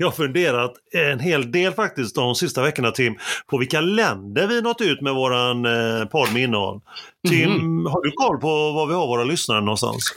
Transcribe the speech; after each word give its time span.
jag 0.00 0.06
har 0.06 0.12
funderat 0.12 0.72
en 0.94 1.20
hel 1.20 1.52
del 1.52 1.72
faktiskt 1.72 2.14
de 2.14 2.34
sista 2.34 2.62
veckorna 2.62 2.90
Tim, 2.90 3.18
på 3.46 3.58
vilka 3.58 3.80
länder 3.80 4.46
vi 4.46 4.62
nått 4.62 4.80
ut 4.80 5.00
med 5.00 5.14
våran 5.14 5.64
eh, 5.66 6.04
podd 6.04 6.32
med 6.32 6.42
innehåll. 6.42 6.80
Tim, 7.28 7.50
mm. 7.50 7.86
har 7.86 8.02
du 8.02 8.10
koll 8.10 8.40
på 8.40 8.72
var 8.72 8.86
vi 8.86 8.94
har 8.94 9.06
våra 9.06 9.24
lyssnare 9.24 9.60
någonstans? 9.60 10.14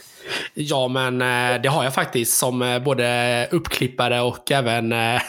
Ja, 0.54 0.88
men 0.88 1.22
eh, 1.22 1.62
det 1.62 1.68
har 1.68 1.84
jag 1.84 1.94
faktiskt 1.94 2.38
som 2.38 2.62
eh, 2.62 2.82
både 2.82 3.48
uppklippare 3.50 4.20
och 4.20 4.50
även 4.50 4.92
eh, 4.92 5.20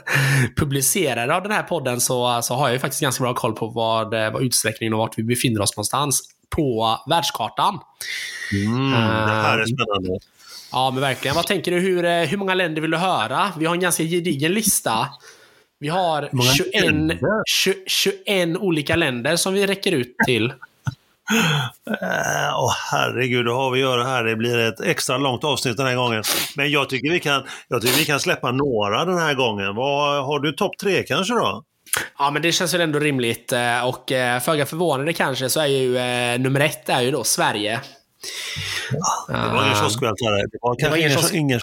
publicerare 0.56 1.36
av 1.36 1.42
den 1.42 1.52
här 1.52 1.62
podden 1.62 2.00
så, 2.00 2.42
så 2.42 2.54
har 2.54 2.68
jag 2.68 2.80
faktiskt 2.80 3.02
ganska 3.02 3.24
bra 3.24 3.34
koll 3.34 3.52
på 3.52 3.66
vad, 3.66 4.10
vad 4.10 4.42
utsträckningen 4.42 4.92
och 4.92 4.98
vart 4.98 5.18
vi 5.18 5.22
befinner 5.22 5.60
oss 5.60 5.76
någonstans 5.76 6.20
på 6.56 6.98
världskartan. 7.10 7.78
Mm, 8.52 8.90
det 8.90 9.42
här 9.42 9.58
är 9.58 9.64
spännande. 9.64 10.18
Ja, 10.72 10.90
men 10.90 11.00
verkligen. 11.00 11.34
Vad 11.34 11.46
tänker 11.46 11.70
du? 11.70 11.78
Hur, 11.78 12.26
hur 12.26 12.36
många 12.36 12.54
länder 12.54 12.82
vill 12.82 12.90
du 12.90 12.96
höra? 12.96 13.52
Vi 13.58 13.66
har 13.66 13.74
en 13.74 13.80
ganska 13.80 14.02
gedigen 14.02 14.52
lista. 14.52 15.08
Vi 15.80 15.88
har 15.88 16.30
21, 16.56 17.20
20, 17.48 17.74
21 17.86 18.56
olika 18.58 18.96
länder 18.96 19.36
som 19.36 19.54
vi 19.54 19.66
räcker 19.66 19.92
ut 19.92 20.16
till. 20.26 20.52
Åh 21.90 22.64
oh, 22.64 22.72
herregud, 22.92 23.46
då 23.46 23.54
har 23.54 23.70
vi 23.70 23.82
att 23.82 23.90
göra 23.90 24.04
här. 24.04 24.24
Det 24.24 24.36
blir 24.36 24.58
ett 24.58 24.80
extra 24.80 25.18
långt 25.18 25.44
avsnitt 25.44 25.76
den 25.76 25.86
här 25.86 25.96
gången. 25.96 26.22
Men 26.56 26.70
jag 26.70 26.88
tycker 26.88 27.10
vi 27.10 27.20
kan, 27.20 27.44
jag 27.68 27.82
tycker 27.82 27.98
vi 27.98 28.04
kan 28.04 28.20
släppa 28.20 28.52
några 28.52 29.04
den 29.04 29.18
här 29.18 29.34
gången. 29.34 29.74
Vad, 29.74 30.24
har 30.24 30.40
du 30.40 30.52
topp 30.52 30.78
tre 30.82 31.02
kanske 31.02 31.34
då? 31.34 31.62
Ja, 32.18 32.30
men 32.30 32.42
det 32.42 32.52
känns 32.52 32.74
väl 32.74 32.80
ändå 32.80 32.98
rimligt. 32.98 33.52
Eh, 33.52 33.88
och 33.88 34.12
eh, 34.12 34.40
föga 34.40 34.66
förvånande 34.66 35.12
kanske 35.12 35.48
så 35.48 35.60
är 35.60 35.66
ju 35.66 35.98
eh, 35.98 36.38
nummer 36.40 36.60
ett 36.60 36.88
är 36.88 37.00
ju 37.00 37.10
då 37.10 37.24
Sverige. 37.24 37.80
Det 39.28 39.32
var 39.32 39.64
ingen 39.64 39.76
kioskvältare. 39.76 40.36
Det 40.52 40.58
var 40.62 40.76
kanske 40.78 40.98
ingen, 40.98 41.10
kiosk... 41.10 41.34
ingen 41.34 41.60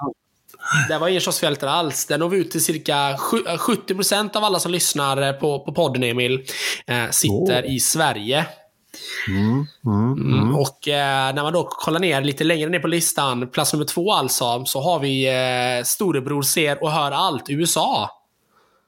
det 0.90 0.98
var 0.98 1.08
ingen 1.08 1.22
kioskvältare 1.22 1.72
alls. 1.72 2.06
Den 2.06 2.20
når 2.20 2.30
vi 2.30 2.38
ut 2.38 2.52
till 2.52 2.64
cirka 2.64 3.16
70% 3.16 4.38
av 4.38 4.44
alla 4.44 4.60
som 4.60 4.72
lyssnar 4.72 5.34
på, 5.34 5.60
på 5.60 5.74
podden, 5.74 6.04
Emil, 6.04 6.46
eh, 6.88 7.10
sitter 7.10 7.64
oh. 7.64 7.76
i 7.76 7.80
Sverige. 7.80 8.46
Mm, 9.28 9.66
mm, 9.86 10.14
mm. 10.14 10.42
mm. 10.42 10.56
Och 10.56 10.88
eh, 10.88 11.36
när 11.36 11.44
man 11.44 11.54
då 11.54 11.64
kollar 11.64 12.00
ner 12.00 12.22
lite 12.22 12.44
längre 12.44 12.70
ner 12.70 12.80
på 12.80 12.88
listan, 12.88 13.48
plats 13.48 13.74
nummer 13.74 13.86
två 13.86 14.14
alltså, 14.14 14.66
så 14.66 14.82
har 14.82 15.00
vi 15.00 15.28
eh, 15.28 15.84
Storebror 15.84 16.42
ser 16.42 16.84
och 16.84 16.92
hör 16.92 17.12
allt, 17.12 17.50
USA. 17.50 18.10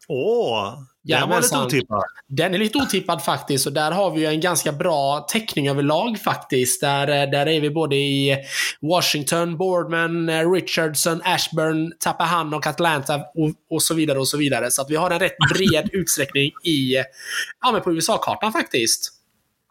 Åh, 0.08 0.74
den 1.08 1.30
var 1.30 1.42
lite 1.42 1.58
otippad. 1.58 2.04
Den 2.28 2.54
är 2.54 2.58
lite 2.58 2.78
otippad 2.78 3.24
faktiskt. 3.24 3.68
Och 3.68 3.74
där 3.74 3.92
har 3.92 4.12
vi 4.12 4.26
en 4.26 4.42
ganska 4.42 4.72
bra 4.72 5.20
täckning 5.20 5.70
överlag 5.70 6.20
faktiskt. 6.20 6.82
Där, 6.82 7.08
eh, 7.08 7.30
där 7.30 7.48
är 7.48 7.62
vi 7.62 7.70
både 7.70 7.96
i 7.96 8.38
Washington, 8.82 9.58
Boardman, 9.58 10.30
eh, 10.30 10.52
Richardson, 10.52 11.22
Ashburn, 11.24 11.94
Tappahannock, 12.00 12.68
Atlanta 12.68 13.16
och, 13.16 13.52
och 13.70 13.84
så 13.84 13.94
vidare 13.94 14.20
och 14.20 14.28
så 14.28 14.38
vidare. 14.38 14.72
Så 14.72 14.82
att 14.82 14.90
vi 14.90 14.96
har 14.96 15.12
en 15.12 15.20
rätt 15.20 15.38
bred 15.54 15.90
utsträckning 15.94 16.52
i, 16.64 16.96
ja, 17.62 17.72
men 17.72 17.82
på 17.82 17.94
USA-kartan 17.94 18.54
faktiskt. 18.54 19.14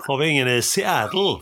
Har 0.07 0.19
vi 0.19 0.29
ingen 0.29 0.49
i 0.49 0.63
Seattle? 0.63 1.41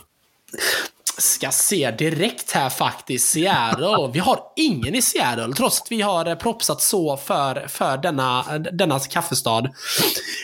Ska 1.17 1.51
se 1.51 1.91
direkt 1.91 2.51
här 2.51 2.69
faktiskt. 2.69 3.31
Seattle. 3.31 4.09
Vi 4.13 4.19
har 4.19 4.39
ingen 4.55 4.95
i 4.95 5.01
Seattle, 5.01 5.53
trots 5.53 5.81
att 5.81 5.91
vi 5.91 6.01
har 6.01 6.25
eh, 6.25 6.35
propsat 6.35 6.81
så 6.81 7.17
för, 7.17 7.67
för 7.67 7.97
denna, 7.97 8.57
denna 8.57 8.99
kaffestad. 8.99 9.69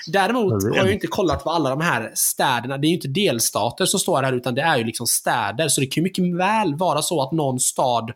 Däremot 0.07 0.63
har 0.63 0.75
jag 0.75 0.93
inte 0.93 1.07
kollat 1.07 1.43
på 1.43 1.49
alla 1.49 1.69
de 1.69 1.81
här 1.81 2.11
städerna. 2.15 2.77
Det 2.77 2.87
är 2.87 2.89
ju 2.89 2.95
inte 2.95 3.07
delstater 3.07 3.85
som 3.85 3.99
står 3.99 4.23
här, 4.23 4.33
utan 4.33 4.55
det 4.55 4.61
är 4.61 4.77
ju 4.77 4.83
liksom 4.83 5.07
städer. 5.07 5.67
Så 5.67 5.81
det 5.81 5.87
kan 5.87 6.01
ju 6.01 6.03
mycket 6.03 6.35
väl 6.35 6.75
vara 6.75 7.01
så 7.01 7.21
att 7.21 7.31
någon 7.31 7.59
stad 7.59 8.11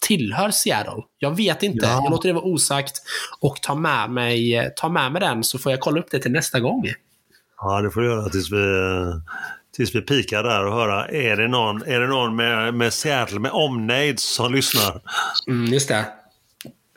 tillhör 0.00 0.50
Seattle. 0.50 1.02
Jag 1.18 1.36
vet 1.36 1.62
inte. 1.62 1.86
Ja. 1.86 2.00
Jag 2.02 2.10
låter 2.10 2.28
det 2.28 2.32
vara 2.32 2.44
osagt 2.44 3.02
och 3.40 3.60
tar 3.60 3.74
med, 3.74 4.10
mig, 4.10 4.72
tar 4.76 4.88
med 4.88 5.12
mig 5.12 5.20
den 5.20 5.44
så 5.44 5.58
får 5.58 5.72
jag 5.72 5.80
kolla 5.80 6.00
upp 6.00 6.10
det 6.10 6.18
till 6.18 6.32
nästa 6.32 6.60
gång. 6.60 6.84
Ja, 7.60 7.80
det 7.80 7.90
får 7.90 8.00
du 8.00 8.06
göra 8.06 8.28
tills 8.28 8.52
vi 8.52 8.56
tills 9.76 9.94
vi 9.94 10.00
pikar 10.00 10.42
där 10.42 10.66
och 10.66 10.72
höra, 10.72 11.08
är 11.08 11.36
det 11.36 11.48
någon, 11.48 11.82
är 11.82 12.00
det 12.00 12.06
någon 12.06 12.36
med, 12.36 12.74
med 12.74 12.92
Seattle, 12.92 13.38
med 13.38 13.50
omnejd 13.50 14.20
som 14.20 14.54
lyssnar? 14.54 15.00
Mm, 15.48 15.72
just 15.72 15.88
det. 15.88 16.04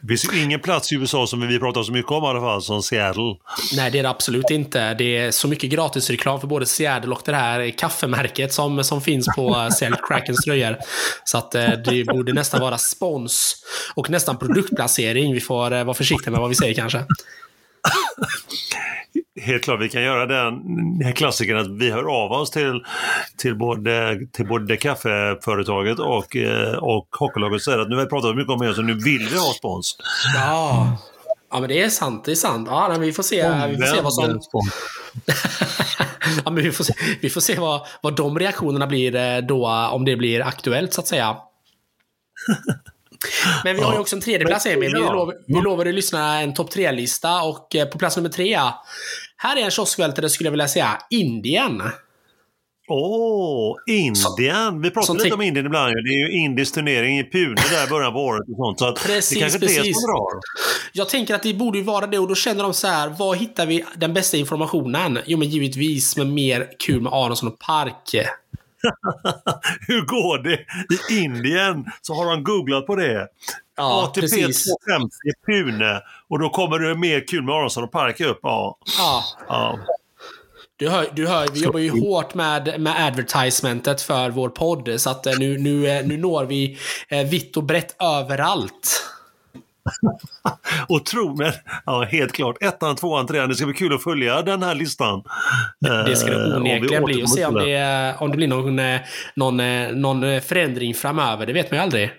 Det 0.02 0.08
finns 0.08 0.34
ju 0.34 0.44
ingen 0.44 0.60
plats 0.60 0.92
i 0.92 0.96
USA 0.96 1.28
som 1.28 1.48
vi 1.48 1.60
pratar 1.60 1.84
så 1.84 1.92
mycket 1.92 2.12
om 2.12 2.24
i 2.24 2.28
alla 2.28 2.40
fall, 2.40 2.62
som 2.62 2.84
Seattle. 2.84 3.36
Nej, 3.76 3.92
det 3.92 4.00
är 4.00 4.04
det 4.04 4.10
absolut 4.10 4.50
inte. 4.50 4.94
Det 4.94 5.18
är 5.18 5.32
så 5.32 5.48
mycket 5.48 5.70
gratisreklam 5.70 6.40
för 6.40 6.48
både 6.48 6.66
Seattle 6.66 7.12
och 7.12 7.22
det 7.26 7.36
här 7.36 7.78
kaffemärket 7.78 8.54
som, 8.54 8.84
som 8.84 9.02
finns 9.02 9.28
på 9.36 9.70
Seattle 9.72 10.02
Krakens 10.08 10.46
tröjor. 10.46 10.78
Så 11.24 11.38
att 11.38 11.56
eh, 11.56 11.70
det 11.70 12.04
borde 12.04 12.34
nästan 12.34 12.62
vara 12.62 12.78
spons 12.78 13.56
och 13.96 14.10
nästan 14.10 14.38
produktplacering. 14.38 15.34
Vi 15.34 15.40
får 15.40 15.74
eh, 15.74 15.84
vara 15.84 15.94
försiktiga 15.94 16.32
med 16.32 16.40
vad 16.40 16.50
vi 16.50 16.56
säger 16.56 16.74
kanske. 16.74 16.98
helt 19.42 19.64
klart, 19.64 19.82
vi 19.82 19.90
kan 19.90 20.04
göra 20.04 20.26
den, 20.26 20.64
den 21.00 21.14
klassikern 21.14 21.58
att 21.58 21.70
vi 21.70 21.92
hör 21.92 22.24
av 22.24 22.32
oss 22.32 22.52
till, 22.52 22.84
till, 23.38 23.56
både, 23.56 24.20
till 24.32 24.48
både 24.48 24.78
kaffeföretaget 24.78 26.00
och, 26.00 26.36
eh, 26.36 26.74
och 26.74 27.08
hockeylaget 27.12 27.56
och 27.56 27.62
säger 27.62 27.80
att 27.80 27.90
nu 27.90 27.96
har 27.96 28.04
vi 28.04 28.10
pratat 28.10 28.36
mycket 28.36 28.54
om 28.54 28.64
er 28.64 28.74
så 28.74 28.82
nu 28.82 28.94
vill 28.94 29.28
vi 29.32 29.38
ha 29.38 29.54
spons. 29.54 29.98
Ja, 30.36 30.98
ja 31.52 31.60
men 31.60 31.70
det 31.70 31.82
är 31.82 31.90
sant. 31.90 32.26
Det 32.26 32.32
är 32.32 32.36
sant. 32.36 32.68
Ja, 32.72 32.98
vi 33.00 33.14
får 33.14 33.24
se, 33.24 33.68
vi 33.68 33.78
får 33.78 33.96
se 33.96 34.02
vad 34.02 34.14
som... 34.14 34.32
ja, 36.46 36.52
men 36.52 36.64
vi 36.64 36.72
får 36.72 36.84
se, 36.84 36.94
vi 37.22 37.30
får 37.30 37.42
se 37.42 37.60
vad, 37.60 37.82
vad 38.02 38.16
de 38.16 38.40
reaktionerna 38.40 38.88
blir 38.88 39.16
eh, 39.16 39.38
då, 39.38 39.68
om 39.92 40.06
det 40.06 40.16
blir 40.16 40.42
aktuellt 40.42 40.94
så 40.94 41.02
att 41.02 41.08
säga. 41.08 41.38
Men 43.64 43.76
vi 43.76 43.82
har 43.82 43.94
ju 43.94 44.00
också 44.00 44.16
en 44.16 44.22
tredje 44.22 44.48
plats 44.48 44.66
Emil. 44.66 44.94
Vi, 44.94 45.00
lov, 45.00 45.34
vi 45.48 45.62
lovade 45.62 45.92
lyssna 45.92 46.42
en 46.42 46.54
topp 46.54 46.72
tre-lista 46.72 47.42
och 47.42 47.76
eh, 47.76 47.86
på 47.86 47.98
plats 47.98 48.18
nummer 48.18 48.30
tre 48.30 48.60
här 49.38 49.58
är 49.58 49.62
en 49.62 49.72
kioskvältare 49.72 50.30
skulle 50.30 50.48
jag 50.48 50.52
vilja 50.52 50.68
säga. 50.68 51.02
Indien. 51.10 51.82
Åh, 52.90 53.72
oh, 53.72 53.76
Indien! 53.88 54.82
Vi 54.82 54.92
pratar 54.92 55.14
lite 55.14 55.34
om 55.36 55.42
Indien 55.42 55.66
ibland. 55.66 55.94
Det 55.94 56.10
är 56.10 56.30
ju 56.30 56.40
indisk 56.40 56.74
turnering 56.74 57.20
i 57.20 57.24
Pune 57.24 57.56
där 57.70 57.88
i 57.88 57.90
början 57.90 58.14
på 58.14 58.20
året 58.20 58.42
och 58.50 58.56
sånt. 58.56 58.80
Så 58.80 59.08
precis, 59.08 59.30
det 59.30 59.40
kanske 59.40 59.60
precis. 59.60 59.78
det 59.78 59.94
som 59.94 60.02
drar. 60.02 60.40
Jag 60.94 61.10
tänker 61.10 61.36
att 61.36 61.44
det 61.44 61.54
borde 61.54 61.78
ju 61.78 61.84
vara 61.84 62.08
det 62.08 62.20
och 62.20 62.28
då 62.28 62.36
känner 62.36 62.64
de 62.64 62.74
så 62.74 62.88
här, 62.88 63.10
var 63.10 63.36
hittar 63.36 63.66
vi 63.66 63.86
den 63.96 64.14
bästa 64.14 64.38
informationen? 64.38 65.20
Jo, 65.26 65.38
men 65.38 65.50
givetvis 65.50 66.18
med 66.18 66.28
mer 66.28 66.68
kul 66.80 67.02
med 67.02 67.14
Aronsson 67.14 67.50
och 67.50 67.60
Park. 67.60 68.16
Hur 69.88 70.02
går 70.02 70.38
det 70.38 70.60
i 70.96 71.24
Indien? 71.24 71.86
Så 72.02 72.14
har 72.14 72.32
de 72.32 72.44
googlat 72.44 72.88
på 72.88 72.96
det. 72.96 73.28
Ja, 73.78 74.04
ATP 74.04 74.22
precis. 74.22 74.66
250 74.88 75.10
Pune 75.46 76.02
och 76.30 76.40
då 76.40 76.50
kommer 76.50 76.80
det 76.80 76.96
mer 76.96 77.28
kul 77.28 77.44
med 77.44 77.56
Aronsson 77.56 77.84
och 77.84 77.92
Park 77.92 78.20
upp. 78.22 78.40
Ja. 78.42 78.78
ja. 78.98 79.24
ja. 79.48 79.80
Du 80.80 80.90
hör, 80.90 81.10
du 81.14 81.28
hör, 81.28 81.48
vi 81.54 81.64
jobbar 81.64 81.80
ju 81.80 81.90
hårt 81.90 82.34
med, 82.34 82.82
med 82.82 83.08
advertisementet 83.08 84.02
för 84.02 84.30
vår 84.30 84.50
podd, 84.50 84.90
så 84.98 85.10
att 85.10 85.26
eh, 85.26 85.34
nu, 85.40 85.58
nu, 85.58 85.88
eh, 85.88 86.06
nu 86.06 86.18
når 86.18 86.46
vi 86.46 86.78
eh, 87.10 87.28
vitt 87.28 87.58
och 87.58 87.64
brett 87.64 88.02
överallt. 88.02 89.04
och 90.90 91.06
tro 91.06 91.36
mig, 91.36 91.54
ja, 91.86 92.04
helt 92.04 92.32
klart. 92.32 92.64
Ettan, 92.64 92.96
tvåan, 92.96 93.28
trean. 93.28 93.50
Det 93.50 93.56
ska 93.56 93.66
bli 93.66 93.76
kul 93.76 93.94
att 93.94 94.04
följa 94.04 94.42
den 94.42 94.64
här 94.64 94.76
listan. 94.76 95.24
Det 95.80 96.16
ska 96.16 96.32
det 96.32 96.58
onekligen 96.58 97.04
bli. 97.04 97.24
Och 97.24 97.30
se 97.30 97.46
om 97.46 97.54
det, 97.54 98.16
om 98.20 98.32
det 98.32 98.38
blir 98.38 98.48
någon, 98.48 98.80
någon, 99.36 99.58
någon 100.02 100.42
förändring 100.42 100.94
framöver. 100.94 101.46
Det 101.46 101.54
vet 101.54 101.72
man 101.72 101.78
ju 101.78 101.84
aldrig. 101.84 102.12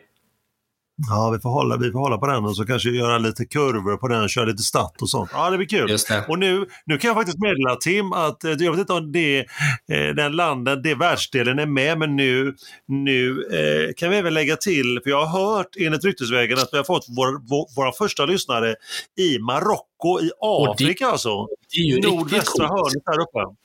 Ja, 1.06 1.30
vi 1.30 1.40
får, 1.40 1.50
hålla, 1.50 1.76
vi 1.76 1.92
får 1.92 1.98
hålla 1.98 2.18
på 2.18 2.26
den 2.26 2.44
och 2.44 2.56
så 2.56 2.64
kanske 2.64 2.90
göra 2.90 3.18
lite 3.18 3.44
kurvor 3.44 3.96
på 3.96 4.08
den, 4.08 4.28
köra 4.28 4.44
lite 4.44 4.62
statt 4.62 5.02
och 5.02 5.10
sånt. 5.10 5.30
Ja, 5.32 5.50
det 5.50 5.56
blir 5.56 5.68
kul. 5.68 5.96
Och 6.28 6.38
nu, 6.38 6.66
nu 6.86 6.98
kan 6.98 7.08
jag 7.08 7.16
faktiskt 7.16 7.38
meddela 7.38 7.76
Tim 7.76 8.12
att 8.12 8.44
eh, 8.44 8.50
jag 8.50 8.70
vet 8.70 8.80
inte 8.80 8.92
om 8.92 9.12
det, 9.12 9.38
eh, 9.38 10.14
den 10.16 10.32
landet, 10.32 10.82
det 10.82 10.94
världsdelen 10.94 11.58
är 11.58 11.66
med, 11.66 11.98
men 11.98 12.16
nu, 12.16 12.54
nu 12.88 13.30
eh, 13.52 13.94
kan 13.96 14.10
vi 14.10 14.16
även 14.16 14.34
lägga 14.34 14.56
till, 14.56 15.00
för 15.02 15.10
jag 15.10 15.24
har 15.24 15.56
hört 15.56 15.76
enligt 15.78 16.04
ryktesvägen 16.04 16.58
att 16.58 16.68
vi 16.72 16.76
har 16.76 16.84
fått 16.84 17.06
vår, 17.08 17.48
vår, 17.48 17.76
våra 17.76 17.92
första 17.92 18.26
lyssnare 18.26 18.74
i 19.18 19.38
Marocko 19.38 20.20
i 20.20 20.30
Afrika 20.40 21.04
det, 21.04 21.12
alltså. 21.12 21.46
Det 21.46 21.80
är 21.80 21.84
ju 21.84 22.00
Nordvästra 22.00 22.66
hörnet 22.66 23.04
där 23.04 23.20
uppe. 23.20 23.56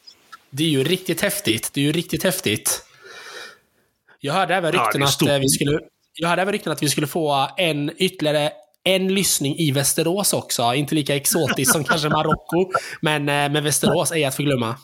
Det 0.49 0.63
är 0.63 0.69
ju 0.69 0.83
riktigt 0.83 1.21
häftigt. 1.21 1.69
Det 1.73 1.81
är 1.81 1.85
ju 1.85 1.91
riktigt 1.91 2.23
häftigt. 2.23 2.85
Jag 4.19 4.33
hörde 4.33 4.55
även 4.55 4.71
rykten 4.71 5.01
ja, 5.01 5.35
att 5.35 5.41
vi 5.41 5.49
skulle 5.49 5.79
jag 6.15 6.29
hade 6.29 6.41
även 6.41 6.51
rykten 6.51 6.71
att 6.73 6.83
vi 6.83 6.89
skulle 6.89 7.07
få 7.07 7.49
en 7.57 7.91
ytterligare 7.97 8.51
en 8.83 9.07
lyssning 9.13 9.55
i 9.57 9.71
Västerås 9.71 10.33
också. 10.33 10.73
Inte 10.73 10.95
lika 10.95 11.15
exotiskt 11.15 11.71
som 11.71 11.83
kanske 11.83 12.09
Marocko, 12.09 12.71
men, 13.01 13.29
eh, 13.29 13.51
men 13.51 13.63
Västerås 13.63 14.11
är 14.11 14.27
att 14.27 14.35
förglömma. 14.35 14.75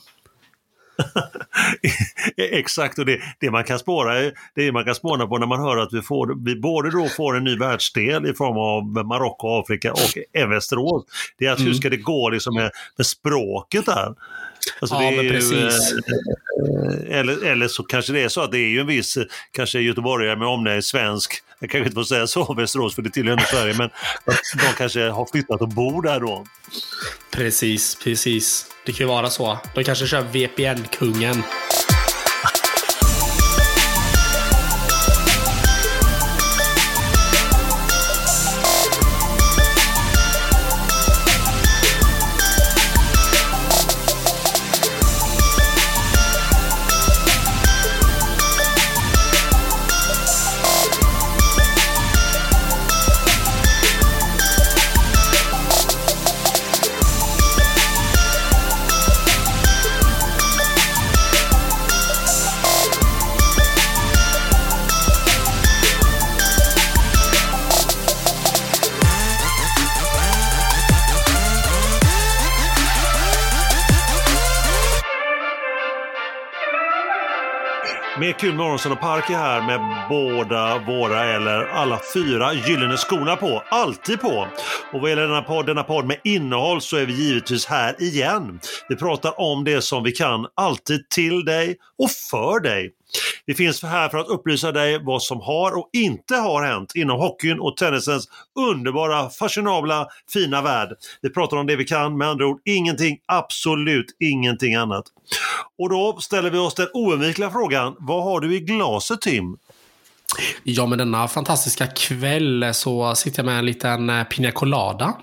Exakt, 2.38 3.00
och 3.00 3.06
det, 3.06 3.20
det, 3.40 3.52
man 3.52 3.64
kan 3.64 3.80
spåra, 3.80 4.32
det 4.56 4.72
man 4.72 4.86
kan 4.86 4.96
spåna 4.96 5.28
på 5.28 5.38
när 5.38 5.48
man 5.48 5.60
hör 5.60 5.78
att 5.78 5.94
vi, 5.94 6.02
får, 6.02 6.46
vi 6.46 6.56
både 6.56 6.92
då 6.92 7.08
får 7.08 7.38
en 7.38 7.44
ny 7.44 7.58
världsdel 7.58 8.26
i 8.26 8.34
form 8.34 8.58
av 8.58 9.06
Marocko, 9.06 9.60
Afrika 9.60 9.92
och 9.92 10.52
Västerås. 10.52 11.04
Det 11.38 11.46
är 11.46 11.52
att 11.52 11.60
mm. 11.60 11.68
hur 11.68 11.78
ska 11.78 11.90
det 11.90 11.98
gå 11.98 12.30
liksom 12.30 12.56
med, 12.56 12.72
med 12.98 13.06
språket 13.06 13.86
där? 13.86 14.16
Alltså 14.80 14.96
ja, 14.96 15.12
men 15.12 15.30
precis. 15.30 15.52
Ju, 15.52 15.98
eh, 17.10 17.20
eller, 17.20 17.46
eller 17.46 17.68
så 17.68 17.84
kanske 17.84 18.14
det 18.14 18.22
är 18.22 18.30
så 18.30 18.42
att 18.42 18.52
det 18.52 18.58
är 18.58 18.70
ju 18.70 18.80
en 18.80 18.88
viss, 18.88 19.18
kanske 19.52 19.80
göteborgare 19.80 20.36
med 20.36 20.48
omnejd 20.48 20.84
svensk, 20.84 21.44
jag 21.60 21.70
kanske 21.70 21.86
inte 21.86 21.96
får 21.96 22.04
säga 22.04 22.28
så 22.28 22.54
Västerås 22.54 22.96
för 22.96 23.02
det 23.02 23.10
tillhör 23.10 23.32
ändå 23.32 23.44
Sverige, 23.44 23.76
men 23.78 23.90
de 24.54 24.74
kanske 24.78 25.10
har 25.10 25.26
flyttat 25.32 25.62
och 25.62 25.70
bor 25.70 26.02
där 26.02 26.20
då. 26.20 26.46
Precis, 27.32 27.96
precis. 28.04 28.66
Det 28.86 28.92
kan 28.92 29.08
ju 29.08 29.14
vara 29.14 29.30
så. 29.30 29.58
De 29.76 29.84
kanske 29.84 30.08
kör 30.08 30.22
VPN-kungen. 30.22 31.44
Är 78.30 78.34
kul 78.34 78.56
med 78.56 78.66
Aronsson 78.66 78.92
och 78.92 79.00
Park 79.00 79.30
är 79.30 79.34
här 79.34 79.62
med 79.62 79.80
båda 80.10 80.78
våra, 80.78 81.24
eller 81.24 81.66
alla 81.66 82.00
fyra, 82.14 82.54
gyllene 82.54 82.98
skorna 82.98 83.36
på. 83.36 83.64
Alltid 83.70 84.22
på! 84.22 84.48
Och 84.94 85.02
vad 85.02 85.10
gäller 85.10 85.28
denna 85.28 85.42
podd, 85.42 85.66
denna 85.66 85.84
podd 85.84 86.06
med 86.06 86.18
innehåll 86.24 86.82
så 86.82 86.98
är 86.98 87.06
vi 87.06 87.14
givetvis 87.14 87.66
här 87.66 88.04
igen. 88.04 88.60
Vi 88.90 88.96
pratar 88.96 89.40
om 89.42 89.64
det 89.64 89.82
som 89.82 90.04
vi 90.04 90.12
kan, 90.12 90.48
alltid 90.56 91.10
till 91.10 91.46
dig 91.46 91.78
och 91.98 92.12
för 92.12 92.60
dig. 92.60 92.92
Vi 93.46 93.54
finns 93.54 93.84
här 93.84 94.10
för 94.10 94.18
att 94.18 94.28
upplysa 94.28 94.72
dig 94.72 95.00
vad 95.04 95.24
som 95.24 95.42
har 95.42 95.78
och 95.78 95.90
inte 95.94 96.36
har 96.36 96.64
hänt 96.64 96.96
inom 96.96 97.20
hockeyn 97.20 97.60
och 97.60 97.78
tennisens 97.78 98.28
underbara, 98.60 99.30
fashionabla, 99.30 100.08
fina 100.34 100.62
värld. 100.62 100.90
Vi 101.22 101.30
pratar 101.30 101.58
om 101.58 101.68
det 101.68 101.76
vi 101.76 101.86
kan, 101.86 102.18
med 102.18 102.28
andra 102.28 102.46
ord 102.46 102.62
ingenting, 102.66 103.18
absolut 103.26 104.16
ingenting 104.20 104.76
annat. 104.76 105.06
Och 105.78 105.90
då 105.90 106.18
ställer 106.22 106.50
vi 106.50 106.58
oss 106.58 106.76
den 106.76 106.88
oundvikliga 106.94 107.50
frågan, 107.50 107.96
vad 108.00 108.24
har 108.24 108.40
du 108.40 108.56
i 108.56 108.60
glaset 108.60 109.22
Tim? 109.22 109.58
Ja, 110.64 110.86
men 110.86 110.98
denna 110.98 111.28
fantastiska 111.28 111.88
kväll 111.88 112.70
så 112.74 113.16
sitter 113.16 113.40
jag 113.40 113.46
med 113.46 113.60
en 113.60 113.66
liten 113.66 114.10
eh, 114.10 114.24
pina 114.24 114.52
colada. 114.52 115.18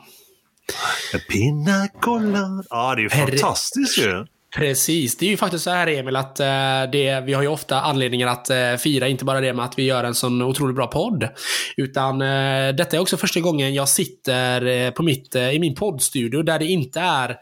Pina 1.28 1.88
colada. 2.00 2.64
Ja, 2.70 2.94
det 2.94 3.00
är 3.00 3.02
ju 3.02 3.10
fantastiskt 3.10 3.98
ju. 3.98 4.26
Precis, 4.56 5.16
det 5.16 5.26
är 5.26 5.30
ju 5.30 5.36
faktiskt 5.36 5.64
så 5.64 5.70
här 5.70 5.86
Emil 5.86 6.16
att 6.16 6.40
eh, 6.40 6.46
det, 6.92 7.20
vi 7.24 7.32
har 7.32 7.42
ju 7.42 7.48
ofta 7.48 7.80
anledningar 7.80 8.26
att 8.26 8.50
eh, 8.50 8.74
fira, 8.78 9.08
inte 9.08 9.24
bara 9.24 9.40
det 9.40 9.52
med 9.52 9.64
att 9.64 9.78
vi 9.78 9.82
gör 9.82 10.04
en 10.04 10.14
sån 10.14 10.42
otroligt 10.42 10.76
bra 10.76 10.86
podd. 10.86 11.28
Utan 11.76 12.22
eh, 12.22 12.74
detta 12.74 12.96
är 12.96 13.00
också 13.00 13.16
första 13.16 13.40
gången 13.40 13.74
jag 13.74 13.88
sitter 13.88 14.90
på 14.90 15.02
mitt, 15.02 15.34
i 15.34 15.58
min 15.58 15.74
poddstudio 15.74 16.42
där 16.42 16.58
det 16.58 16.64
inte 16.64 17.00
är 17.00 17.36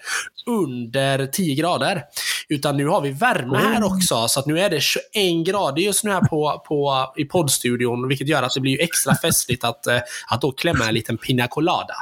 under 0.47 1.27
10 1.27 1.55
grader. 1.55 2.03
Utan 2.49 2.77
nu 2.77 2.87
har 2.87 3.01
vi 3.01 3.11
värme 3.11 3.57
här 3.57 3.85
också, 3.85 4.29
så 4.29 4.41
att 4.41 4.47
nu 4.47 4.61
är 4.61 4.71
det 4.71 4.81
21 4.81 5.47
grader 5.47 5.83
just 5.83 6.05
nu 6.05 6.11
här 6.11 6.21
på, 6.21 6.65
på, 6.69 7.13
i 7.17 7.25
poddstudion, 7.25 8.09
vilket 8.09 8.29
gör 8.29 8.43
att 8.43 8.55
det 8.55 8.61
blir 8.61 8.81
extra 8.83 9.15
festligt 9.17 9.65
att, 9.65 9.87
att 10.31 10.41
då 10.41 10.53
klämma 10.53 10.89
en 10.89 10.95
liten 10.95 11.19
pina 11.19 11.49
colada. 11.49 11.95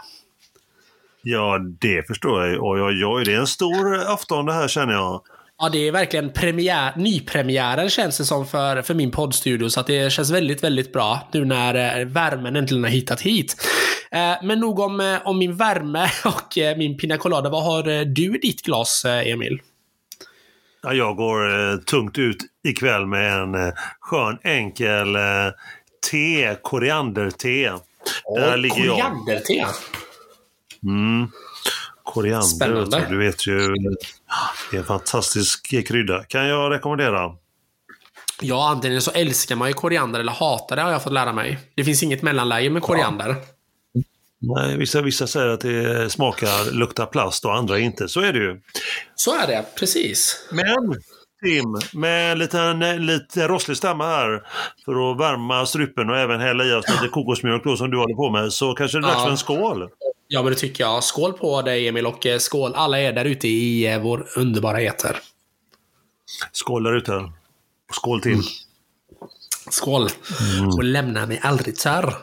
Ja, 1.22 1.58
det 1.80 2.06
förstår 2.06 2.46
jag. 2.46 2.62
Oj, 2.62 2.82
oj, 2.82 3.04
oj. 3.04 3.24
Det 3.24 3.34
är 3.34 3.38
en 3.38 3.46
stor 3.46 4.12
afton 4.12 4.46
det 4.46 4.52
här 4.52 4.68
känner 4.68 4.92
jag. 4.92 5.22
Ja, 5.58 5.68
det 5.68 5.88
är 5.88 5.92
verkligen 5.92 6.32
premiär, 6.32 6.92
nypremiären 6.96 7.90
känns 7.90 8.18
det 8.18 8.24
som 8.24 8.46
för, 8.46 8.82
för 8.82 8.94
min 8.94 9.10
poddstudio. 9.10 9.68
Så 9.68 9.82
det 9.82 10.12
känns 10.12 10.30
väldigt, 10.30 10.64
väldigt 10.64 10.92
bra 10.92 11.28
nu 11.32 11.44
när 11.44 12.00
eh, 12.00 12.06
värmen 12.06 12.56
äntligen 12.56 12.84
har 12.84 12.90
hittat 12.90 13.20
hit. 13.20 13.56
Eh, 14.10 14.34
men 14.42 14.60
nog 14.60 14.78
om, 14.78 15.00
eh, 15.00 15.18
om 15.24 15.38
min 15.38 15.56
värme 15.56 16.08
och 16.24 16.78
min 16.78 16.96
pina 16.96 17.18
colada. 17.18 17.50
Vad 17.50 17.64
har 17.64 18.04
du 18.04 18.36
i 18.36 18.38
ditt 18.38 18.62
glas, 18.62 19.04
Emil? 19.04 19.60
Ja, 20.82 20.92
jag 20.92 21.16
går 21.16 21.76
tungt 21.84 22.18
ut 22.18 22.38
ikväll 22.68 23.06
med 23.06 23.40
en 23.40 23.72
skön 24.00 24.38
enkel 24.42 25.16
te, 26.10 26.56
korianderte. 26.62 27.72
Där 28.36 28.68
korianderte? 28.68 29.66
Mm. 30.86 31.28
Koriander, 32.04 32.46
Spännande. 32.46 33.06
du 33.10 33.18
vet 33.18 33.46
ju. 33.46 33.74
Det 34.70 34.76
är 34.76 34.80
en 34.80 34.84
fantastisk 34.84 35.86
krydda. 35.88 36.24
Kan 36.24 36.46
jag 36.46 36.72
rekommendera. 36.72 37.30
Ja, 38.40 38.70
antingen 38.70 39.02
så 39.02 39.10
älskar 39.10 39.56
man 39.56 39.68
ju 39.68 39.74
koriander 39.74 40.20
eller 40.20 40.32
hatar 40.32 40.76
det 40.76 40.82
har 40.82 40.90
jag 40.90 41.02
fått 41.02 41.12
lära 41.12 41.32
mig. 41.32 41.58
Det 41.74 41.84
finns 41.84 42.02
inget 42.02 42.22
mellanläge 42.22 42.70
med 42.70 42.82
koriander. 42.82 43.28
Ja. 43.28 43.36
Nej, 44.44 44.76
vissa, 44.76 45.02
vissa 45.02 45.26
säger 45.26 45.48
att 45.48 45.60
det 45.60 46.12
smakar, 46.12 46.72
luktar 46.72 47.06
plast 47.06 47.44
och 47.44 47.54
andra 47.54 47.78
inte. 47.78 48.08
Så 48.08 48.20
är 48.20 48.32
det 48.32 48.38
ju. 48.38 48.60
Så 49.14 49.40
är 49.40 49.46
det, 49.46 49.64
precis. 49.78 50.48
Men 50.50 50.94
Tim, 51.44 51.78
med 51.92 52.32
en 52.32 52.38
liten, 52.38 53.06
lite 53.06 53.48
rosslig 53.48 53.76
stämma 53.76 54.06
här 54.06 54.42
för 54.84 55.10
att 55.10 55.20
värma 55.20 55.66
strupen 55.66 56.10
och 56.10 56.16
även 56.16 56.40
hälla 56.40 56.64
i 56.64 56.72
oss 56.72 56.88
lite 56.88 57.08
kokosmjölk 57.08 57.64
då, 57.64 57.76
som 57.76 57.90
du 57.90 57.96
håller 57.96 58.14
på 58.14 58.30
med, 58.30 58.52
så 58.52 58.74
kanske 58.74 58.98
det 58.98 59.06
är 59.06 59.08
dags 59.08 59.18
ja. 59.18 59.24
för 59.24 59.30
en 59.30 59.38
skål. 59.38 59.88
Ja, 60.34 60.42
men 60.42 60.52
det 60.52 60.58
tycker 60.58 60.84
jag. 60.84 61.04
Skål 61.04 61.32
på 61.32 61.62
dig 61.62 61.88
Emil 61.88 62.06
och 62.06 62.26
eh, 62.26 62.38
skål 62.38 62.74
alla 62.74 63.00
er 63.00 63.12
där 63.12 63.24
ute 63.24 63.48
i 63.48 63.92
eh, 63.92 64.02
vår 64.02 64.28
underbara 64.36 64.80
eter. 64.80 65.18
Skål 66.52 66.82
där 66.82 66.92
ute. 66.96 67.32
Skål 67.92 68.20
till. 68.20 68.32
Mm. 68.32 68.44
Skål. 69.70 70.08
Mm. 70.58 70.68
Och 70.68 70.84
lämna 70.84 71.26
mig 71.26 71.40
aldrig 71.42 71.76
törr. 71.76 72.14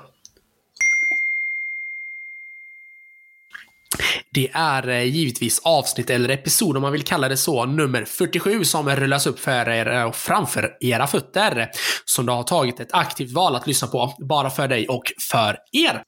Det 4.32 4.50
är 4.54 4.88
eh, 4.88 5.04
givetvis 5.04 5.60
avsnitt 5.64 6.10
eller 6.10 6.30
episod, 6.30 6.76
om 6.76 6.82
man 6.82 6.92
vill 6.92 7.04
kalla 7.04 7.30
det 7.30 7.38
så, 7.38 7.66
nummer 7.66 8.06
47 8.06 8.66
som 8.66 8.90
rullas 8.90 9.28
upp 9.28 9.40
för 9.40 9.70
er 9.70 10.06
och 10.06 10.16
framför 10.16 10.78
era 10.80 11.08
fötter. 11.08 11.70
Som 12.06 12.26
du 12.26 12.32
har 12.32 12.44
tagit 12.44 12.80
ett 12.80 12.94
aktivt 12.94 13.34
val 13.34 13.56
att 13.56 13.68
lyssna 13.68 13.88
på, 13.88 14.14
bara 14.20 14.50
för 14.50 14.68
dig 14.68 14.88
och 14.88 15.04
för 15.32 15.58
er. 15.72 16.04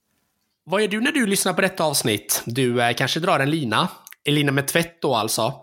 Vad 0.63 0.81
gör 0.81 0.87
du 0.87 1.01
när 1.01 1.11
du 1.11 1.25
lyssnar 1.25 1.53
på 1.53 1.61
detta 1.61 1.83
avsnitt? 1.83 2.43
Du 2.45 2.81
eh, 2.81 2.93
kanske 2.93 3.19
drar 3.19 3.39
en 3.39 3.49
lina. 3.49 3.87
En 4.23 4.35
lina 4.35 4.51
med 4.51 4.67
tvätt 4.67 5.01
då 5.01 5.15
alltså. 5.15 5.53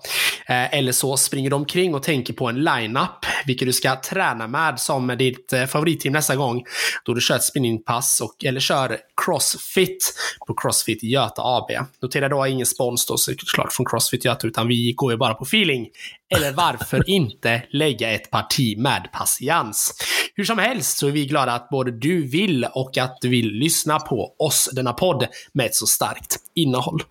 Eh, 0.46 0.74
eller 0.74 0.92
så 0.92 1.16
springer 1.16 1.50
du 1.50 1.56
omkring 1.56 1.94
och 1.94 2.02
tänker 2.02 2.32
på 2.32 2.48
en 2.48 2.64
line-up, 2.64 3.26
vilket 3.46 3.68
du 3.68 3.72
ska 3.72 4.00
träna 4.00 4.46
med 4.46 4.80
som 4.80 5.16
ditt 5.18 5.52
eh, 5.52 5.66
favoritteam 5.66 6.12
nästa 6.12 6.36
gång. 6.36 6.64
Då 7.04 7.14
du 7.14 7.20
kör 7.20 7.36
ett 7.36 7.42
spinningpass 7.42 8.20
och, 8.20 8.44
eller 8.44 8.60
kör 8.60 8.98
crossfit 9.24 10.14
på 10.46 10.54
Crossfit 10.54 11.02
Göta 11.02 11.42
AB. 11.42 11.70
Notera 12.02 12.28
då 12.28 12.46
ingen 12.46 12.66
spons 12.66 13.06
då 13.06 13.16
såklart 13.16 13.72
från 13.72 13.86
Crossfit 13.86 14.24
Göta, 14.24 14.46
utan 14.46 14.68
vi 14.68 14.92
går 14.92 15.12
ju 15.12 15.18
bara 15.18 15.34
på 15.34 15.44
feeling. 15.44 15.88
Eller 16.34 16.52
varför 16.52 17.10
inte 17.10 17.62
lägga 17.70 18.10
ett 18.10 18.30
parti 18.30 18.78
med 18.78 19.08
patiens? 19.12 19.94
Hur 20.34 20.44
som 20.44 20.58
helst 20.58 20.98
så 20.98 21.06
är 21.06 21.10
vi 21.10 21.26
glada 21.26 21.52
att 21.52 21.68
både 21.68 21.90
du 21.90 22.26
vill 22.26 22.64
och 22.64 22.98
att 22.98 23.18
du 23.20 23.28
vill 23.28 23.52
lyssna 23.52 24.00
på 24.00 24.34
oss, 24.38 24.70
denna 24.72 24.92
podd, 24.92 25.26
med 25.52 25.66
ett 25.66 25.74
så 25.74 25.86
starkt 25.86 26.36
innehåll. 26.54 27.02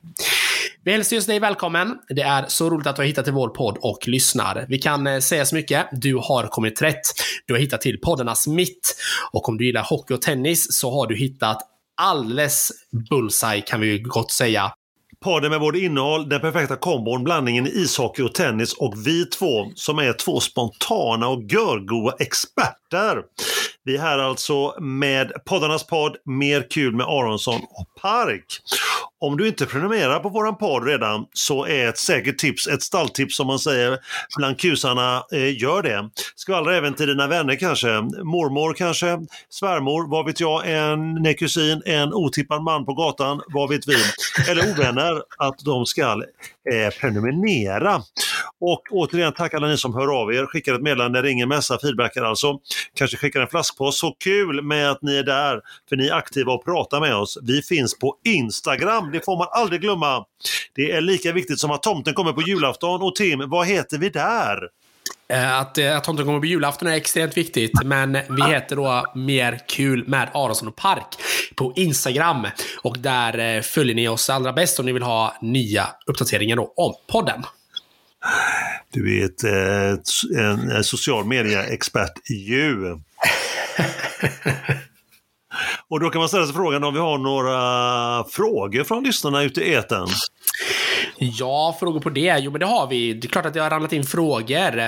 Vi 0.84 0.92
hälsar 0.92 1.16
just 1.16 1.28
dig 1.28 1.40
välkommen. 1.40 1.96
Det 2.10 2.22
är 2.22 2.46
så 2.48 2.70
roligt 2.70 2.88
att 2.88 2.96
du 2.96 3.02
har 3.02 3.08
hittat 3.08 3.26
till 3.26 3.34
vår 3.34 3.50
podd 3.50 3.78
och 3.82 4.08
lyssnar. 4.08 4.66
Vi 4.70 4.78
kan 4.78 5.08
eh, 5.08 5.20
säga 5.20 5.46
så 5.46 5.56
mycket. 5.56 5.88
Du 5.92 6.16
har 6.16 6.48
kommit 6.48 6.82
rätt. 6.82 7.02
Du 7.46 7.54
har 7.54 7.60
hittat 7.60 7.82
till 7.82 7.98
poddarnas 8.02 8.48
mitt. 8.48 8.96
Och 9.32 9.50
om 9.50 9.58
du 9.58 9.66
gillar 9.66 9.84
hockey 9.84 10.14
och 10.14 10.22
tennis 10.22 10.68
så 10.70 10.92
har 10.92 11.08
du 11.08 11.18
hittat 11.18 11.58
alldeles 12.02 12.72
bullseye 13.10 13.62
kan 13.62 13.82
vi 13.82 14.00
gott 14.00 14.32
säga. 14.32 14.74
Podden 15.24 15.52
med 15.52 15.60
både 15.60 15.80
innehåll, 15.80 16.30
den 16.30 16.42
perfekta 16.42 16.76
kombon, 16.76 17.24
blandningen 17.24 17.68
ishockey 17.68 18.22
och 18.24 18.34
tennis 18.34 18.74
och 18.74 18.94
vi 19.06 19.26
två 19.26 19.72
som 19.76 20.00
är 20.00 20.14
två 20.14 20.40
spontana 20.40 21.28
och 21.28 21.44
görgoa 21.44 22.14
experter. 22.20 23.24
Vi 23.88 23.96
är 23.96 24.02
här 24.02 24.20
alltså 24.20 24.76
med 24.80 25.32
poddarnas 25.46 25.88
podd 25.88 26.16
Mer 26.26 26.68
kul 26.70 26.96
med 26.96 27.06
Aronsson 27.06 27.62
och 27.70 28.02
Park. 28.02 28.46
om 29.20 29.38
du 29.38 29.48
inte 29.48 29.66
prenumererar 29.66 30.20
på 30.20 30.30
våran 30.30 30.58
podd 30.58 30.88
redan 30.88 31.26
så 31.34 31.66
är 31.66 31.88
ett 31.88 31.98
säkert 31.98 32.38
tips, 32.38 32.68
ett 32.68 32.82
stalltips 32.82 33.38
som 33.38 33.48
man 33.48 33.60
säger 33.60 33.98
bland 34.38 34.60
kusarna, 34.60 35.24
eh, 35.32 35.62
gör 35.62 35.82
det. 35.82 36.10
Skvallra 36.36 36.78
även 36.78 36.94
till 36.94 37.08
dina 37.08 37.28
vänner 37.28 37.56
kanske, 37.56 37.88
mormor 38.24 38.74
kanske, 38.74 39.20
svärmor, 39.50 40.10
vad 40.10 40.26
vet 40.26 40.40
jag, 40.40 40.62
en 40.66 41.36
kusin, 41.36 41.82
en 41.86 42.14
otippad 42.14 42.64
man 42.64 42.86
på 42.86 42.94
gatan, 42.94 43.42
vad 43.48 43.70
vet 43.70 43.88
vi, 43.88 43.98
eller 44.50 44.72
ovänner, 44.72 45.22
att 45.38 45.60
de 45.66 45.86
ska 45.86 46.02
eh, 46.74 46.90
prenumerera. 47.00 48.02
Och 48.60 48.82
återigen 48.92 49.34
tack 49.34 49.54
alla 49.54 49.68
ni 49.68 49.78
som 49.78 49.94
hör 49.94 50.22
av 50.22 50.34
er, 50.34 50.46
skickar 50.46 50.74
ett 50.74 50.82
meddelande, 50.82 51.22
ringer, 51.22 51.46
mässa, 51.46 51.80
feedbackar 51.80 52.24
alltså. 52.24 52.60
Kanske 52.94 53.18
skickar 53.18 53.42
en 53.42 53.48
flaskpost. 53.78 54.00
Så 54.00 54.12
kul 54.12 54.62
med 54.62 54.92
att 54.92 55.02
ni 55.02 55.16
är 55.16 55.24
där, 55.24 55.62
för 55.90 55.96
ni 55.96 56.08
är 56.08 56.14
aktiva 56.14 56.54
och 56.54 56.66
pratar 56.66 57.00
med 57.00 57.16
oss. 57.16 57.38
Vi 57.42 57.62
finns 57.62 58.00
på 58.00 58.16
Instagram, 58.26 59.12
det 59.12 59.26
får 59.26 59.38
man 59.38 59.48
aldrig 59.52 59.82
glömma. 59.82 60.26
Det 60.76 60.92
är 60.92 61.02
lika 61.02 61.32
viktigt 61.32 61.60
som 61.60 61.72
att 61.72 61.84
tomten 61.84 62.14
kommer 62.14 62.34
på 62.34 62.42
julafton. 62.42 63.02
Och 63.02 63.16
Tim, 63.16 63.50
vad 63.50 63.68
heter 63.68 63.98
vi 63.98 64.10
där? 64.10 64.58
Eh, 65.30 65.60
att, 65.60 65.78
eh, 65.78 65.98
att 65.98 66.04
tomten 66.04 66.26
kommer 66.26 66.40
på 66.40 66.46
julafton 66.46 66.88
är 66.88 66.96
extremt 66.96 67.38
viktigt, 67.38 67.72
men 67.84 68.14
vi 68.14 68.44
heter 68.44 68.76
då 68.76 69.06
Mer 69.16 69.60
kul 69.68 70.08
med 70.08 70.30
Aronsson 70.34 70.68
och 70.68 70.76
Park 70.76 71.16
på 71.56 71.74
Instagram. 71.76 72.48
Och 72.82 72.98
där 73.00 73.56
eh, 73.58 73.62
följer 73.62 73.96
ni 73.96 74.08
oss 74.08 74.30
allra 74.30 74.54
bäst 74.54 74.80
om 74.80 74.86
ni 74.86 74.92
vill 74.92 75.04
ha 75.04 75.38
nya 75.42 75.88
uppdateringar 76.06 76.56
då 76.56 76.74
om 76.76 76.94
podden. 77.12 77.44
Du 78.92 79.22
är 79.22 79.26
ett, 79.26 79.44
en, 80.38 80.72
en 80.72 80.84
social 80.84 81.26
media-expert 81.26 82.30
ju. 82.30 82.98
Och 85.90 86.00
då 86.00 86.10
kan 86.10 86.20
man 86.20 86.30
ställa 86.30 86.46
sig 86.46 86.56
frågan 86.56 86.84
om 86.84 86.94
vi 86.94 87.00
har 87.00 87.18
några 87.18 88.24
frågor 88.30 88.84
från 88.84 89.04
lyssnarna 89.04 89.44
ute 89.44 89.62
i 89.62 89.74
eten. 89.74 90.08
Ja, 91.18 91.78
frågor 91.80 92.00
på 92.00 92.10
det? 92.10 92.38
Jo, 92.40 92.52
men 92.52 92.60
det 92.60 92.66
har 92.66 92.88
vi. 92.88 93.14
Det 93.14 93.28
är 93.28 93.30
klart 93.30 93.46
att 93.46 93.54
det 93.54 93.60
har 93.60 93.70
ramlat 93.70 93.94
in 93.94 94.04
frågor. 94.04 94.80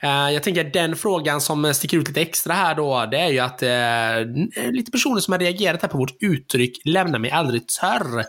Eh, 0.00 0.30
jag 0.30 0.42
tänker 0.42 0.66
att 0.66 0.72
den 0.72 0.96
frågan 0.96 1.40
som 1.40 1.74
sticker 1.74 1.98
ut 1.98 2.08
lite 2.08 2.20
extra 2.20 2.52
här 2.52 2.74
då, 2.74 3.06
det 3.10 3.18
är 3.18 3.28
ju 3.28 3.38
att 3.38 3.62
eh, 3.62 4.70
lite 4.72 4.90
personer 4.90 5.20
som 5.20 5.32
har 5.32 5.38
reagerat 5.38 5.82
här 5.82 5.88
på 5.88 5.98
vårt 5.98 6.14
uttryck 6.20 6.80
“lämna 6.84 7.18
mig 7.18 7.30
aldrig 7.30 7.68
törr”. 7.68 8.24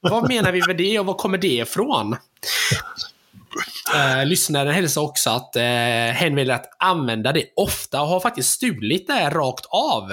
Vad 0.00 0.28
menar 0.28 0.52
vi 0.52 0.66
med 0.66 0.76
det 0.76 0.98
och 0.98 1.06
var 1.06 1.14
kommer 1.14 1.38
det 1.38 1.56
ifrån? 1.56 2.16
Uh, 3.94 4.26
lyssnaren 4.26 4.74
hälsar 4.74 5.02
också 5.02 5.30
att 5.30 5.52
uh, 5.56 5.62
hen 6.12 6.34
vill 6.34 6.50
att 6.50 6.76
använda 6.78 7.32
det 7.32 7.44
ofta 7.56 8.02
och 8.02 8.08
har 8.08 8.20
faktiskt 8.20 8.50
stulit 8.50 9.06
det 9.06 9.30
rakt 9.30 9.66
av. 9.68 10.12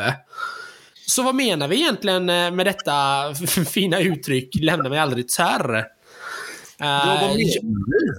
Så 1.08 1.24
vad 1.24 1.36
menar 1.36 1.68
vi 1.68 1.76
egentligen 1.76 2.26
med 2.26 2.66
detta 2.66 2.94
fina 3.66 4.00
uttryck 4.00 4.56
“lämna 4.56 4.90
mig 4.90 5.00
aldrig 5.00 5.28
törr”? 5.28 5.86
Ja, 6.78 7.18
vad, 7.22 7.30
menar 7.30 7.36
vi? 7.36 7.60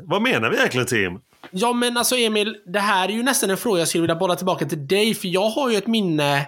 vad 0.05 0.23
menar 0.23 0.50
vi 0.50 0.57
egentligen 0.57 0.87
Tim? 0.87 1.21
Ja 1.50 1.73
men 1.73 1.97
alltså 1.97 2.17
Emil, 2.17 2.57
det 2.67 2.79
här 2.79 3.09
är 3.09 3.12
ju 3.12 3.23
nästan 3.23 3.50
en 3.50 3.57
fråga 3.57 3.79
jag 3.79 3.88
skulle 3.88 4.02
vilja 4.02 4.17
bolla 4.17 4.37
tillbaka 4.37 4.64
till 4.64 4.87
dig. 4.87 5.14
För 5.14 5.29
jag 5.29 5.49
har 5.49 5.71
ju 5.71 5.76
ett 5.76 5.87
minne 5.87 6.47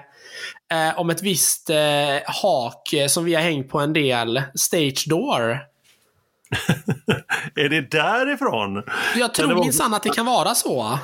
eh, 0.73 0.99
om 0.99 1.11
ett 1.11 1.23
visst 1.23 1.71
eh, 1.71 1.77
hak 2.43 2.93
eh, 2.93 3.07
som 3.07 3.25
vi 3.25 3.35
har 3.35 3.43
hängt 3.43 3.69
på 3.69 3.81
en 3.81 3.93
del. 3.93 4.43
Stage 4.55 5.05
Door. 5.09 5.74
är 7.55 7.69
det 7.69 7.91
därifrån? 7.91 8.83
Jag 9.17 9.35
tror 9.35 9.55
minsann 9.55 9.91
vara... 9.91 9.97
att 9.97 10.03
det 10.03 10.11
kan 10.11 10.27
vara 10.27 10.55
så. 10.55 10.99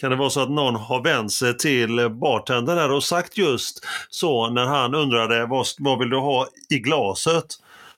Kan 0.00 0.10
det 0.10 0.16
vara 0.16 0.30
så 0.30 0.40
att 0.40 0.50
någon 0.50 0.76
har 0.76 1.02
vänt 1.02 1.32
sig 1.32 1.56
till 1.56 2.10
bartendern 2.10 2.76
där 2.76 2.92
och 2.92 3.04
sagt 3.04 3.38
just 3.38 3.84
så 4.10 4.50
när 4.50 4.64
han 4.64 4.94
undrade 4.94 5.46
vad, 5.46 5.66
vad 5.78 5.98
vill 5.98 6.10
du 6.10 6.18
ha 6.18 6.46
i 6.70 6.78
glaset? 6.78 7.46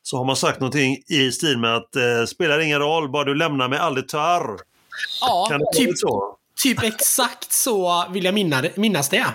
så 0.06 0.16
har 0.16 0.24
man 0.24 0.36
sagt 0.36 0.60
någonting 0.60 0.96
i 1.08 1.32
stil 1.32 1.58
med 1.58 1.76
att 1.76 1.96
eh, 1.96 2.24
spelar 2.26 2.58
ingen 2.58 2.78
roll, 2.78 3.08
bara 3.08 3.24
du 3.24 3.34
lämnar 3.34 3.68
mig 3.68 3.78
aldrig 3.78 4.08
tarr. 4.08 4.60
Ja, 5.20 5.46
kan 5.50 5.60
det 5.60 5.66
typ, 5.74 5.98
så? 5.98 6.36
typ 6.62 6.82
exakt 6.82 7.52
så 7.52 8.04
vill 8.10 8.24
jag 8.24 8.34
minna, 8.34 8.64
minnas 8.74 9.08
det. 9.08 9.26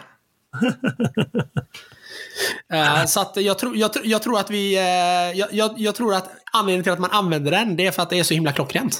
uh, 2.73 3.05
så 3.05 3.21
att 3.21 3.37
jag, 3.37 3.59
tror, 3.59 3.77
jag, 3.77 3.91
jag 4.03 4.21
tror 4.21 4.39
att 4.39 4.49
vi... 4.49 4.77
Uh, 4.77 5.39
jag, 5.51 5.73
jag, 5.77 5.95
tror 5.95 6.13
att 6.15 6.29
anledningen 6.53 6.83
till 6.83 6.93
att 6.93 6.99
man 6.99 7.11
använder 7.11 7.51
den, 7.51 7.75
det 7.75 7.87
är 7.87 7.91
för 7.91 8.01
att 8.01 8.09
det 8.09 8.19
är 8.19 8.23
så 8.23 8.33
himla 8.33 8.51
klockrent. 8.51 8.99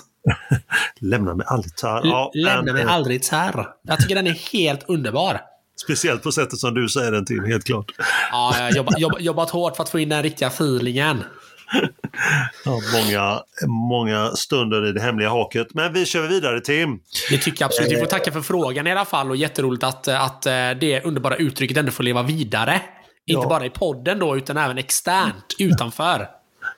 Lämna 1.00 1.36
mig 1.36 1.46
aldrig 1.50 1.76
tarr. 1.76 2.02
Ja, 2.04 2.32
Lämna 2.34 2.74
mig 2.74 2.84
aldrig 2.84 3.24
tarr. 3.24 3.68
Jag 3.84 4.00
tycker 4.00 4.16
den 4.16 4.28
är 4.28 4.54
helt 4.54 4.90
underbar. 4.90 5.42
Speciellt 5.84 6.24
på 6.24 6.32
sättet 6.32 6.60
som 6.60 6.74
du 6.74 6.90
säger 6.90 7.12
den 7.12 7.26
till, 7.26 7.42
helt 7.46 7.66
klart. 7.66 7.92
Ja, 8.32 8.54
jag 8.58 8.64
har 8.64 8.72
jobbat, 8.72 9.00
jobbat, 9.00 9.22
jobbat 9.22 9.50
hårt 9.50 9.76
för 9.76 9.84
att 9.84 9.90
få 9.90 10.00
in 10.00 10.10
den 10.10 10.24
riktiga 10.24 10.48
feelingen. 10.48 11.24
ja, 12.66 12.82
många, 12.94 13.42
många 13.68 14.32
stunder 14.36 14.90
i 14.90 14.92
det 14.92 15.02
hemliga 15.02 15.30
haket. 15.30 15.68
Men 15.74 15.94
vi 15.94 16.06
kör 16.06 16.28
vidare 16.28 16.62
Tim. 16.62 17.00
Det 17.30 17.38
tycker 17.38 17.62
jag 17.62 17.68
absolut. 17.68 17.92
Vi 17.92 17.96
får 17.96 18.06
tacka 18.06 18.32
för 18.32 18.42
frågan 18.42 18.88
i 18.88 18.92
alla 18.92 19.06
fall 19.06 19.30
och 19.30 19.36
jätteroligt 19.36 19.84
att, 19.84 20.08
att 20.08 20.46
eh, 20.46 20.70
det 20.80 21.02
underbara 21.04 21.36
uttrycket 21.36 21.78
ändå 21.78 21.92
får 21.92 22.04
leva 22.04 22.24
vidare. 22.24 22.82
Ja. 23.26 23.38
Inte 23.38 23.48
bara 23.48 23.66
i 23.66 23.70
podden 23.70 24.20
då, 24.20 24.38
utan 24.38 24.58
även 24.58 24.78
externt, 24.78 25.46
utanför. 25.60 26.28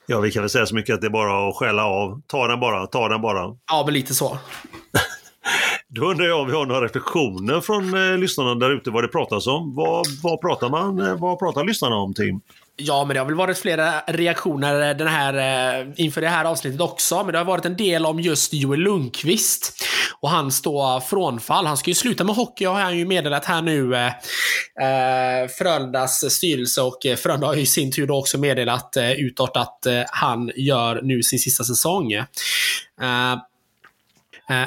Ja, 0.06 0.20
vi 0.20 0.30
kan 0.30 0.42
väl 0.42 0.50
säga 0.50 0.66
så 0.66 0.74
mycket 0.74 0.94
att 0.94 1.00
det 1.00 1.06
är 1.06 1.10
bara 1.10 1.48
att 1.48 1.56
skälla 1.56 1.86
av. 1.86 2.22
Ta 2.26 2.48
den 2.48 2.60
bara, 2.60 2.86
ta 2.86 3.08
den 3.08 3.20
bara. 3.20 3.56
Ja, 3.70 3.82
men 3.84 3.94
lite 3.94 4.14
så. 4.14 4.38
Då 5.88 6.10
undrar 6.10 6.26
jag 6.26 6.40
om 6.40 6.46
vi 6.46 6.52
har 6.52 6.66
några 6.66 6.84
reflektioner 6.84 7.60
från 7.60 7.94
eh, 7.94 8.18
lyssnarna 8.18 8.54
där 8.54 8.70
ute 8.70 8.90
vad 8.90 9.04
det 9.04 9.08
pratas 9.08 9.46
om. 9.46 9.74
Vad, 9.74 10.06
vad, 10.22 10.40
pratar 10.40 10.68
man, 10.68 10.98
eh, 11.00 11.16
vad 11.16 11.38
pratar 11.38 11.64
lyssnarna 11.64 11.96
om 11.96 12.14
Tim? 12.14 12.40
Ja, 12.76 13.04
men 13.04 13.14
det 13.14 13.20
har 13.20 13.26
väl 13.26 13.34
varit 13.34 13.58
flera 13.58 14.00
reaktioner 14.00 14.90
eh, 14.90 14.96
den 14.96 15.08
här, 15.08 15.34
eh, 15.80 15.86
inför 15.96 16.20
det 16.20 16.28
här 16.28 16.44
avsnittet 16.44 16.80
också. 16.80 17.24
Men 17.24 17.32
det 17.32 17.38
har 17.38 17.44
varit 17.44 17.64
en 17.64 17.76
del 17.76 18.06
om 18.06 18.20
just 18.20 18.52
Joel 18.52 18.80
Lundqvist 18.80 19.84
och 20.20 20.30
hans 20.30 20.62
då 20.62 21.02
frånfall. 21.06 21.66
Han 21.66 21.76
ska 21.76 21.90
ju 21.90 21.94
sluta 21.94 22.24
med 22.24 22.34
hockey 22.34 22.64
har 22.64 22.80
han 22.80 22.98
ju 22.98 23.06
meddelat 23.06 23.44
här 23.44 23.62
nu. 23.62 23.94
Eh, 23.94 24.06
eh 24.06 25.48
Frölundas 25.58 26.32
styrelse 26.32 26.82
och 26.82 26.98
Frölunda 27.18 27.46
har 27.46 27.54
ju 27.54 27.60
i 27.60 27.66
sin 27.66 27.92
tur 27.92 28.06
då 28.06 28.18
också 28.18 28.38
meddelat 28.38 28.96
eh, 28.96 29.12
utåt 29.12 29.56
att 29.56 29.86
eh, 29.86 30.02
han 30.06 30.50
gör 30.56 31.02
nu 31.02 31.22
sin 31.22 31.38
sista 31.38 31.64
säsong. 31.64 32.12
Eh, 32.12 32.26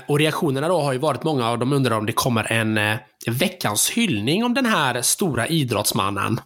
och 0.08 0.20
reaktionerna 0.20 0.68
då 0.68 0.82
har 0.82 0.94
ju 0.94 1.00
varit 1.00 1.24
många 1.24 1.50
och 1.50 1.60
de 1.60 1.74
undrar 1.74 1.98
om 1.98 2.06
det 2.06 2.14
kommer 2.14 2.52
en 2.52 2.98
veckans 3.28 3.90
hyllning 3.90 4.44
om 4.44 4.54
den 4.54 4.66
här 4.66 5.02
stora 5.02 5.48
idrottsmannen. 5.48 6.40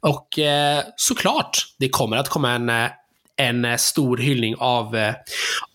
Och 0.00 0.38
eh, 0.38 0.84
såklart, 0.96 1.66
det 1.78 1.88
kommer 1.88 2.16
att 2.16 2.28
komma 2.28 2.52
en, 2.52 2.68
eh, 2.68 2.90
en 3.36 3.64
eh, 3.64 3.76
stor 3.76 4.16
hyllning 4.16 4.54
av, 4.58 4.96
eh, 4.96 5.14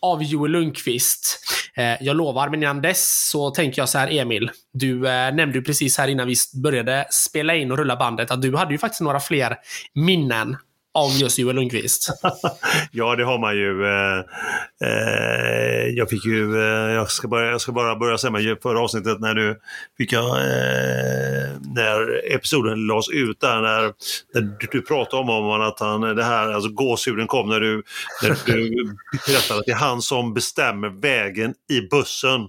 av 0.01 0.23
Joel 0.23 0.51
Lundqvist. 0.51 1.39
Eh, 1.75 2.03
jag 2.03 2.15
lovar, 2.15 2.49
men 2.49 2.63
innan 2.63 2.81
dess 2.81 3.29
så 3.31 3.51
tänker 3.51 3.81
jag 3.81 3.89
så 3.89 3.97
här, 3.97 4.11
Emil. 4.11 4.51
Du 4.73 5.07
eh, 5.07 5.33
nämnde 5.33 5.57
ju 5.57 5.63
precis 5.63 5.97
här 5.97 6.07
innan 6.07 6.27
vi 6.27 6.35
började 6.63 7.07
spela 7.11 7.55
in 7.55 7.71
och 7.71 7.77
rulla 7.77 7.95
bandet 7.95 8.31
att 8.31 8.41
du 8.41 8.55
hade 8.55 8.71
ju 8.71 8.77
faktiskt 8.77 9.01
några 9.01 9.19
fler 9.19 9.55
minnen 9.93 10.57
av 10.97 11.11
just 11.11 11.39
Joel 11.39 11.55
Lundqvist. 11.55 12.09
ja, 12.91 13.15
det 13.15 13.23
har 13.23 13.39
man 13.39 13.55
ju. 13.55 13.85
Eh, 13.85 14.19
eh, 14.89 15.87
jag 15.87 16.09
fick 16.09 16.25
ju, 16.25 16.57
eh, 16.57 16.93
jag, 16.93 17.11
ska 17.11 17.27
bara, 17.27 17.45
jag 17.45 17.61
ska 17.61 17.71
bara 17.71 17.95
börja 17.95 18.17
säga 18.17 18.31
med 18.31 18.57
förra 18.61 18.79
avsnittet 18.79 19.19
när 19.19 19.33
du 19.33 19.59
fick 19.97 20.11
jag, 20.11 20.25
eh, 20.25 21.47
när 21.75 22.31
episoden 22.35 22.87
lades 22.87 23.09
ut 23.09 23.39
där, 23.39 23.61
när, 23.61 23.93
när 24.33 24.41
du, 24.41 24.67
du 24.71 24.81
pratade 24.81 25.21
om, 25.21 25.29
om 25.29 25.61
att 25.61 25.79
han, 25.79 26.01
det 26.01 26.23
här, 26.23 26.53
alltså 26.53 26.69
gåshuden 26.69 27.27
kom 27.27 27.49
när 27.49 27.59
du, 27.59 27.83
när 28.23 28.29
du 28.45 28.95
berättade 29.27 29.59
att 29.59 29.65
det 29.65 29.71
är 29.71 29.75
han 29.75 30.01
som 30.01 30.33
bestämmer 30.33 30.89
vägen 30.89 31.53
i 31.69 31.81
bussen. 31.81 32.47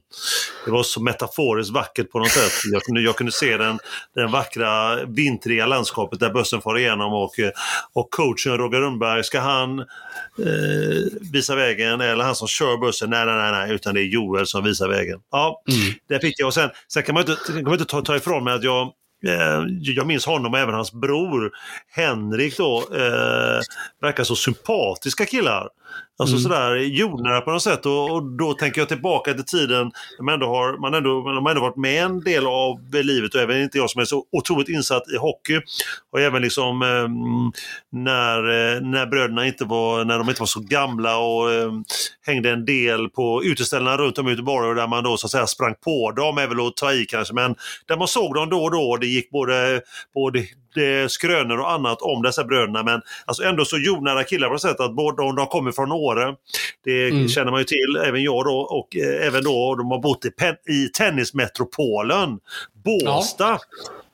Det 0.64 0.70
var 0.70 0.82
så 0.82 1.02
metaforiskt 1.02 1.72
vackert 1.72 2.10
på 2.10 2.18
något 2.18 2.30
sätt. 2.30 2.52
Jag 2.72 2.82
kunde, 2.82 3.00
jag 3.00 3.16
kunde 3.16 3.32
se 3.32 3.56
den, 3.56 3.78
den 4.14 4.30
vackra 4.30 5.04
vintriga 5.04 5.66
landskapet 5.66 6.20
där 6.20 6.30
bussen 6.30 6.60
far 6.60 6.78
igenom 6.78 7.12
och, 7.12 7.34
och 7.92 8.10
coach 8.10 8.37
coachen 8.38 8.58
Roger 8.58 8.80
Rundberg, 8.80 9.24
ska 9.24 9.40
han 9.40 9.78
eh, 9.78 9.86
visa 11.32 11.54
vägen 11.54 12.00
eller 12.00 12.24
han 12.24 12.34
som 12.34 12.48
kör 12.48 12.76
bussen? 12.76 13.10
Nej, 13.10 13.26
nej, 13.26 13.36
nej, 13.36 13.52
nej, 13.52 13.74
utan 13.74 13.94
det 13.94 14.00
är 14.00 14.04
Joel 14.04 14.46
som 14.46 14.64
visar 14.64 14.88
vägen. 14.88 15.20
Ja, 15.30 15.62
mm. 15.70 15.94
det 16.08 16.20
fick 16.20 16.40
jag. 16.40 16.46
Och 16.46 16.54
sen, 16.54 16.70
sen 16.92 17.02
kan 17.02 17.14
man 17.14 17.20
inte, 17.20 17.36
kan 17.46 17.62
man 17.62 17.72
inte 17.72 17.84
ta, 17.84 18.02
ta 18.02 18.16
ifrån 18.16 18.44
mig 18.44 18.54
att 18.54 18.62
jag 18.62 18.92
eh, 19.26 19.64
jag 19.80 20.06
minns 20.06 20.26
honom 20.26 20.52
och 20.52 20.58
även 20.58 20.74
hans 20.74 20.92
bror 20.92 21.50
Henrik 21.88 22.56
då, 22.56 22.88
eh, 22.92 23.60
verkar 24.00 24.24
så 24.24 24.36
sympatiska 24.36 25.26
killar. 25.26 25.68
Alltså 26.20 26.36
mm. 26.36 26.42
sådär 26.42 26.76
jordnära 26.76 27.40
på 27.40 27.50
något 27.50 27.62
sätt 27.62 27.86
och, 27.86 28.10
och, 28.10 28.22
då 28.22 28.54
tänker 28.54 28.80
jag 28.80 28.88
tillbaka 28.88 29.34
till 29.34 29.44
tiden 29.44 29.90
man 30.22 30.34
ändå 30.34 30.46
har, 30.46 30.78
man 30.80 30.94
ändå, 30.94 31.22
man 31.22 31.36
har 31.36 31.50
ändå 31.50 31.62
varit 31.62 31.76
med 31.76 32.04
en 32.04 32.20
del 32.20 32.46
av 32.46 32.94
livet 32.94 33.34
och 33.34 33.40
även 33.40 33.62
inte 33.62 33.78
jag 33.78 33.90
som 33.90 34.00
är 34.00 34.04
så 34.04 34.24
otroligt 34.32 34.68
insatt 34.68 35.02
i 35.14 35.16
hockey. 35.16 35.60
Och 36.12 36.20
även 36.20 36.42
liksom 36.42 36.82
eh, 36.82 37.08
när, 37.92 38.40
när 38.80 39.06
bröderna 39.06 39.46
inte 39.46 39.64
var, 39.64 40.04
när 40.04 40.18
de 40.18 40.28
inte 40.28 40.42
var 40.42 40.46
så 40.46 40.60
gamla 40.60 41.18
och 41.18 41.52
eh, 41.52 41.72
hängde 42.26 42.50
en 42.50 42.64
del 42.64 43.08
på 43.08 43.44
uteställena 43.44 43.96
runt 43.96 44.18
om 44.18 44.28
i 44.28 44.30
Göteborg 44.30 44.68
och 44.68 44.74
där 44.74 44.86
man 44.86 45.04
då 45.04 45.16
så 45.16 45.26
att 45.26 45.30
säga 45.30 45.46
sprang 45.46 45.74
på 45.84 46.12
dem, 46.12 46.38
är 46.38 46.46
väl 46.46 46.66
att 46.66 46.76
ta 46.76 46.92
i 46.92 47.06
kanske, 47.06 47.34
men 47.34 47.54
där 47.86 47.96
man 47.96 48.08
såg 48.08 48.34
dem 48.34 48.50
då 48.50 48.64
och 48.64 48.70
då. 48.70 48.96
Det 48.96 49.06
gick 49.06 49.30
både, 49.30 49.80
både 50.14 50.46
skrönor 51.08 51.58
och 51.58 51.72
annat 51.72 52.02
om 52.02 52.22
dessa 52.22 52.44
bröderna 52.44 52.82
men 52.82 53.00
alltså 53.26 53.42
ändå 53.42 53.64
så 53.64 53.78
jordnära 53.78 54.24
killar 54.24 54.48
på 54.48 54.52
något 54.52 54.62
sätt 54.62 54.80
att 54.80 54.94
både 54.94 55.22
de, 55.22 55.36
de 55.36 55.46
kommer 55.46 55.72
från 55.72 55.92
Åre, 55.92 56.34
det 56.84 57.08
mm. 57.08 57.28
känner 57.28 57.50
man 57.50 57.60
ju 57.60 57.64
till, 57.64 57.96
även 58.04 58.22
jag 58.22 58.44
då 58.44 58.58
och 58.58 58.96
eh, 58.96 59.26
även 59.26 59.44
då 59.44 59.74
de 59.74 59.90
har 59.90 59.98
bott 59.98 60.24
i, 60.24 60.30
i 60.72 60.88
tennismetropolen 60.88 62.38
Båstad. 62.84 63.44
Ja. 63.44 63.58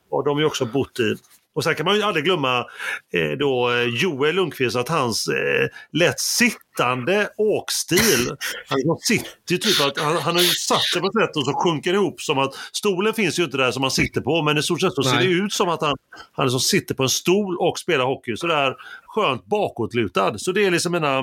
Och 0.09 0.23
de 0.23 0.35
har 0.35 0.41
ju 0.41 0.45
också 0.45 0.65
bott 0.65 0.99
i 0.99 1.15
och 1.55 1.63
sen 1.63 1.75
kan 1.75 1.85
man 1.85 1.95
ju 1.95 2.01
aldrig 2.01 2.25
glömma 2.25 2.65
eh, 3.13 3.31
då 3.39 3.71
eh, 3.71 3.83
Joel 3.83 4.35
Lundqvist, 4.35 4.75
att 4.75 4.89
hans 4.89 5.27
eh, 5.27 5.67
lätt 5.93 6.19
sittande 6.19 7.29
åkstil. 7.37 8.29
Han 8.67 8.97
sitter 8.99 9.57
typ 9.57 9.81
att 9.81 9.99
han, 9.99 10.17
han 10.17 10.35
har 10.35 10.41
ju 10.41 10.49
satt 10.49 10.81
sig 10.81 11.01
på 11.01 11.07
ett 11.07 11.13
sätt 11.13 11.35
och 11.35 11.45
så 11.45 11.53
sjunker 11.53 11.93
ihop 11.93 12.21
som 12.21 12.37
att 12.37 12.53
stolen 12.73 13.13
finns 13.13 13.39
ju 13.39 13.43
inte 13.43 13.57
där 13.57 13.71
som 13.71 13.83
han 13.83 13.91
sitter 13.91 14.21
på 14.21 14.41
men 14.41 14.57
i 14.57 14.63
stort 14.63 14.81
sett 14.81 14.93
så 14.93 15.03
ser 15.03 15.17
det 15.17 15.25
ut 15.25 15.53
som 15.53 15.69
att 15.69 15.81
han, 15.81 15.95
han 16.31 16.45
liksom 16.45 16.59
sitter 16.59 16.95
på 16.95 17.03
en 17.03 17.09
stol 17.09 17.57
och 17.57 17.79
spelar 17.79 18.05
hockey. 18.05 18.37
Så 18.37 18.47
där 18.47 18.75
skönt 19.07 19.45
bakåtlutad. 19.45 20.37
Så 20.37 20.51
det 20.51 20.65
är 20.65 20.71
liksom 20.71 20.91
mina, 20.91 21.21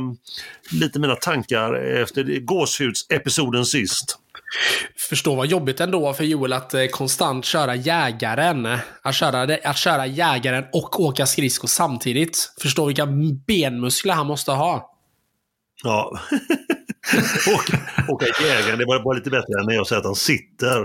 lite 0.71 0.99
mina 0.99 1.17
tankar 1.17 1.75
efter 1.75 2.41
gåshudsepisoden 2.41 3.67
sist. 3.67 4.19
Förstå 4.97 5.35
vad 5.35 5.47
jobbigt 5.47 5.81
ändå 5.81 6.15
för 6.15 6.25
Joel 6.25 6.53
att 6.53 6.75
eh, 6.75 6.87
konstant 6.87 7.45
köra 7.45 7.75
jägaren. 7.75 8.79
Att 9.03 9.15
köra, 9.15 9.57
att 9.65 9.77
köra 9.77 10.07
jägaren 10.07 10.65
och 10.73 11.01
åka 11.01 11.27
skridskor 11.27 11.69
samtidigt. 11.69 12.55
Förstå 12.61 12.87
vilka 12.87 13.07
benmuskler 13.47 14.15
han 14.15 14.27
måste 14.27 14.53
ha. 14.53 14.91
Ja. 15.83 16.21
åka, 17.55 17.81
och 18.09 18.23
jägaren, 18.43 18.79
det 18.79 18.85
var 18.85 19.05
bara 19.05 19.15
lite 19.15 19.31
bättre 19.31 19.61
än 19.61 19.67
när 19.67 19.75
jag 19.75 19.87
säger 19.87 20.01
att 20.01 20.07
han 20.07 20.15
sitter 20.15 20.83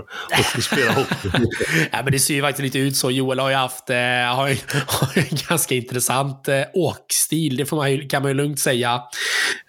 och 0.56 0.62
spelar 0.62 0.92
hockey. 0.92 1.30
ja, 1.92 2.02
men 2.02 2.12
det 2.12 2.18
ser 2.18 2.34
ju 2.34 2.42
faktiskt 2.42 2.62
lite 2.62 2.78
ut 2.78 2.96
så. 2.96 3.10
Joel 3.10 3.38
har 3.38 3.48
ju 3.50 3.54
haft 3.54 3.90
eh, 3.90 3.96
har, 3.96 4.48
har 4.86 5.18
en 5.18 5.38
ganska 5.48 5.74
intressant 5.74 6.48
eh, 6.48 6.62
åkstil, 6.74 7.56
det 7.56 7.66
får 7.66 7.76
man 7.76 7.92
ju, 7.92 8.08
kan 8.08 8.22
man 8.22 8.30
ju 8.30 8.34
lugnt 8.34 8.60
säga. 8.60 9.02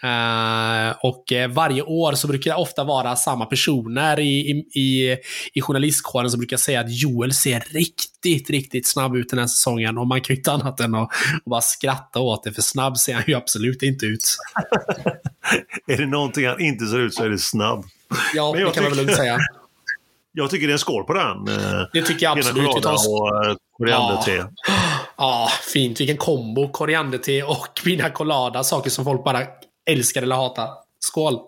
Uh, 0.03 0.95
och 1.01 1.31
eh, 1.31 1.49
varje 1.49 1.81
år 1.81 2.13
så 2.13 2.27
brukar 2.27 2.51
det 2.51 2.57
ofta 2.57 2.83
vara 2.83 3.15
samma 3.15 3.45
personer 3.45 4.19
i, 4.19 4.49
i, 4.75 5.17
i 5.53 5.61
journalistkåren 5.61 6.29
som 6.29 6.39
brukar 6.39 6.57
säga 6.57 6.79
att 6.79 7.01
Joel 7.01 7.33
ser 7.33 7.59
riktigt, 7.59 8.18
riktigt 8.25 8.87
snabb 8.87 9.15
ut 9.15 9.29
den 9.29 9.39
här 9.39 9.47
säsongen. 9.47 9.97
Och 9.97 10.07
man 10.07 10.21
kan 10.21 10.33
ju 10.33 10.39
inte 10.39 10.51
annat 10.51 10.79
än 10.79 10.95
att, 10.95 11.09
att 11.09 11.45
bara 11.45 11.61
skratta 11.61 12.19
åt 12.19 12.43
det, 12.43 12.53
för 12.53 12.61
snabb 12.61 12.97
ser 12.97 13.13
han 13.13 13.23
ju 13.27 13.35
absolut 13.35 13.83
inte 13.83 14.05
ut. 14.05 14.37
är 15.87 15.97
det 15.97 16.05
någonting 16.05 16.47
han 16.47 16.61
inte 16.61 16.85
ser 16.85 16.99
ut 16.99 17.13
så 17.13 17.23
är 17.23 17.29
det 17.29 17.39
snabb. 17.39 17.85
Ja, 18.35 18.53
det 18.53 18.73
kan 18.73 18.83
man 18.83 18.91
väl 18.91 19.05
lugnt 19.05 19.15
säga. 19.15 19.37
Jag 20.31 20.49
tycker 20.49 20.67
det 20.67 20.71
är 20.71 20.73
en 20.73 20.79
skål 20.79 21.03
på 21.03 21.13
den. 21.13 21.47
Eh, 21.47 21.81
det 21.93 22.01
tycker 22.01 22.25
jag 22.25 22.37
absolut. 22.37 22.77
Vi 22.77 22.81
tar... 22.81 22.93
och 22.93 23.45
eh, 23.45 23.55
korianderte. 23.77 24.31
Ja. 24.35 24.49
ja, 25.17 25.49
fint. 25.73 25.99
Vilken 25.99 26.17
kombo. 26.17 26.71
Korianderte 26.71 27.43
och 27.43 27.67
pina 27.83 28.09
colada. 28.09 28.63
Saker 28.63 28.89
som 28.89 29.05
folk 29.05 29.23
bara 29.23 29.43
älskar 29.85 30.21
eller 30.21 30.35
hatar. 30.35 30.69
Skål! 30.99 31.39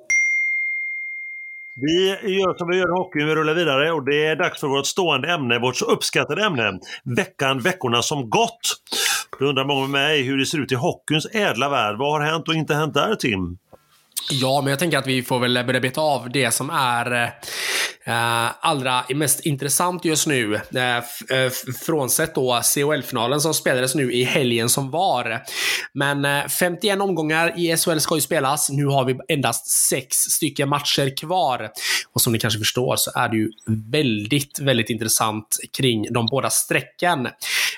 Vi 1.81 2.07
gör 2.39 2.57
som 2.57 2.67
vi 2.69 2.77
gör 2.77 2.87
i 2.87 2.99
hockeyn, 2.99 3.27
vi 3.27 3.35
rullar 3.35 3.53
vidare 3.53 3.91
och 3.91 4.05
det 4.05 4.25
är 4.25 4.35
dags 4.35 4.59
för 4.59 4.67
vårt 4.67 4.85
stående 4.85 5.31
ämne, 5.31 5.59
vårt 5.59 5.75
så 5.75 5.85
uppskattade 5.85 6.45
ämne. 6.45 6.79
Veckan, 7.03 7.59
veckorna 7.59 8.01
som 8.01 8.29
gått. 8.29 8.59
Då 9.39 9.45
undrar 9.45 9.65
många 9.65 9.81
med 9.81 9.89
mig 9.89 10.23
hur 10.23 10.37
det 10.37 10.45
ser 10.45 10.59
ut 10.59 10.71
i 10.71 10.75
hockeyns 10.75 11.25
ädla 11.35 11.69
värld. 11.69 11.95
Vad 11.97 12.11
har 12.11 12.31
hänt 12.31 12.47
och 12.47 12.53
inte 12.53 12.73
hänt 12.75 12.93
där, 12.93 13.15
Tim? 13.15 13.57
Ja, 14.29 14.61
men 14.61 14.69
jag 14.69 14.79
tänker 14.79 14.97
att 14.97 15.07
vi 15.07 15.23
får 15.23 15.39
väl 15.39 15.63
börja 15.65 15.79
beta 15.79 16.01
av 16.01 16.29
det 16.31 16.51
som 16.51 16.69
är 16.69 17.33
eh, 18.05 18.49
allra 18.59 19.03
mest 19.09 19.45
intressant 19.45 20.05
just 20.05 20.27
nu. 20.27 20.55
Eh, 20.55 20.97
eh 20.97 21.51
frånsett 21.85 22.35
då 22.35 22.61
CHL-finalen 22.63 23.41
som 23.41 23.53
spelades 23.53 23.95
nu 23.95 24.13
i 24.13 24.23
helgen 24.23 24.69
som 24.69 24.91
var. 24.91 25.41
Men 25.93 26.25
eh, 26.25 26.47
51 26.47 27.01
omgångar 27.01 27.59
i 27.59 27.77
SHL 27.77 27.99
ska 27.99 28.15
ju 28.15 28.21
spelas. 28.21 28.69
Nu 28.69 28.85
har 28.85 29.05
vi 29.05 29.19
endast 29.27 29.67
sex 29.89 30.15
stycken 30.15 30.69
matcher 30.69 31.17
kvar. 31.17 31.69
Och 32.13 32.21
som 32.21 32.33
ni 32.33 32.39
kanske 32.39 32.59
förstår 32.59 32.95
så 32.95 33.11
är 33.15 33.29
det 33.29 33.37
ju 33.37 33.49
väldigt, 33.91 34.59
väldigt 34.59 34.89
intressant 34.89 35.57
kring 35.77 36.13
de 36.13 36.25
båda 36.25 36.49
strecken. 36.49 37.27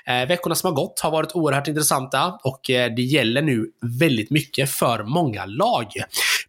Eh, 0.06 0.28
veckorna 0.28 0.56
som 0.56 0.68
har 0.68 0.76
gått 0.76 1.00
har 1.00 1.12
varit 1.12 1.32
oerhört 1.36 1.68
intressanta 1.68 2.40
och 2.44 2.70
eh, 2.70 2.96
det 2.96 3.02
gäller 3.02 3.42
nu 3.42 3.66
väldigt 4.00 4.30
mycket 4.30 4.70
för 4.70 5.04
många 5.04 5.46
lag. 5.46 5.88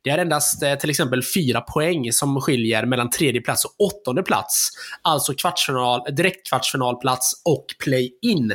Det 0.04 0.11
är 0.11 0.18
endast 0.18 0.62
eh, 0.62 0.75
till 0.75 0.90
exempel 0.90 1.23
fyra 1.34 1.61
poäng 1.61 2.12
som 2.12 2.40
skiljer 2.40 2.87
mellan 2.87 3.11
tredje 3.11 3.40
plats 3.40 3.64
och 3.64 3.75
åttonde 3.78 4.23
plats. 4.23 4.70
Alltså 5.02 5.34
kvartsfinal, 5.34 6.14
direkt 6.16 6.49
kvartsfinalplats 6.49 7.42
och 7.44 7.66
play-in 7.84 8.52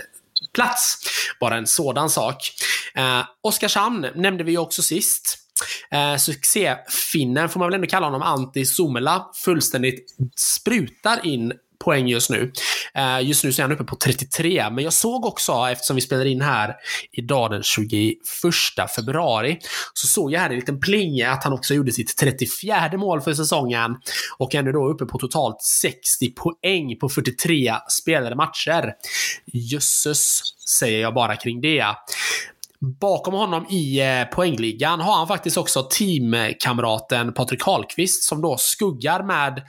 plats. 0.54 0.98
Bara 1.40 1.58
en 1.58 1.68
sådan 1.68 2.10
sak. 2.10 2.52
Eh, 2.96 3.22
Oskarshamn 3.42 4.08
nämnde 4.16 4.44
vi 4.44 4.52
ju 4.52 4.58
också 4.58 4.82
sist. 4.82 5.38
Eh, 5.92 6.18
Succéfinnen, 6.18 7.50
får 7.50 7.60
man 7.60 7.68
väl 7.70 7.76
ändå 7.76 7.88
kalla 7.88 8.08
honom, 8.08 8.22
Antti 8.22 8.66
Somela, 8.66 9.30
fullständigt 9.46 10.16
sprutar 10.36 11.26
in 11.26 11.54
poäng 11.86 12.08
just 12.08 12.30
nu. 12.30 12.52
Eh, 12.94 13.22
just 13.22 13.44
nu 13.44 13.54
så 13.54 13.62
är 13.62 13.64
han 13.64 13.72
uppe 13.72 13.84
på 13.84 13.96
33, 13.96 14.70
men 14.72 14.84
jag 14.84 14.94
såg 14.94 15.26
också, 15.26 15.68
eftersom 15.72 15.96
vi 15.96 16.02
spelar 16.02 16.26
in 16.26 16.42
här 16.42 16.76
idag 17.12 17.52
den 17.52 17.64
21 17.64 18.18
februari, 18.96 19.60
så 19.94 20.08
såg 20.08 20.32
jag 20.32 20.40
här 20.40 20.50
en 20.50 20.56
liten 20.56 20.80
plinge 20.80 21.30
att 21.30 21.44
han 21.44 21.54
också 21.54 21.74
gjorde 21.74 21.92
sitt 21.92 22.18
34 22.18 22.98
mål 22.98 23.22
för 23.22 23.34
säsongen 23.34 23.96
och 24.38 24.56
är 24.56 24.64
nu 24.64 24.72
då 24.72 24.90
uppe 24.90 25.06
på 25.06 25.18
totalt 25.18 25.62
60 25.62 26.32
poäng 26.32 26.98
på 27.00 27.10
43 27.10 27.76
spelade 27.90 28.36
matcher. 28.36 28.94
Jösses, 29.46 30.42
säger 30.80 31.02
jag 31.02 31.14
bara 31.14 31.36
kring 31.36 31.62
det. 31.62 31.86
Bakom 32.82 33.34
honom 33.34 33.66
i 33.70 34.00
eh, 34.00 34.26
poängligan 34.36 35.00
har 35.00 35.18
han 35.18 35.28
faktiskt 35.28 35.58
också 35.58 35.84
teamkamraten 35.84 37.34
Patrik 37.34 37.62
Karlqvist 37.62 38.24
som 38.24 38.42
då 38.42 38.58
skuggar 38.58 39.24
med 39.24 39.62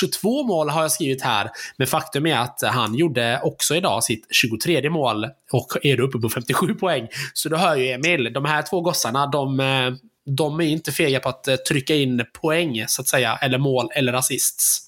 22 0.00 0.46
mål 0.46 0.68
har 0.68 0.82
jag 0.82 0.92
skrivit 0.92 1.22
här. 1.22 1.50
Men 1.76 1.86
faktum 1.86 2.26
är 2.26 2.38
att 2.38 2.60
han 2.62 2.94
gjorde 2.94 3.40
också 3.42 3.74
idag 3.74 4.04
sitt 4.04 4.26
23 4.30 4.90
mål 4.90 5.26
och 5.52 5.76
är 5.82 5.96
då 5.96 6.02
uppe 6.02 6.18
på 6.18 6.28
57 6.28 6.74
poäng. 6.74 7.08
Så 7.34 7.48
du 7.48 7.56
hör 7.56 7.76
ju 7.76 7.90
Emil, 7.90 8.32
de 8.32 8.44
här 8.44 8.62
två 8.62 8.80
gossarna, 8.80 9.26
de, 9.26 9.60
eh, 9.60 9.92
de 10.36 10.60
är 10.60 10.64
inte 10.64 10.92
fega 10.92 11.20
på 11.20 11.28
att 11.28 11.48
eh, 11.48 11.56
trycka 11.56 11.94
in 11.94 12.24
poäng 12.42 12.84
så 12.88 13.02
att 13.02 13.08
säga, 13.08 13.36
eller 13.36 13.58
mål 13.58 13.88
eller 13.94 14.12
assists. 14.12 14.80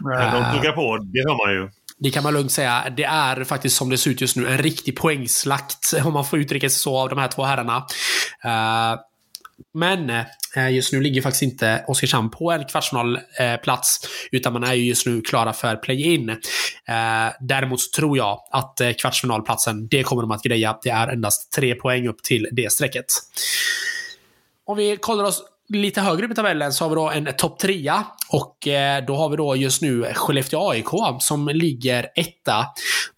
Nej, 0.00 0.30
de 0.32 0.58
tuggar 0.58 0.72
på, 0.72 0.96
det 0.96 1.18
hör 1.28 1.46
man 1.46 1.54
ju 1.54 1.70
det 2.00 2.10
kan 2.10 2.22
man 2.22 2.34
lugnt 2.34 2.52
säga. 2.52 2.92
Det 2.96 3.04
är 3.04 3.44
faktiskt 3.44 3.76
som 3.76 3.90
det 3.90 3.98
ser 3.98 4.10
ut 4.10 4.20
just 4.20 4.36
nu 4.36 4.48
en 4.48 4.58
riktig 4.58 4.96
poängslakt, 4.96 5.94
om 6.04 6.12
man 6.12 6.24
får 6.24 6.38
uttrycka 6.38 6.70
sig 6.70 6.78
så, 6.78 6.98
av 6.98 7.08
de 7.08 7.18
här 7.18 7.28
två 7.28 7.42
herrarna. 7.42 7.76
Eh, 8.44 9.00
men 9.74 10.10
eh, 10.56 10.70
just 10.70 10.92
nu 10.92 11.00
ligger 11.00 11.22
faktiskt 11.22 11.42
inte 11.42 11.84
Oskarshamn 11.88 12.30
på 12.30 12.52
en 12.52 12.64
kvartsfinalplats, 12.64 14.04
eh, 14.04 14.10
utan 14.32 14.52
man 14.52 14.64
är 14.64 14.74
ju 14.74 14.84
just 14.84 15.06
nu 15.06 15.20
klara 15.20 15.52
för 15.52 15.76
play-in. 15.76 16.36
Däremot 17.40 17.80
så 17.80 17.96
tror 17.96 18.16
jag 18.16 18.40
att 18.50 18.80
kvartsfinalplatsen, 19.00 19.88
det 19.88 20.02
kommer 20.02 20.22
de 20.22 20.30
att 20.30 20.42
greja. 20.42 20.78
Det 20.82 20.90
är 20.90 21.08
endast 21.08 21.52
tre 21.52 21.74
poäng 21.74 22.08
upp 22.08 22.22
till 22.22 22.48
det 22.52 22.72
strecket. 22.72 23.06
Om 24.66 24.76
vi 24.76 24.96
kollar 24.96 25.24
oss 25.24 25.42
lite 25.68 26.00
högre 26.00 26.26
upp 26.26 26.32
i 26.32 26.34
tabellen 26.34 26.72
så 26.72 26.84
har 26.84 26.88
vi 26.88 26.94
då 26.94 27.10
en 27.10 27.36
topp 27.36 27.58
trea. 27.58 28.04
Och 28.28 28.68
eh, 28.68 29.04
då 29.06 29.16
har 29.16 29.28
vi 29.28 29.36
då 29.36 29.56
just 29.56 29.82
nu 29.82 30.12
Skellefteå 30.14 30.70
AIK 30.70 30.88
som 31.20 31.48
ligger 31.48 32.06
etta. 32.14 32.66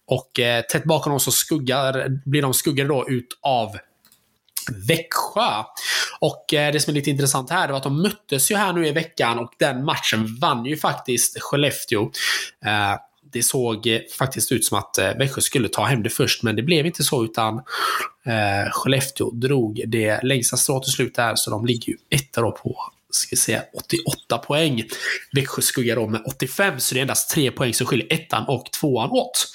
Och 0.07 0.39
eh, 0.39 0.61
tätt 0.61 0.83
bakom 0.83 1.09
dem 1.09 1.19
så 1.19 1.31
skuggar, 1.31 2.07
blir 2.25 2.41
de 2.41 2.53
skuggade 2.53 2.89
då 2.89 3.09
utav 3.09 3.77
Växjö. 4.87 5.63
Och 6.19 6.53
eh, 6.53 6.73
det 6.73 6.79
som 6.79 6.91
är 6.91 6.95
lite 6.95 7.09
intressant 7.09 7.49
här 7.49 7.69
var 7.69 7.77
att 7.77 7.83
de 7.83 8.01
möttes 8.01 8.51
ju 8.51 8.55
här 8.55 8.73
nu 8.73 8.87
i 8.87 8.91
veckan 8.91 9.39
och 9.39 9.51
den 9.59 9.85
matchen 9.85 10.37
vann 10.41 10.65
ju 10.65 10.77
faktiskt 10.77 11.41
Skellefteå. 11.41 12.11
Det 13.33 13.43
såg 13.43 13.87
faktiskt 14.17 14.51
ut 14.51 14.65
som 14.65 14.77
att 14.77 14.97
Växjö 15.17 15.41
skulle 15.41 15.69
ta 15.69 15.85
hem 15.85 16.03
det 16.03 16.09
först, 16.09 16.43
men 16.43 16.55
det 16.55 16.63
blev 16.63 16.85
inte 16.85 17.03
så, 17.03 17.23
utan 17.23 17.61
eh, 18.27 18.71
Skellefteå 18.71 19.31
drog 19.31 19.83
det 19.87 20.23
längsta 20.23 20.57
strået 20.57 20.83
till 20.83 20.91
slut 20.91 21.15
där, 21.15 21.35
så 21.35 21.51
de 21.51 21.65
ligger 21.65 21.89
ju 21.89 21.97
etta 22.09 22.41
då 22.41 22.51
på 22.51 22.75
ska 23.09 23.27
vi 23.31 23.37
säga, 23.37 23.63
88 23.73 24.37
poäng. 24.37 24.83
Växjö 25.31 25.61
skuggar 25.61 25.95
då 25.95 26.07
med 26.07 26.21
85, 26.25 26.79
så 26.79 26.93
det 26.93 26.99
är 26.99 27.01
endast 27.01 27.29
tre 27.29 27.51
poäng 27.51 27.73
som 27.73 27.87
skiljer 27.87 28.13
ettan 28.13 28.45
och 28.47 28.71
tvåan 28.71 29.09
åt. 29.09 29.45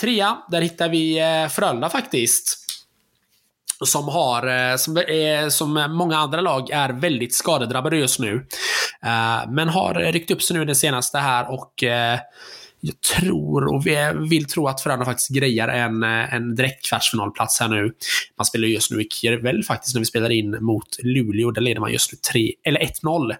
Trea, 0.00 0.38
där 0.50 0.60
hittar 0.60 0.88
vi 0.88 1.18
eh, 1.18 1.48
Frölunda 1.48 1.88
faktiskt. 1.88 2.64
som 3.84 4.08
har, 4.08 4.46
eh, 4.46 4.76
som, 4.76 4.96
är, 4.96 5.50
som 5.50 5.86
många 5.90 6.16
andra 6.16 6.40
lag, 6.40 6.70
är 6.70 6.88
väldigt 6.88 7.34
skadedrabbade 7.34 7.96
just 7.96 8.18
nu. 8.18 8.46
Eh, 9.02 9.50
men 9.50 9.68
har 9.68 9.94
ryckt 9.94 10.30
upp 10.30 10.42
sig 10.42 10.56
nu 10.56 10.64
det 10.64 10.74
senaste 10.74 11.18
här 11.18 11.52
och 11.52 11.84
eh, 11.84 12.18
jag 12.80 13.00
tror 13.00 13.74
och 13.74 13.86
vill 14.32 14.44
tro 14.44 14.68
att 14.68 14.80
Frölunda 14.80 15.04
faktiskt 15.04 15.28
grejar 15.28 15.68
en, 15.68 16.02
eh, 16.02 16.34
en 16.34 16.54
direkt 16.54 16.88
kvartsfinalplats 16.88 17.60
här 17.60 17.68
nu. 17.68 17.92
Man 18.38 18.44
spelar 18.44 18.68
just 18.68 18.90
nu 18.90 19.02
i 19.02 19.08
Kirvel 19.10 19.64
faktiskt 19.64 19.94
när 19.94 20.00
vi 20.00 20.06
spelar 20.06 20.30
in 20.30 20.64
mot 20.64 20.96
Luleå. 21.02 21.50
Där 21.50 21.62
leder 21.62 21.80
man 21.80 21.92
just 21.92 22.12
nu 22.12 22.18
3, 22.32 22.52
eller 22.64 22.80
1-0 22.80 23.30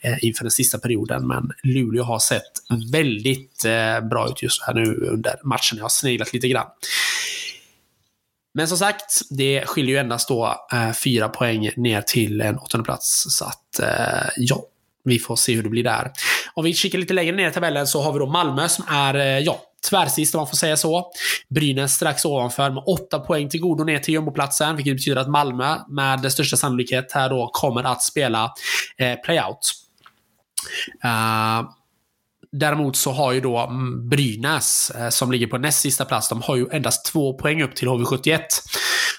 eh, 0.00 0.24
inför 0.24 0.44
den 0.44 0.50
sista 0.50 0.78
perioden. 0.78 1.26
Men 1.26 1.50
Luleå 1.62 2.02
har 2.02 2.18
sett 2.18 2.52
väldigt 2.92 3.64
eh, 3.64 4.08
bra 4.08 4.28
ut 4.28 4.42
just 4.42 4.62
här 4.62 4.74
nu 4.74 4.94
under 4.94 5.34
matchen. 5.44 5.76
Jag 5.76 5.84
har 5.84 5.88
sneglat 5.88 6.32
lite 6.32 6.48
grann. 6.48 6.66
Men 8.54 8.68
som 8.68 8.78
sagt, 8.78 9.20
det 9.30 9.64
skiljer 9.66 9.94
ju 9.94 10.00
endast 10.00 10.28
då 10.28 10.66
eh, 10.72 10.92
fyra 10.92 11.28
poäng 11.28 11.70
ner 11.76 12.02
till 12.02 12.40
en 12.40 12.58
åttonde 12.58 12.84
plats. 12.84 13.26
Så 13.28 13.44
att, 13.44 13.78
eh, 13.82 14.28
ja, 14.36 14.64
vi 15.04 15.18
får 15.18 15.36
se 15.36 15.54
hur 15.54 15.62
det 15.62 15.68
blir 15.68 15.84
där. 15.84 16.10
Om 16.54 16.64
vi 16.64 16.74
kikar 16.74 16.98
lite 16.98 17.14
längre 17.14 17.36
ner 17.36 17.48
i 17.48 17.52
tabellen 17.52 17.86
så 17.86 18.02
har 18.02 18.12
vi 18.12 18.18
då 18.18 18.26
Malmö 18.26 18.68
som 18.68 18.84
är, 18.88 19.14
eh, 19.14 19.38
ja, 19.38 19.60
tvärsist 19.90 20.34
om 20.34 20.38
man 20.38 20.48
får 20.48 20.56
säga 20.56 20.76
så. 20.76 21.10
Brynäs 21.48 21.92
strax 21.92 22.24
ovanför 22.24 22.70
med 22.70 22.82
åtta 22.86 23.18
poäng 23.18 23.48
till 23.48 23.60
godo 23.60 23.84
ner 23.84 23.98
till 23.98 24.14
jumboplatsen, 24.14 24.76
vilket 24.76 24.96
betyder 24.96 25.20
att 25.20 25.28
Malmö 25.28 25.76
med 25.88 26.32
största 26.32 26.56
sannolikhet 26.56 27.12
här 27.12 27.28
då 27.28 27.50
kommer 27.52 27.84
att 27.84 28.02
spela 28.02 28.52
eh, 28.98 29.14
playout. 29.24 29.72
Uh, 31.04 31.70
Däremot 32.56 32.96
så 32.96 33.12
har 33.12 33.32
ju 33.32 33.40
då 33.40 33.58
mm, 33.58 34.08
Brynäs, 34.08 34.90
eh, 34.90 35.08
som 35.08 35.32
ligger 35.32 35.46
på 35.46 35.58
näst 35.58 35.80
sista 35.80 36.04
plats, 36.04 36.28
de 36.28 36.42
har 36.42 36.56
ju 36.56 36.66
endast 36.72 37.04
två 37.04 37.34
poäng 37.38 37.62
upp 37.62 37.76
till 37.76 37.88
HV71. 37.88 38.40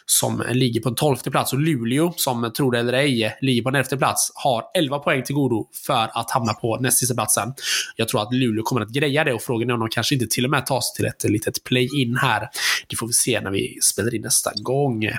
Som 0.07 0.43
ligger 0.49 0.81
på 0.81 0.89
en 0.89 0.95
tolfte 0.95 1.31
plats. 1.31 1.53
Och 1.53 1.59
Luleå, 1.59 2.13
som 2.17 2.53
tror 2.57 2.71
det 2.71 2.79
eller 2.79 2.93
ej, 2.93 3.37
ligger 3.41 3.61
på 3.61 3.69
en 3.69 3.75
elfte 3.75 3.97
plats, 3.97 4.31
har 4.35 4.63
11 4.77 4.99
poäng 4.99 5.23
till 5.23 5.35
godo 5.35 5.67
för 5.85 6.09
att 6.19 6.31
hamna 6.31 6.53
på 6.53 6.77
näst 6.77 6.97
sista 6.97 7.15
platsen. 7.15 7.53
Jag 7.95 8.07
tror 8.07 8.21
att 8.21 8.33
Luleå 8.33 8.63
kommer 8.63 8.81
att 8.81 8.89
greja 8.89 9.23
det 9.23 9.33
och 9.33 9.41
frågan 9.41 9.69
är 9.69 9.73
om 9.73 9.79
de 9.79 9.89
kanske 9.89 10.15
inte 10.15 10.27
till 10.27 10.45
och 10.45 10.51
med 10.51 10.65
tar 10.65 10.81
sig 10.81 10.95
till 10.95 11.05
ett 11.05 11.31
litet 11.31 11.63
play-in 11.63 12.17
här. 12.17 12.49
Det 12.87 12.95
får 12.95 13.07
vi 13.07 13.13
se 13.13 13.41
när 13.41 13.51
vi 13.51 13.77
spelar 13.81 14.15
in 14.15 14.21
nästa 14.21 14.51
gång. 14.55 15.03
Eh, 15.05 15.13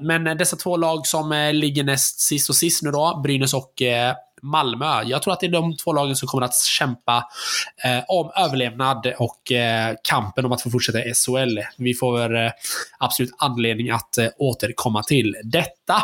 men 0.00 0.38
dessa 0.38 0.56
två 0.56 0.76
lag 0.76 1.06
som 1.06 1.32
eh, 1.32 1.52
ligger 1.52 1.84
näst 1.84 2.20
sist 2.20 2.48
och 2.48 2.56
sist 2.56 2.82
nu 2.82 2.90
då, 2.90 3.20
Brynäs 3.24 3.54
och 3.54 3.82
Malmö. 4.42 5.02
Jag 5.04 5.22
tror 5.22 5.32
att 5.32 5.40
det 5.40 5.46
är 5.46 5.50
de 5.50 5.76
två 5.76 5.92
lagen 5.92 6.16
som 6.16 6.28
kommer 6.28 6.44
att 6.44 6.56
kämpa 6.56 7.24
eh, 7.84 8.04
om 8.08 8.30
överlevnad 8.36 9.12
och 9.18 9.52
eh, 9.52 9.94
kampen 10.08 10.44
om 10.44 10.52
att 10.52 10.62
få 10.62 10.70
fortsätta 10.70 11.04
i 11.04 11.14
SHL. 11.14 11.58
Vi 11.76 11.94
får 11.94 12.36
eh, 12.36 12.50
absolut 12.98 13.30
anledning 13.38 13.90
att 13.90 14.18
eh, 14.18 14.28
återkomma 14.38 15.02
till 15.02 15.36
detta. 15.44 16.02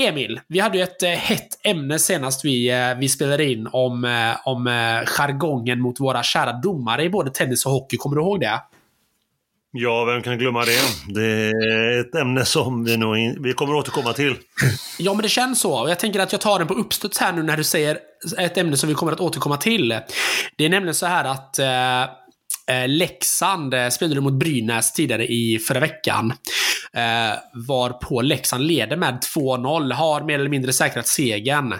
Emil, 0.00 0.40
vi 0.48 0.60
hade 0.60 0.78
ju 0.78 0.84
ett 0.84 1.02
eh, 1.02 1.10
hett 1.10 1.66
ämne 1.66 1.98
senast 1.98 2.44
vi, 2.44 2.70
eh, 2.70 2.94
vi 2.98 3.08
spelade 3.08 3.44
in 3.44 3.68
om, 3.72 4.04
eh, 4.04 4.36
om 4.44 4.66
eh, 4.66 5.06
jargongen 5.06 5.80
mot 5.80 6.00
våra 6.00 6.22
kära 6.22 6.52
domare 6.52 7.02
i 7.02 7.10
både 7.10 7.30
tennis 7.30 7.66
och 7.66 7.72
hockey. 7.72 7.96
Kommer 7.96 8.16
du 8.16 8.22
ihåg 8.22 8.40
det? 8.40 8.60
Ja, 9.72 10.04
vem 10.04 10.22
kan 10.22 10.38
glömma 10.38 10.64
det? 10.64 10.80
Det 11.14 11.24
är 11.24 12.00
ett 12.00 12.14
ämne 12.14 12.44
som 12.44 12.84
vi, 12.84 12.96
nog 12.96 13.18
in, 13.18 13.42
vi 13.42 13.52
kommer 13.52 13.74
återkomma 13.74 14.12
till. 14.12 14.36
Ja, 14.98 15.14
men 15.14 15.22
det 15.22 15.28
känns 15.28 15.60
så. 15.60 15.86
Jag 15.88 15.98
tänker 15.98 16.20
att 16.20 16.32
jag 16.32 16.40
tar 16.40 16.58
den 16.58 16.68
på 16.68 16.74
uppstuds 16.74 17.18
här 17.18 17.32
nu 17.32 17.42
när 17.42 17.56
du 17.56 17.64
säger 17.64 17.98
ett 18.38 18.58
ämne 18.58 18.76
som 18.76 18.88
vi 18.88 18.94
kommer 18.94 19.12
att 19.12 19.20
återkomma 19.20 19.56
till. 19.56 19.88
Det 20.56 20.64
är 20.64 20.68
nämligen 20.68 20.94
så 20.94 21.06
här 21.06 21.24
att 21.24 21.58
eh, 21.58 22.02
eh 22.02 22.88
Leksand 22.88 23.74
eh, 23.74 23.88
spelade 23.88 24.20
mot 24.20 24.32
Brynäs 24.32 24.92
tidigare 24.92 25.26
i 25.26 25.58
förra 25.58 25.80
veckan. 25.80 26.32
Eh, 26.92 27.38
var 27.52 27.90
på 27.90 28.20
Leksand 28.20 28.64
leder 28.64 28.96
med 28.96 29.18
2-0, 29.36 29.92
har 29.92 30.24
mer 30.24 30.38
eller 30.38 30.50
mindre 30.50 30.72
säkrat 30.72 31.06
segern. 31.06 31.74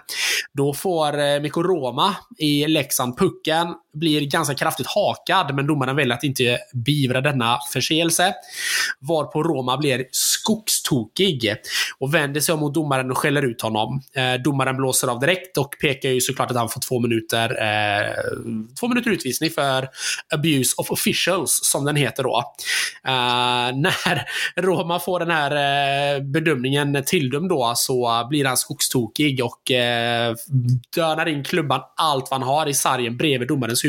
Då 0.52 0.74
får 0.74 1.20
eh, 1.20 1.40
Mikko 1.40 1.62
Roma 1.62 2.16
i 2.38 2.66
Leksand 2.66 3.18
pucken, 3.18 3.74
blir 3.98 4.20
ganska 4.20 4.54
kraftigt 4.54 4.86
hakad, 4.86 5.54
men 5.54 5.66
domaren 5.66 5.96
väljer 5.96 6.14
att 6.14 6.24
inte 6.24 6.58
beivra 6.72 7.20
denna 7.20 7.58
förseelse. 7.72 8.34
Varpå 9.00 9.42
Roma 9.42 9.76
blir 9.76 10.04
skogstokig 10.10 11.54
och 11.98 12.14
vänder 12.14 12.40
sig 12.40 12.52
om 12.52 12.60
mot 12.60 12.74
domaren 12.74 13.10
och 13.10 13.18
skäller 13.18 13.42
ut 13.42 13.62
honom. 13.62 14.02
Eh, 14.14 14.42
domaren 14.42 14.76
blåser 14.76 15.08
av 15.08 15.20
direkt 15.20 15.58
och 15.58 15.70
pekar 15.80 16.08
ju 16.08 16.20
såklart 16.20 16.50
att 16.50 16.56
han 16.56 16.68
får 16.68 16.80
två 16.80 17.00
minuter, 17.00 17.50
eh, 17.62 18.12
två 18.80 18.88
minuter 18.88 19.10
utvisning 19.10 19.50
för 19.50 19.88
abuse 20.34 20.74
of 20.78 20.90
officials, 20.90 21.60
som 21.62 21.84
den 21.84 21.96
heter 21.96 22.22
då. 22.22 22.38
Eh, 23.04 23.12
när 23.76 24.26
Roma 24.56 25.00
får 25.00 25.20
den 25.20 25.30
här 25.30 25.50
eh, 26.16 26.22
bedömningen 26.22 27.02
tilldömd 27.06 27.48
då 27.48 27.72
så 27.76 28.26
blir 28.30 28.44
han 28.44 28.56
skogstokig 28.56 29.44
och 29.44 29.70
eh, 29.70 30.34
dönar 30.94 31.28
in 31.28 31.44
klubban 31.44 31.80
allt 31.96 32.30
vad 32.30 32.40
han 32.40 32.48
har 32.48 32.66
i 32.66 32.74
sargen 32.74 33.16
bredvid 33.16 33.48
domarens 33.48 33.84
huvud. 33.84 33.87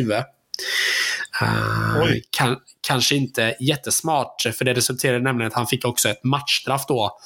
Uh, 1.41 2.13
kan, 2.37 2.57
kanske 2.87 3.15
inte 3.15 3.55
jättesmart, 3.59 4.41
för 4.57 4.65
det 4.65 4.73
resulterade 4.73 5.23
nämligen 5.23 5.47
att 5.47 5.55
han 5.55 5.67
fick 5.67 5.85
också 5.85 6.09
ett 6.09 6.23
matchstraff 6.23 6.85
då 6.87 7.19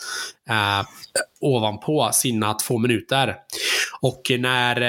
uh, 0.49 0.85
ovanpå 1.41 2.09
sina 2.13 2.53
två 2.53 2.77
minuter. 2.77 3.35
Och 4.01 4.21
när 4.39 4.81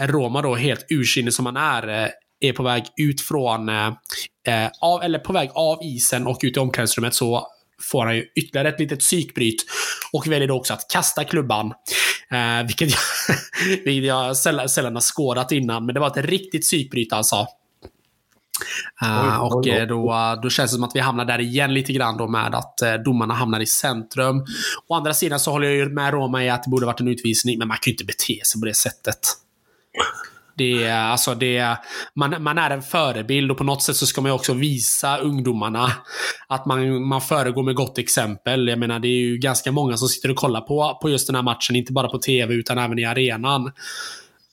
uh, 0.00 0.06
Roma 0.06 0.42
då 0.42 0.54
helt 0.54 0.86
ursinnig 0.88 1.32
som 1.32 1.46
han 1.46 1.56
är, 1.56 2.10
är 2.40 2.52
på 2.52 2.62
väg 2.62 2.84
ut 2.96 3.20
från, 3.20 3.70
av, 4.80 5.02
eller 5.02 5.18
på 5.18 5.32
väg 5.32 5.50
av 5.54 5.78
isen 5.82 6.26
och 6.26 6.38
ut 6.42 6.56
i 6.56 6.60
omklädningsrummet 6.60 7.14
så 7.14 7.46
får 7.82 8.04
han 8.04 8.16
ju 8.16 8.24
ytterligare 8.36 8.68
ett 8.68 8.80
litet 8.80 9.00
psykbryt 9.00 9.64
och 10.12 10.26
väljer 10.26 10.48
då 10.48 10.56
också 10.56 10.74
att 10.74 10.90
kasta 10.90 11.24
klubban. 11.24 11.72
Eh, 12.32 12.66
vilket 12.66 12.90
jag, 12.90 13.00
vilket 13.84 14.08
jag 14.08 14.36
sällan, 14.36 14.68
sällan 14.68 14.94
har 14.94 15.00
skådat 15.00 15.52
innan, 15.52 15.86
men 15.86 15.94
det 15.94 16.00
var 16.00 16.06
ett 16.06 16.26
riktigt 16.26 16.62
psykbryt 16.62 17.12
alltså. 17.12 17.46
Uh, 19.02 19.38
och. 19.38 19.66
Eh, 19.66 19.86
då, 19.86 20.38
då 20.42 20.50
känns 20.50 20.70
det 20.70 20.74
som 20.74 20.84
att 20.84 20.96
vi 20.96 21.00
hamnar 21.00 21.24
där 21.24 21.40
igen 21.40 21.74
lite 21.74 21.92
grann 21.92 22.16
då 22.16 22.28
med 22.28 22.54
att 22.54 22.78
uh, 22.84 23.02
domarna 23.04 23.34
hamnar 23.34 23.60
i 23.60 23.66
centrum. 23.66 24.46
Å 24.88 24.94
andra 24.94 25.14
sidan 25.14 25.40
så 25.40 25.50
håller 25.50 25.66
jag 25.66 25.76
ju 25.76 25.88
med 25.88 26.12
Roma 26.12 26.44
i 26.44 26.50
att 26.50 26.62
det 26.62 26.70
borde 26.70 26.86
varit 26.86 27.00
en 27.00 27.08
utvisning, 27.08 27.58
men 27.58 27.68
man 27.68 27.76
kan 27.76 27.90
ju 27.90 27.92
inte 27.92 28.04
bete 28.04 28.44
sig 28.44 28.60
på 28.60 28.66
det 28.66 28.74
sättet. 28.74 29.18
Det 30.56 30.84
är, 30.84 31.00
alltså 31.00 31.34
det 31.34 31.76
man, 32.14 32.42
man 32.42 32.58
är 32.58 32.70
en 32.70 32.82
förebild 32.82 33.50
och 33.50 33.58
på 33.58 33.64
något 33.64 33.82
sätt 33.82 33.96
så 33.96 34.06
ska 34.06 34.20
man 34.20 34.32
också 34.32 34.54
visa 34.54 35.18
ungdomarna 35.18 35.92
att 36.48 36.66
man, 36.66 37.02
man 37.08 37.20
föregår 37.20 37.62
med 37.62 37.74
gott 37.74 37.98
exempel. 37.98 38.68
Jag 38.68 38.78
menar, 38.78 38.98
det 38.98 39.08
är 39.08 39.20
ju 39.20 39.36
ganska 39.36 39.72
många 39.72 39.96
som 39.96 40.08
sitter 40.08 40.30
och 40.30 40.36
kollar 40.36 40.60
på, 40.60 40.98
på 41.02 41.10
just 41.10 41.26
den 41.26 41.36
här 41.36 41.42
matchen, 41.42 41.76
inte 41.76 41.92
bara 41.92 42.08
på 42.08 42.18
tv 42.18 42.54
utan 42.54 42.78
även 42.78 42.98
i 42.98 43.04
arenan. 43.04 43.72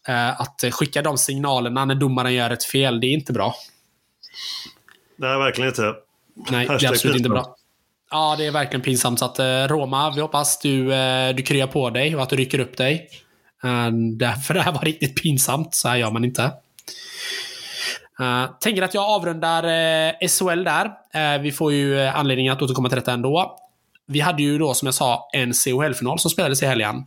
Uh, 0.10 0.42
att 0.42 0.64
skicka 0.72 1.02
de 1.02 1.18
signalerna 1.18 1.86
när 1.86 1.96
domaren 1.96 2.34
gör 2.34 2.50
ett 2.50 2.64
fel, 2.64 3.00
det 3.00 3.08
är 3.08 3.14
inte 3.14 3.34
bra. 3.34 3.56
Nej, 5.16 5.38
verkligen 5.38 5.70
inte. 5.70 5.94
Nej, 6.52 6.68
det 6.68 6.86
är 6.86 6.90
absolut 6.90 7.18
inte 7.18 7.30
bra. 7.30 7.56
Ja, 8.12 8.36
det 8.38 8.46
är 8.46 8.52
verkligen 8.52 8.82
pinsamt. 8.82 9.20
Så 9.20 9.26
att 9.26 9.40
eh, 9.40 9.46
Roma, 9.46 10.12
vi 10.16 10.22
hoppas 10.22 10.60
du, 10.60 10.94
eh, 10.94 11.36
du 11.36 11.44
kryar 11.44 11.68
på 11.68 11.90
dig 11.90 12.16
och 12.16 12.24
att 12.24 12.30
du 12.30 12.36
rycker 12.36 12.60
upp 12.60 12.78
dig. 12.78 13.10
Uh, 13.66 13.92
därför 14.18 14.54
det 14.54 14.62
här 14.62 14.72
var 14.72 14.82
riktigt 14.82 15.22
pinsamt. 15.22 15.76
Så 15.76 15.88
här 15.88 15.96
gör 15.96 16.12
man 16.12 16.24
inte. 16.24 16.52
Uh, 18.22 18.46
tänker 18.60 18.82
att 18.82 18.94
jag 18.94 19.04
avrundar 19.04 19.64
eh, 19.64 20.14
uh, 20.22 20.28
SHL 20.28 20.64
där. 20.64 20.86
Uh, 20.86 21.42
vi 21.42 21.52
får 21.52 21.74
ju 21.74 22.00
anledning 22.00 22.50
att 22.50 22.62
återkomma 22.62 22.90
till 22.90 22.98
detta 22.98 23.14
ändå. 23.14 23.58
Vi 24.06 24.20
hade 24.20 24.44
ju 24.44 24.58
då, 24.58 24.74
som 24.74 24.86
jag 24.86 24.96
sa, 24.96 25.30
en 25.34 25.54
CHL-final 25.54 26.20
som 26.20 26.32
spelades 26.32 26.64
i 26.64 26.66
helgen. 26.66 27.06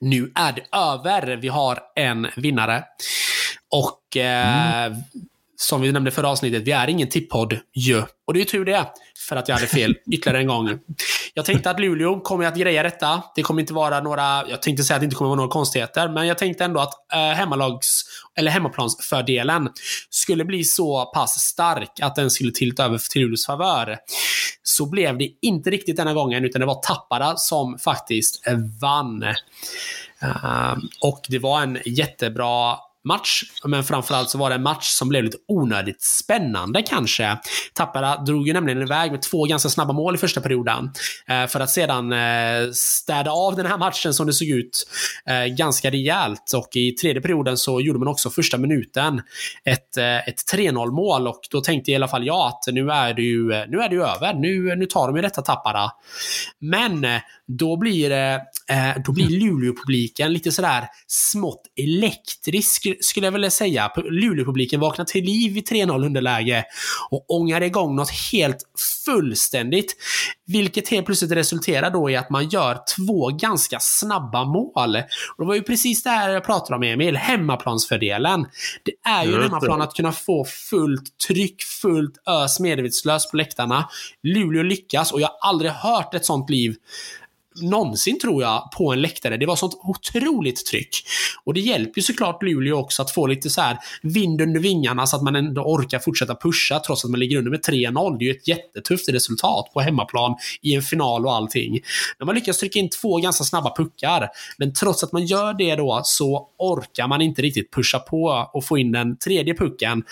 Nu 0.00 0.32
är 0.34 0.52
det 0.52 0.76
över. 0.76 1.36
Vi 1.36 1.48
har 1.48 1.78
en 1.96 2.28
vinnare. 2.36 2.84
Och 3.70 4.16
mm 4.16 4.94
som 5.62 5.80
vi 5.80 5.92
nämnde 5.92 6.10
förra 6.10 6.28
avsnittet, 6.28 6.62
vi 6.62 6.72
är 6.72 6.88
ingen 6.88 7.08
tippodd 7.08 7.58
ju. 7.74 8.02
Och 8.26 8.34
det 8.34 8.40
är 8.40 8.44
tur 8.44 8.64
det, 8.64 8.86
för 9.28 9.36
att 9.36 9.48
jag 9.48 9.54
hade 9.54 9.66
fel 9.66 9.94
ytterligare 10.12 10.38
en 10.38 10.46
gång. 10.46 10.78
Jag 11.34 11.44
tänkte 11.44 11.70
att 11.70 11.80
Luleå 11.80 12.20
kommer 12.20 12.44
att 12.44 12.56
greja 12.56 12.82
detta. 12.82 13.22
Det 13.34 13.42
kommer 13.42 13.60
inte 13.60 13.74
vara 13.74 14.00
några, 14.00 14.48
jag 14.48 14.62
tänkte 14.62 14.84
säga 14.84 14.94
att 14.96 15.00
det 15.00 15.04
inte 15.04 15.16
kommer 15.16 15.28
vara 15.28 15.36
några 15.36 15.50
konstigheter, 15.50 16.08
men 16.08 16.26
jag 16.26 16.38
tänkte 16.38 16.64
ändå 16.64 16.80
att 16.80 17.12
eh, 17.12 17.18
hemmalags, 17.18 18.04
eller 18.38 18.50
hemmaplansfördelen 18.50 19.68
skulle 20.10 20.44
bli 20.44 20.64
så 20.64 21.04
pass 21.14 21.40
stark 21.40 22.00
att 22.00 22.14
den 22.14 22.30
skulle 22.30 22.52
tilta 22.52 22.84
över 22.84 22.98
till 23.10 23.22
Luleås 23.22 23.46
favör. 23.46 23.98
Så 24.62 24.86
blev 24.86 25.18
det 25.18 25.28
inte 25.42 25.70
riktigt 25.70 25.96
denna 25.96 26.14
gången, 26.14 26.44
utan 26.44 26.60
det 26.60 26.66
var 26.66 26.80
Tappara 26.82 27.36
som 27.36 27.78
faktiskt 27.78 28.42
vann. 28.80 29.22
Uh, 30.22 30.76
och 31.00 31.20
det 31.28 31.38
var 31.38 31.62
en 31.62 31.78
jättebra 31.84 32.76
match, 33.04 33.42
men 33.64 33.84
framförallt 33.84 34.30
så 34.30 34.38
var 34.38 34.50
det 34.50 34.54
en 34.54 34.62
match 34.62 34.88
som 34.88 35.08
blev 35.08 35.24
lite 35.24 35.38
onödigt 35.48 36.02
spännande 36.02 36.82
kanske. 36.82 37.38
Tappara 37.74 38.16
drog 38.16 38.46
ju 38.46 38.52
nämligen 38.52 38.82
iväg 38.82 39.10
med 39.10 39.22
två 39.22 39.44
ganska 39.44 39.68
snabba 39.68 39.92
mål 39.92 40.14
i 40.14 40.18
första 40.18 40.40
perioden. 40.40 40.90
Eh, 41.28 41.46
för 41.46 41.60
att 41.60 41.70
sedan 41.70 42.12
eh, 42.12 42.70
städa 42.72 43.30
av 43.30 43.56
den 43.56 43.66
här 43.66 43.78
matchen 43.78 44.14
som 44.14 44.26
det 44.26 44.32
såg 44.32 44.48
ut 44.48 44.86
eh, 45.26 45.54
ganska 45.54 45.90
rejält. 45.90 46.52
Och 46.54 46.76
i 46.76 46.92
tredje 46.92 47.22
perioden 47.22 47.56
så 47.56 47.80
gjorde 47.80 47.98
man 47.98 48.08
också 48.08 48.30
första 48.30 48.58
minuten 48.58 49.22
ett, 49.64 49.96
ett 49.96 50.52
3-0 50.54 50.90
mål 50.90 51.28
och 51.28 51.40
då 51.50 51.60
tänkte 51.60 51.90
i 51.90 51.94
alla 51.94 52.08
fall 52.08 52.26
jag 52.26 52.46
att 52.46 52.74
nu 52.74 52.90
är 52.90 53.14
det 53.14 53.22
ju, 53.22 53.46
nu 53.48 53.78
är 53.78 53.88
det 53.88 53.94
ju 53.94 54.02
över. 54.02 54.34
Nu, 54.34 54.76
nu 54.76 54.86
tar 54.86 55.06
de 55.06 55.16
ju 55.16 55.22
detta 55.22 55.42
Tappara. 55.42 55.90
Men 56.58 57.06
då 57.46 57.76
blir, 57.76 58.38
då 59.04 59.12
blir 59.12 59.28
Luleå-publiken 59.28 60.32
lite 60.32 60.52
sådär 60.52 60.88
smått 61.06 61.62
elektrisk 61.76 62.86
skulle 63.00 63.26
jag 63.26 63.32
vilja 63.32 63.50
säga. 63.50 63.92
Luleå-publiken 63.96 64.80
vaknar 64.80 65.04
till 65.04 65.24
liv 65.24 65.56
i 65.56 65.60
3-0 65.60 66.06
underläge 66.06 66.64
och 67.10 67.30
ångar 67.30 67.60
igång 67.60 67.96
något 67.96 68.10
helt 68.32 68.58
fullständigt. 69.04 69.96
Vilket 70.46 70.88
helt 70.88 71.06
plötsligt 71.06 71.32
resulterar 71.32 71.90
då 71.90 72.10
i 72.10 72.16
att 72.16 72.30
man 72.30 72.48
gör 72.48 72.78
två 72.96 73.28
ganska 73.28 73.78
snabba 73.80 74.44
mål. 74.44 74.96
Och 75.36 75.44
det 75.44 75.48
var 75.48 75.54
ju 75.54 75.62
precis 75.62 76.02
det 76.02 76.10
här 76.10 76.30
jag 76.30 76.44
pratade 76.44 76.76
om 76.76 76.82
Emil, 76.82 77.16
hemmaplansfördelen. 77.16 78.46
Det 78.82 79.10
är 79.10 79.24
ju 79.24 79.34
en 79.34 79.42
hemmaplan 79.42 79.82
att 79.82 79.94
kunna 79.94 80.12
få 80.12 80.44
fullt 80.70 81.18
tryck, 81.28 81.62
fullt 81.62 82.28
ös 82.28 82.60
medvetslös 82.60 83.30
på 83.30 83.36
läktarna. 83.36 83.88
Luleå 84.22 84.62
lyckas 84.62 85.12
och 85.12 85.20
jag 85.20 85.28
har 85.28 85.48
aldrig 85.48 85.70
hört 85.70 86.14
ett 86.14 86.24
sånt 86.24 86.50
liv 86.50 86.74
någonsin 87.54 88.18
tror 88.18 88.42
jag 88.42 88.70
på 88.76 88.92
en 88.92 89.00
läktare. 89.00 89.36
Det 89.36 89.46
var 89.46 89.56
sånt 89.56 89.74
otroligt 89.82 90.66
tryck. 90.66 90.96
Och 91.44 91.54
det 91.54 91.60
hjälper 91.60 91.92
ju 91.96 92.02
såklart 92.02 92.42
Luleå 92.42 92.76
också 92.76 93.02
att 93.02 93.10
få 93.10 93.26
lite 93.26 93.50
så 93.50 93.60
här 93.60 93.78
vind 94.02 94.40
under 94.40 94.60
vingarna 94.60 95.06
så 95.06 95.16
att 95.16 95.22
man 95.22 95.36
ändå 95.36 95.62
orkar 95.62 95.98
fortsätta 95.98 96.34
pusha 96.34 96.80
trots 96.86 97.04
att 97.04 97.10
man 97.10 97.20
ligger 97.20 97.38
under 97.38 97.50
med 97.50 97.60
3-0. 97.60 98.18
Det 98.18 98.24
är 98.24 98.26
ju 98.26 98.30
ett 98.30 98.48
jättetufft 98.48 99.08
resultat 99.08 99.70
på 99.74 99.80
hemmaplan 99.80 100.34
i 100.62 100.74
en 100.74 100.82
final 100.82 101.26
och 101.26 101.34
allting. 101.34 101.80
Men 102.18 102.26
man 102.26 102.34
lyckas 102.34 102.58
trycka 102.58 102.78
in 102.78 102.88
två 103.00 103.16
ganska 103.16 103.44
snabba 103.44 103.76
puckar, 103.76 104.28
men 104.58 104.74
trots 104.74 105.04
att 105.04 105.12
man 105.12 105.26
gör 105.26 105.54
det 105.54 105.76
då 105.76 106.00
så 106.04 106.48
orkar 106.58 107.08
man 107.08 107.22
inte 107.22 107.42
riktigt 107.42 107.72
pusha 107.72 107.98
på 107.98 108.50
och 108.52 108.64
få 108.64 108.78
in 108.78 108.92
den 108.92 109.18
tredje 109.18 109.54
pucken. 109.54 110.02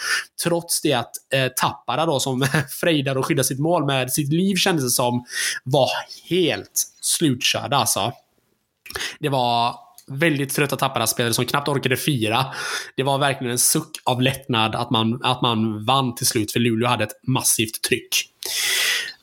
Trots 0.44 0.81
det 0.81 0.92
att 0.92 1.12
eh, 1.35 1.48
Tappara 1.48 2.07
då 2.07 2.20
som 2.20 2.46
frejdar 2.81 3.16
och 3.16 3.26
skyddar 3.26 3.42
sitt 3.42 3.59
mål 3.59 3.87
med 3.87 4.12
sitt 4.12 4.33
liv 4.33 4.57
kändes 4.57 4.85
det 4.85 4.90
som, 4.90 5.24
var 5.64 5.90
helt 6.29 6.87
slutkörda 7.01 7.77
alltså. 7.77 8.13
Det 9.19 9.29
var 9.29 9.75
väldigt 10.11 10.55
trötta 10.55 10.77
tappade 10.77 11.07
spelare 11.07 11.35
som 11.35 11.47
knappt 11.47 11.69
orkade 11.69 11.97
fira. 11.97 12.47
Det 12.97 13.03
var 13.03 13.19
verkligen 13.19 13.51
en 13.51 13.59
suck 13.59 13.91
av 14.05 14.23
lättnad 14.23 14.75
att 14.75 14.91
man, 14.91 15.21
att 15.25 15.43
man 15.43 15.85
vann 15.85 16.15
till 16.15 16.27
slut, 16.27 16.53
för 16.53 16.61
Luleå 16.61 16.89
hade 16.89 17.05
ett 17.05 17.21
massivt 17.27 17.83
tryck. 17.83 18.27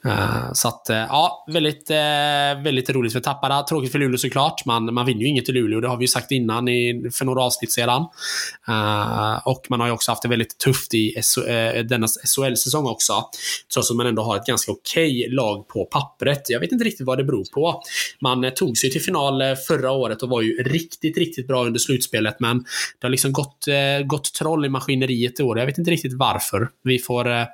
Eh, 0.07 0.53
så 0.53 0.67
att, 0.67 0.89
eh, 0.89 0.97
ja, 0.97 1.45
väldigt, 1.47 1.89
eh, 1.89 2.63
väldigt 2.63 2.89
roligt 2.89 3.13
för 3.13 3.19
Tappara. 3.19 3.63
Tråkigt 3.63 3.91
för 3.91 3.99
Luleå 3.99 4.17
såklart. 4.17 4.65
Man, 4.65 4.93
man 4.93 5.05
vinner 5.05 5.21
ju 5.21 5.27
inget 5.27 5.49
i 5.49 5.51
Luleå, 5.51 5.79
det 5.79 5.87
har 5.87 5.97
vi 5.97 6.03
ju 6.03 6.07
sagt 6.07 6.31
innan 6.31 6.67
i, 6.67 7.09
för 7.13 7.25
några 7.25 7.43
avsnitt 7.43 7.71
sedan. 7.71 8.05
och 9.43 9.65
man 9.69 9.79
har 9.79 9.87
ju 9.87 9.93
också 9.93 10.11
haft 10.11 10.21
det 10.21 10.27
väldigt 10.27 10.57
tufft 10.57 10.93
i 10.93 11.15
SO, 11.21 11.41
denna 11.89 12.07
SHL-säsong 12.07 12.85
också. 12.85 13.13
Trots 13.73 13.91
att 13.91 13.97
man 13.97 14.07
ändå 14.07 14.21
har 14.21 14.37
ett 14.37 14.45
ganska 14.45 14.71
okej 14.71 15.19
okay 15.19 15.35
lag 15.35 15.67
på 15.67 15.85
pappret. 15.85 16.49
Jag 16.49 16.59
vet 16.59 16.71
inte 16.71 16.85
riktigt 16.85 17.07
vad 17.07 17.17
det 17.17 17.23
beror 17.23 17.45
på. 17.53 17.81
Man 18.21 18.51
tog 18.55 18.77
sig 18.77 18.91
till 18.91 19.01
final 19.01 19.55
förra 19.67 19.91
året 19.91 20.23
och 20.23 20.29
var 20.29 20.41
ju 20.41 20.63
riktigt, 20.63 21.17
riktigt 21.17 21.47
bra 21.47 21.65
under 21.65 21.79
slutspelet, 21.79 22.39
men 22.39 22.57
det 22.99 23.07
har 23.07 23.09
liksom 23.09 23.31
gått, 23.31 23.65
gått 24.05 24.33
troll 24.33 24.65
i 24.65 24.69
maskineriet 24.69 25.39
i 25.39 25.43
år. 25.43 25.59
Jag 25.59 25.65
vet 25.65 25.77
inte 25.77 25.91
riktigt 25.91 26.13
varför. 26.13 26.69
Vi 26.83 26.99
får, 26.99 27.47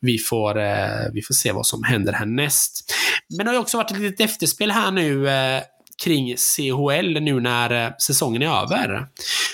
vi 0.00 0.18
får, 0.18 0.58
eh, 0.58 1.12
vi 1.12 1.22
får 1.22 1.34
se 1.34 1.52
vad 1.52 1.66
som 1.66 1.84
händer 1.84 2.12
härnäst. 2.12 2.92
Men 3.36 3.46
det 3.46 3.50
har 3.50 3.54
ju 3.54 3.60
också 3.60 3.76
varit 3.76 3.90
ett 3.90 3.98
litet 3.98 4.20
efterspel 4.20 4.70
här 4.70 4.90
nu 4.90 5.28
eh, 5.28 5.62
kring 6.04 6.36
CHL 6.36 7.20
nu 7.20 7.40
när 7.40 7.86
eh, 7.86 7.92
säsongen 7.98 8.42
är 8.42 8.62
över. 8.62 9.06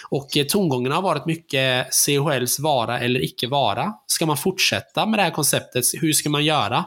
Och 0.09 0.37
eh, 0.37 0.45
tongångarna 0.45 0.95
har 0.95 1.03
varit 1.03 1.27
mycket 1.27 1.87
CHLs 1.95 2.61
vara 2.61 3.01
eller 3.01 3.25
icke 3.25 3.47
vara. 3.47 3.93
Ska 4.07 4.27
man 4.27 4.37
fortsätta 4.37 5.07
med 5.07 5.19
det 5.19 5.23
här 5.23 5.31
konceptet? 5.31 5.85
Hur 6.01 6.13
ska 6.13 6.31
man 6.31 6.45
göra? 6.45 6.85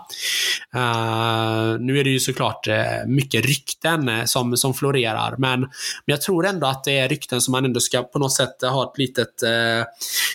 Uh, 0.76 1.80
nu 1.80 2.00
är 2.00 2.04
det 2.04 2.10
ju 2.10 2.20
såklart 2.20 2.68
mycket 3.08 3.46
rykten 3.46 4.28
som, 4.28 4.58
som 4.58 4.74
florerar, 4.74 5.36
men, 5.38 5.60
men 5.60 5.70
jag 6.06 6.22
tror 6.22 6.46
ändå 6.46 6.68
att 6.68 6.84
det 6.84 6.98
är 6.98 7.10
rykten 7.10 7.42
som 7.42 7.52
man 7.52 7.66
ändå 7.66 7.80
ska 7.80 8.04
på 8.04 8.20
något 8.20 8.34
sätt 8.34 8.62
ha 8.62 8.92
ett 8.92 8.98
litet, 8.98 9.44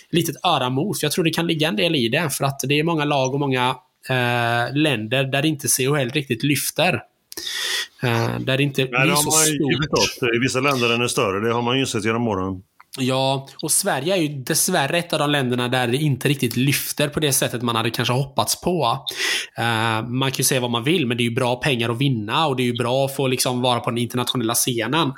litet 0.09 0.35
öra 0.43 0.69
mot. 0.69 1.03
Jag 1.03 1.11
tror 1.11 1.23
det 1.23 1.31
kan 1.31 1.47
ligga 1.47 1.67
en 1.67 1.75
del 1.75 1.95
i 1.95 2.09
det, 2.09 2.29
för 2.29 2.45
att 2.45 2.59
det 2.63 2.79
är 2.79 2.83
många 2.83 3.05
lag 3.05 3.33
och 3.33 3.39
många 3.39 3.75
eh, 4.09 4.75
länder 4.75 5.23
där 5.23 5.45
inte 5.45 5.67
CHL 5.67 6.09
riktigt 6.09 6.43
lyfter. 6.43 7.01
Eh, 8.03 8.39
där 8.39 8.57
det 8.57 8.63
inte 8.63 8.81
Nej, 8.81 9.05
blir 9.05 9.15
så 9.15 9.31
stort. 9.31 10.33
I 10.35 10.39
vissa 10.41 10.59
länder 10.59 10.89
den 10.89 11.01
är 11.01 11.07
större, 11.07 11.47
det 11.47 11.53
har 11.53 11.61
man 11.61 11.75
ju 11.75 11.81
insett 11.81 12.05
genom 12.05 12.27
åren. 12.27 12.61
Ja, 12.99 13.47
och 13.61 13.71
Sverige 13.71 14.15
är 14.15 14.21
ju 14.21 14.27
dessvärre 14.27 14.97
ett 14.97 15.13
av 15.13 15.19
de 15.19 15.29
länderna 15.29 15.67
där 15.67 15.87
det 15.87 15.97
inte 15.97 16.29
riktigt 16.29 16.55
lyfter 16.55 17.07
på 17.07 17.19
det 17.19 17.33
sättet 17.33 17.61
man 17.61 17.75
hade 17.75 17.89
kanske 17.89 18.13
hoppats 18.13 18.61
på. 18.61 19.05
Uh, 19.59 20.09
man 20.09 20.31
kan 20.31 20.37
ju 20.37 20.43
säga 20.43 20.61
vad 20.61 20.71
man 20.71 20.83
vill, 20.83 21.07
men 21.07 21.17
det 21.17 21.23
är 21.23 21.29
ju 21.29 21.35
bra 21.35 21.55
pengar 21.55 21.89
att 21.89 22.01
vinna 22.01 22.47
och 22.47 22.55
det 22.55 22.63
är 22.63 22.65
ju 22.65 22.77
bra 22.77 23.05
att 23.05 23.15
få 23.15 23.27
liksom 23.27 23.61
vara 23.61 23.79
på 23.79 23.89
den 23.89 23.97
internationella 23.97 24.53
scenen. 24.53 25.13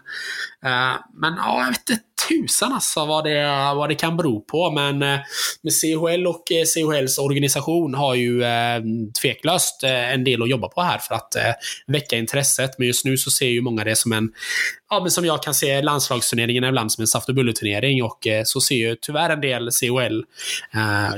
Uh, 0.66 0.96
men 1.14 1.34
ja, 1.38 1.60
jag 1.60 1.68
vet 1.68 1.90
inte 1.90 2.04
tusan 2.30 2.74
alltså 2.74 3.06
vad 3.06 3.24
det, 3.24 3.46
vad 3.76 3.90
det 3.90 3.96
kan 3.96 4.18
bero 4.18 4.42
på. 4.42 4.72
Men 4.72 5.04
uh, 5.04 5.20
med 5.62 5.74
CHL 5.74 6.28
och 6.28 6.44
CHLs 6.48 7.18
organisation 7.18 7.94
har 7.94 8.16
ju 8.16 8.44
tveklöst 9.22 9.84
en 9.84 10.24
del 10.24 10.42
att 10.42 10.50
jobba 10.50 10.68
på 10.68 10.82
här 10.82 10.98
för 10.98 11.16
att 11.16 11.36
väcka 11.88 12.16
intresset. 12.16 12.72
Men 12.78 12.88
just 12.88 13.06
nu 13.06 13.18
så 13.18 13.32
ser 13.32 13.48
ju 13.48 13.62
många 13.62 13.84
det 13.84 13.96
som 13.96 14.12
en 14.12 14.32
ja, 14.94 15.00
men 15.00 15.12
som 15.12 15.26
jag 15.26 15.44
kan 15.44 15.54
se 15.54 15.82
landslagsturneringen 15.82 16.64
ibland 16.64 16.92
som 16.92 17.02
en 17.02 17.08
saft 17.08 17.30
och 17.30 17.36
bulleturnering 17.36 18.04
och 18.04 18.28
eh, 18.28 18.42
så 18.46 18.62
ser 18.62 18.76
ju 18.76 18.96
tyvärr 19.02 19.30
en 19.30 19.42
del 19.42 19.72
CHL. 19.72 20.22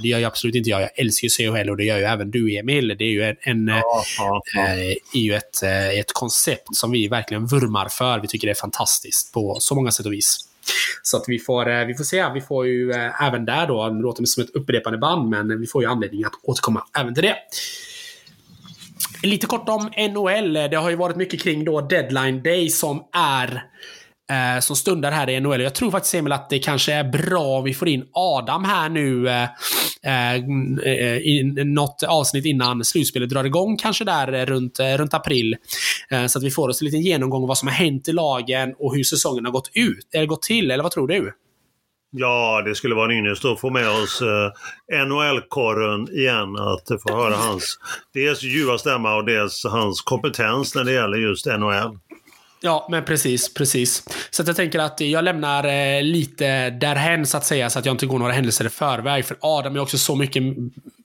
Det 0.01 0.07
gör 0.07 0.19
ju 0.19 0.25
absolut 0.25 0.55
inte 0.55 0.69
jag. 0.69 0.81
Jag 0.81 0.99
älskar 0.99 1.27
ju 1.27 1.29
CHL 1.29 1.69
och 1.69 1.77
det 1.77 1.83
gör 1.83 1.97
ju 1.97 2.03
även 2.03 2.31
du 2.31 2.57
Emil. 2.57 2.87
Det 2.87 3.03
är 3.03 3.09
ju 3.09 3.23
en, 3.23 3.35
en 3.41 3.67
ja, 3.67 4.03
ja, 4.17 4.41
ja. 4.53 4.67
Är 5.13 5.19
ju 5.19 5.35
ett, 5.35 5.63
ett 5.99 6.13
koncept 6.13 6.75
som 6.75 6.91
vi 6.91 7.07
verkligen 7.07 7.45
vurmar 7.45 7.89
för. 7.89 8.19
Vi 8.19 8.27
tycker 8.27 8.47
det 8.47 8.51
är 8.51 8.55
fantastiskt 8.55 9.33
på 9.35 9.57
så 9.59 9.75
många 9.75 9.91
sätt 9.91 10.05
och 10.05 10.13
vis. 10.13 10.37
Så 11.03 11.17
att 11.17 11.23
vi 11.27 11.39
får, 11.39 11.69
eh, 11.69 11.85
vi 11.85 11.93
får 11.95 12.03
se. 12.03 12.29
Vi 12.33 12.41
får 12.41 12.67
ju 12.67 12.91
eh, 12.91 13.23
även 13.23 13.45
där 13.45 13.67
då, 13.67 13.89
det 13.89 14.01
låter 14.01 14.25
som 14.25 14.43
ett 14.43 14.55
upprepande 14.55 14.97
band, 14.97 15.29
men 15.29 15.59
vi 15.59 15.67
får 15.67 15.83
ju 15.83 15.89
anledning 15.89 16.23
att 16.23 16.33
återkomma 16.43 16.83
även 16.99 17.13
till 17.13 17.23
det. 17.23 17.35
Lite 19.23 19.47
kort 19.47 19.69
om 19.69 19.91
NHL. 19.97 20.53
Det 20.53 20.75
har 20.75 20.89
ju 20.89 20.95
varit 20.95 21.15
mycket 21.15 21.41
kring 21.41 21.65
då 21.65 21.81
deadline 21.81 22.43
day 22.43 22.69
som 22.69 23.03
är 23.13 23.63
eh, 24.29 24.59
som 24.59 24.75
stundar 24.75 25.11
här 25.11 25.29
i 25.29 25.39
NHL. 25.39 25.61
Jag 25.61 25.75
tror 25.75 25.91
faktiskt 25.91 26.15
Emil 26.15 26.33
att 26.33 26.49
det 26.49 26.59
kanske 26.59 26.93
är 26.93 27.03
bra 27.03 27.57
om 27.57 27.63
vi 27.63 27.73
får 27.73 27.87
in 27.87 28.05
Adam 28.11 28.63
här 28.63 28.89
nu 28.89 29.29
eh, 29.29 29.43
eh 30.03 30.35
i 31.17 31.53
något 31.65 32.03
avsnitt 32.07 32.45
innan 32.45 32.85
slutspelet 32.85 33.29
drar 33.29 33.43
igång. 33.43 33.77
Kanske 33.77 34.03
där 34.03 34.45
runt, 34.45 34.79
eh, 34.79 34.97
runt 34.97 35.13
april. 35.13 35.55
Eh, 36.09 36.25
så 36.25 36.39
att 36.39 36.43
vi 36.43 36.51
får 36.51 36.69
oss 36.69 36.81
en 36.81 36.85
liten 36.85 37.01
genomgång 37.01 37.41
av 37.41 37.47
vad 37.47 37.57
som 37.57 37.67
har 37.67 37.75
hänt 37.75 38.07
i 38.07 38.13
lagen 38.13 38.73
och 38.79 38.95
hur 38.95 39.03
säsongen 39.03 39.45
har 39.45 39.51
gått 39.51 39.69
ut. 39.73 40.09
Eller 40.13 40.25
gått 40.25 40.41
till, 40.41 40.71
eller 40.71 40.83
vad 40.83 40.91
tror 40.91 41.07
du? 41.07 41.33
Ja, 42.17 42.61
det 42.65 42.75
skulle 42.75 42.95
vara 42.95 43.11
en 43.11 43.17
ynnest 43.17 43.45
att 43.45 43.59
få 43.59 43.69
med 43.69 43.89
oss 43.89 44.21
eh, 44.21 45.05
NHL-korren 45.05 46.09
igen. 46.09 46.55
Att 46.55 47.01
få 47.01 47.15
höra 47.15 47.35
hans 47.35 47.79
dels 48.13 48.43
ljuva 48.43 48.77
stämma 48.77 49.15
och 49.15 49.25
dels 49.25 49.65
hans 49.65 50.01
kompetens 50.01 50.75
när 50.75 50.83
det 50.83 50.91
gäller 50.93 51.17
just 51.17 51.45
NHL. 51.45 51.99
Ja, 52.61 52.87
men 52.89 53.05
precis, 53.05 53.53
precis. 53.53 54.03
Så 54.29 54.41
att 54.41 54.47
jag 54.47 54.55
tänker 54.57 54.79
att 54.79 55.01
jag 55.01 55.23
lämnar 55.23 55.63
eh, 55.63 56.03
lite 56.03 56.69
därhen 56.69 57.25
så 57.25 57.37
att 57.37 57.45
säga, 57.45 57.69
så 57.69 57.79
att 57.79 57.85
jag 57.85 57.93
inte 57.93 58.05
går 58.05 58.19
några 58.19 58.33
händelser 58.33 58.65
i 58.65 58.69
förväg. 58.69 59.25
För 59.25 59.37
Adam 59.41 59.75
är 59.75 59.79
också 59.79 59.97
så 59.97 60.15
mycket 60.15 60.43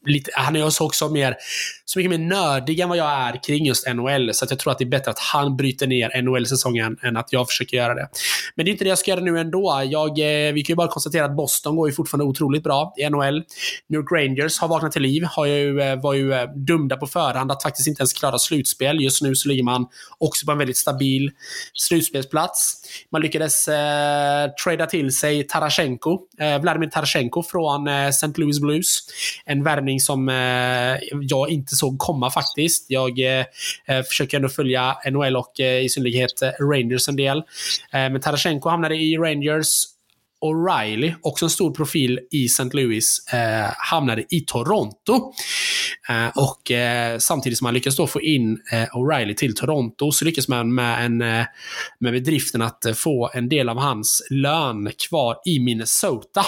lite, 0.06 0.30
han 0.34 0.56
är 0.56 0.82
också 0.82 1.08
mer, 1.08 1.36
så 1.84 1.98
mycket 1.98 2.10
mer 2.10 2.18
nördig 2.18 2.80
än 2.80 2.88
vad 2.88 2.98
jag 2.98 3.10
är 3.10 3.42
kring 3.42 3.66
just 3.66 3.88
NHL. 3.88 4.34
Så 4.34 4.46
jag 4.50 4.58
tror 4.58 4.72
att 4.72 4.78
det 4.78 4.84
är 4.84 4.88
bättre 4.88 5.10
att 5.10 5.18
han 5.18 5.56
bryter 5.56 5.86
ner 5.86 6.22
NHL-säsongen 6.22 6.96
än 7.02 7.16
att 7.16 7.32
jag 7.32 7.48
försöker 7.48 7.76
göra 7.76 7.94
det. 7.94 8.08
Men 8.54 8.64
det 8.64 8.70
är 8.70 8.72
inte 8.72 8.84
det 8.84 8.88
jag 8.88 8.98
ska 8.98 9.10
göra 9.10 9.20
nu 9.20 9.38
ändå. 9.38 9.82
Jag, 9.86 10.08
eh, 10.08 10.52
vi 10.52 10.62
kan 10.62 10.72
ju 10.72 10.76
bara 10.76 10.88
konstatera 10.88 11.24
att 11.24 11.36
Boston 11.36 11.76
går 11.76 11.88
ju 11.88 11.94
fortfarande 11.94 12.24
otroligt 12.24 12.62
bra 12.62 12.94
i 12.96 13.10
NHL. 13.10 13.44
New 13.88 14.00
York 14.00 14.12
Rangers 14.12 14.58
har 14.58 14.68
vaknat 14.68 14.92
till 14.92 15.02
liv. 15.02 15.24
Har 15.24 15.46
ju, 15.46 15.80
eh, 15.80 16.00
var 16.00 16.14
ju 16.14 16.32
eh, 16.32 16.46
dumda 16.54 16.90
dömda 16.90 16.96
på 16.96 17.06
förhand 17.06 17.52
att 17.52 17.62
faktiskt 17.62 17.88
inte 17.88 18.00
ens 18.00 18.12
klara 18.12 18.38
slutspel. 18.38 19.00
Just 19.00 19.22
nu 19.22 19.34
så 19.34 19.48
ligger 19.48 19.62
man 19.62 19.86
också 20.18 20.46
på 20.46 20.52
en 20.52 20.58
väldigt 20.58 20.76
stabil 20.76 21.30
slutspelsplats. 21.74 22.82
Man 23.12 23.22
lyckades 23.22 23.68
eh, 23.68 24.50
trada 24.64 24.86
till 24.86 25.16
sig 25.16 25.46
Tarashenko, 25.46 26.18
eh, 26.38 26.60
Vladimir 26.60 26.88
Tarashenko 26.88 27.42
från 27.42 27.88
eh, 27.88 28.06
St. 28.06 28.32
Louis 28.36 28.60
Blues. 28.60 28.98
En 29.44 29.62
värvning 29.64 29.89
som 29.98 30.28
eh, 30.28 31.18
jag 31.20 31.50
inte 31.50 31.76
såg 31.76 31.98
komma 31.98 32.30
faktiskt. 32.30 32.86
Jag 32.88 33.18
eh, 33.18 33.44
eh 33.86 34.02
försöker 34.02 34.36
ändå 34.36 34.48
följa 34.48 34.96
NHL 35.10 35.36
och 35.36 35.60
eh, 35.60 35.84
i 35.84 35.88
synnerhet 35.88 36.42
eh, 36.42 36.48
Rangers 36.48 37.08
en 37.08 37.16
del. 37.16 37.42
men 37.92 38.20
Tarasenko 38.20 38.68
hamnade 38.68 38.96
i 38.96 39.16
Rangers 39.16 39.86
O'Reilly, 40.40 41.14
också 41.22 41.46
en 41.46 41.50
stor 41.50 41.74
profil 41.74 42.20
i 42.30 42.44
St. 42.44 42.70
Louis, 42.72 43.26
eh, 43.32 43.70
hamnade 43.76 44.24
i 44.34 44.40
Toronto. 44.40 45.32
Eh, 46.08 46.28
och 46.34 46.70
eh, 46.70 47.18
samtidigt 47.18 47.58
som 47.58 47.64
han 47.64 47.74
lyckas 47.74 47.96
då 47.96 48.06
få 48.06 48.20
in 48.20 48.58
eh, 48.72 48.84
O'Reilly 48.84 49.34
till 49.34 49.56
Toronto 49.56 50.12
så 50.12 50.24
lyckas 50.24 50.48
man 50.48 50.74
med, 50.74 51.04
en, 51.04 51.22
eh, 51.22 51.44
med 51.98 52.12
bedriften 52.12 52.62
att 52.62 52.86
få 52.94 53.30
en 53.34 53.48
del 53.48 53.68
av 53.68 53.78
hans 53.78 54.26
lön 54.30 54.90
kvar 55.08 55.36
i 55.46 55.60
Minnesota. 55.60 56.44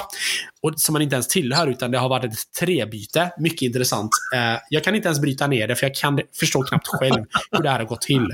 Och 0.62 0.72
som 0.76 0.92
man 0.92 1.02
inte 1.02 1.14
ens 1.14 1.28
tillhör, 1.28 1.66
utan 1.66 1.90
det 1.90 1.98
har 1.98 2.08
varit 2.08 2.32
ett 2.32 2.52
trebyte. 2.60 3.30
Mycket 3.38 3.62
intressant. 3.62 4.10
Eh, 4.34 4.60
jag 4.68 4.84
kan 4.84 4.94
inte 4.94 5.08
ens 5.08 5.20
bryta 5.20 5.46
ner 5.46 5.68
det, 5.68 5.76
för 5.76 5.86
jag 5.86 5.94
kan 5.94 6.20
förstå 6.40 6.62
knappt 6.62 6.86
själv 6.86 7.24
hur 7.50 7.62
det 7.62 7.70
här 7.70 7.78
har 7.78 7.86
gått 7.86 8.02
till. 8.02 8.28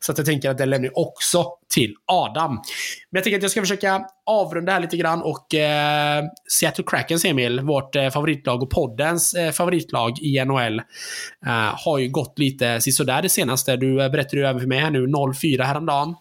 Så 0.00 0.12
att 0.12 0.18
jag 0.18 0.26
tänker 0.26 0.50
att 0.50 0.58
det 0.58 0.66
lämnar 0.66 0.98
också 0.98 1.46
till 1.74 1.94
Adam. 2.06 2.50
Men 3.10 3.18
jag 3.18 3.24
tänker 3.24 3.36
att 3.36 3.42
jag 3.42 3.50
ska 3.50 3.60
försöka 3.60 4.04
avrunda 4.26 4.72
här 4.72 4.80
lite 4.80 4.96
grann 4.96 5.22
och 5.22 5.54
eh, 5.54 6.24
Seattle 6.48 6.84
Krakens, 6.86 7.24
Emil, 7.24 7.60
vårt 7.60 7.96
eh, 7.96 8.10
favoritlag 8.10 8.62
och 8.62 8.70
poddens 8.70 9.34
eh, 9.34 9.52
favoritlag 9.52 10.18
i 10.18 10.44
NHL, 10.44 10.78
eh, 11.46 11.74
har 11.84 11.98
ju 11.98 12.08
gått 12.08 12.38
lite 12.38 12.80
sisådär 12.80 13.22
det 13.22 13.28
senaste. 13.28 13.76
Du 13.76 14.02
eh, 14.02 14.10
berättade 14.10 14.36
ju 14.36 14.46
även 14.46 14.60
för 14.60 14.68
mig 14.68 14.78
här 14.78 14.90
nu, 14.90 15.06
0-4 15.06 15.62
häromdagen. 15.62 16.14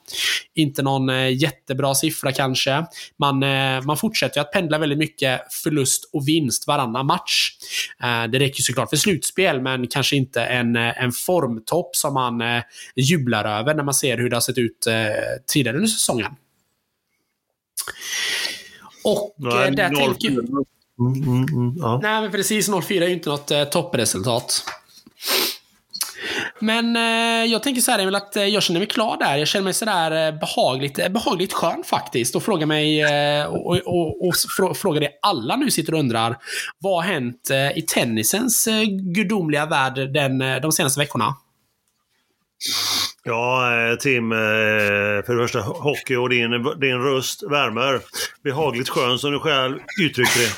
Inte 0.56 0.82
någon 0.82 1.10
eh, 1.10 1.42
jättebra 1.42 1.96
siffra 1.96 2.32
kanske. 2.32 2.86
Man, 3.20 3.44
eh, 3.44 3.82
man 3.82 3.98
fortsätter 3.98 4.40
ju 4.40 4.42
att 4.42 4.52
pendla 4.52 4.78
väldigt 4.78 5.00
mycket 5.00 5.51
förlust 5.54 6.10
och 6.14 6.28
vinst 6.28 6.68
varannan 6.68 7.06
match. 7.06 7.58
Eh, 8.04 8.24
det 8.32 8.40
räcker 8.40 8.64
såklart 8.64 8.90
för 8.90 8.98
slutspel, 8.98 9.62
men 9.62 9.88
kanske 9.88 10.16
inte 10.16 10.44
en, 10.44 10.76
eh, 10.76 11.04
en 11.04 11.12
formtopp 11.12 11.96
som 11.96 12.14
man 12.14 12.42
eh, 12.42 12.64
jublar 12.96 13.60
över 13.60 13.76
när 13.76 13.84
man 13.84 13.94
ser 13.94 14.18
hur 14.18 14.30
det 14.30 14.36
har 14.36 14.42
sett 14.42 14.58
ut 14.58 14.88
tidigare 15.48 15.78
under 15.78 15.90
säsongen. 15.90 16.32
Och 19.04 19.36
Nej, 19.38 19.72
där 19.72 19.90
tänker... 19.90 20.30
Mm, 21.00 21.24
mm, 21.24 21.46
mm, 21.54 21.74
ja. 21.78 22.00
Nej, 22.04 22.22
men 22.22 22.32
precis. 22.32 22.70
0-4 22.70 23.02
är 23.02 23.08
ju 23.08 23.14
inte 23.14 23.30
något 23.30 23.52
eh, 23.52 23.64
toppresultat. 23.64 24.66
Men 26.62 26.96
eh, 26.96 27.52
jag 27.52 27.64
tänker 27.64 27.82
så 27.82 27.92
här, 27.92 28.00
Emil, 28.00 28.16
att 28.16 28.36
eh, 28.36 28.46
jag 28.46 28.64
känner 28.64 28.80
mig 28.80 28.88
klar 28.88 29.18
där. 29.20 29.38
Jag 29.38 29.48
känner 29.48 29.64
mig 29.64 29.74
sådär 29.74 30.28
eh, 30.28 30.40
behagligt, 30.40 31.00
eh, 31.00 31.10
behagligt 31.10 31.54
skön 31.54 31.84
faktiskt. 31.86 32.36
Och 32.36 32.44
frågar 32.44 32.68
mig, 32.68 33.02
eh, 33.02 33.46
och, 33.46 33.78
och, 33.78 34.28
och, 34.28 34.36
och 34.70 34.78
frågar 34.78 35.02
det 35.02 35.10
alla 35.22 35.56
nu 35.56 35.72
sitter 35.72 35.94
och 35.94 36.00
undrar. 36.00 36.38
Vad 36.80 36.96
har 36.96 37.14
hänt 37.14 37.50
eh, 37.52 37.78
i 37.78 37.82
tennisens 37.82 38.68
eh, 38.68 38.84
gudomliga 38.86 39.66
värld 39.66 40.14
den, 40.14 40.42
eh, 40.42 40.62
de 40.62 40.72
senaste 40.72 41.00
veckorna? 41.00 41.36
Ja, 43.24 43.74
eh, 43.74 43.96
Tim, 43.96 44.30
för 44.30 45.36
det 45.36 45.44
första 45.44 45.60
hockey 45.60 46.16
och 46.16 46.30
din, 46.30 46.52
din 46.80 47.02
röst 47.02 47.44
värmer. 47.44 48.02
Behagligt 48.44 48.90
skön 48.90 49.20
som 49.20 49.32
du 49.32 49.40
själv 49.40 49.80
uttryckte 50.02 50.40
det. 50.40 50.52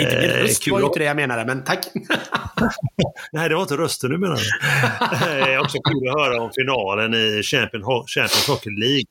Inte 0.00 0.18
min 0.20 0.30
röst 0.30 0.68
var 0.68 0.82
inte 0.82 0.98
det 0.98 1.04
jag 1.04 1.16
menade, 1.16 1.44
men 1.44 1.64
tack. 1.64 1.86
Nej, 3.32 3.48
det 3.48 3.54
var 3.54 3.62
inte 3.62 3.76
rösten 3.76 4.10
du 4.10 4.18
menade. 4.18 4.40
det 5.20 5.26
är 5.54 5.58
också 5.58 5.78
kul 5.78 6.08
att 6.08 6.20
höra 6.20 6.42
om 6.42 6.50
finalen 6.54 7.14
i 7.14 7.42
Champions, 7.42 7.86
Hockey 8.46 8.70
League. 8.70 9.04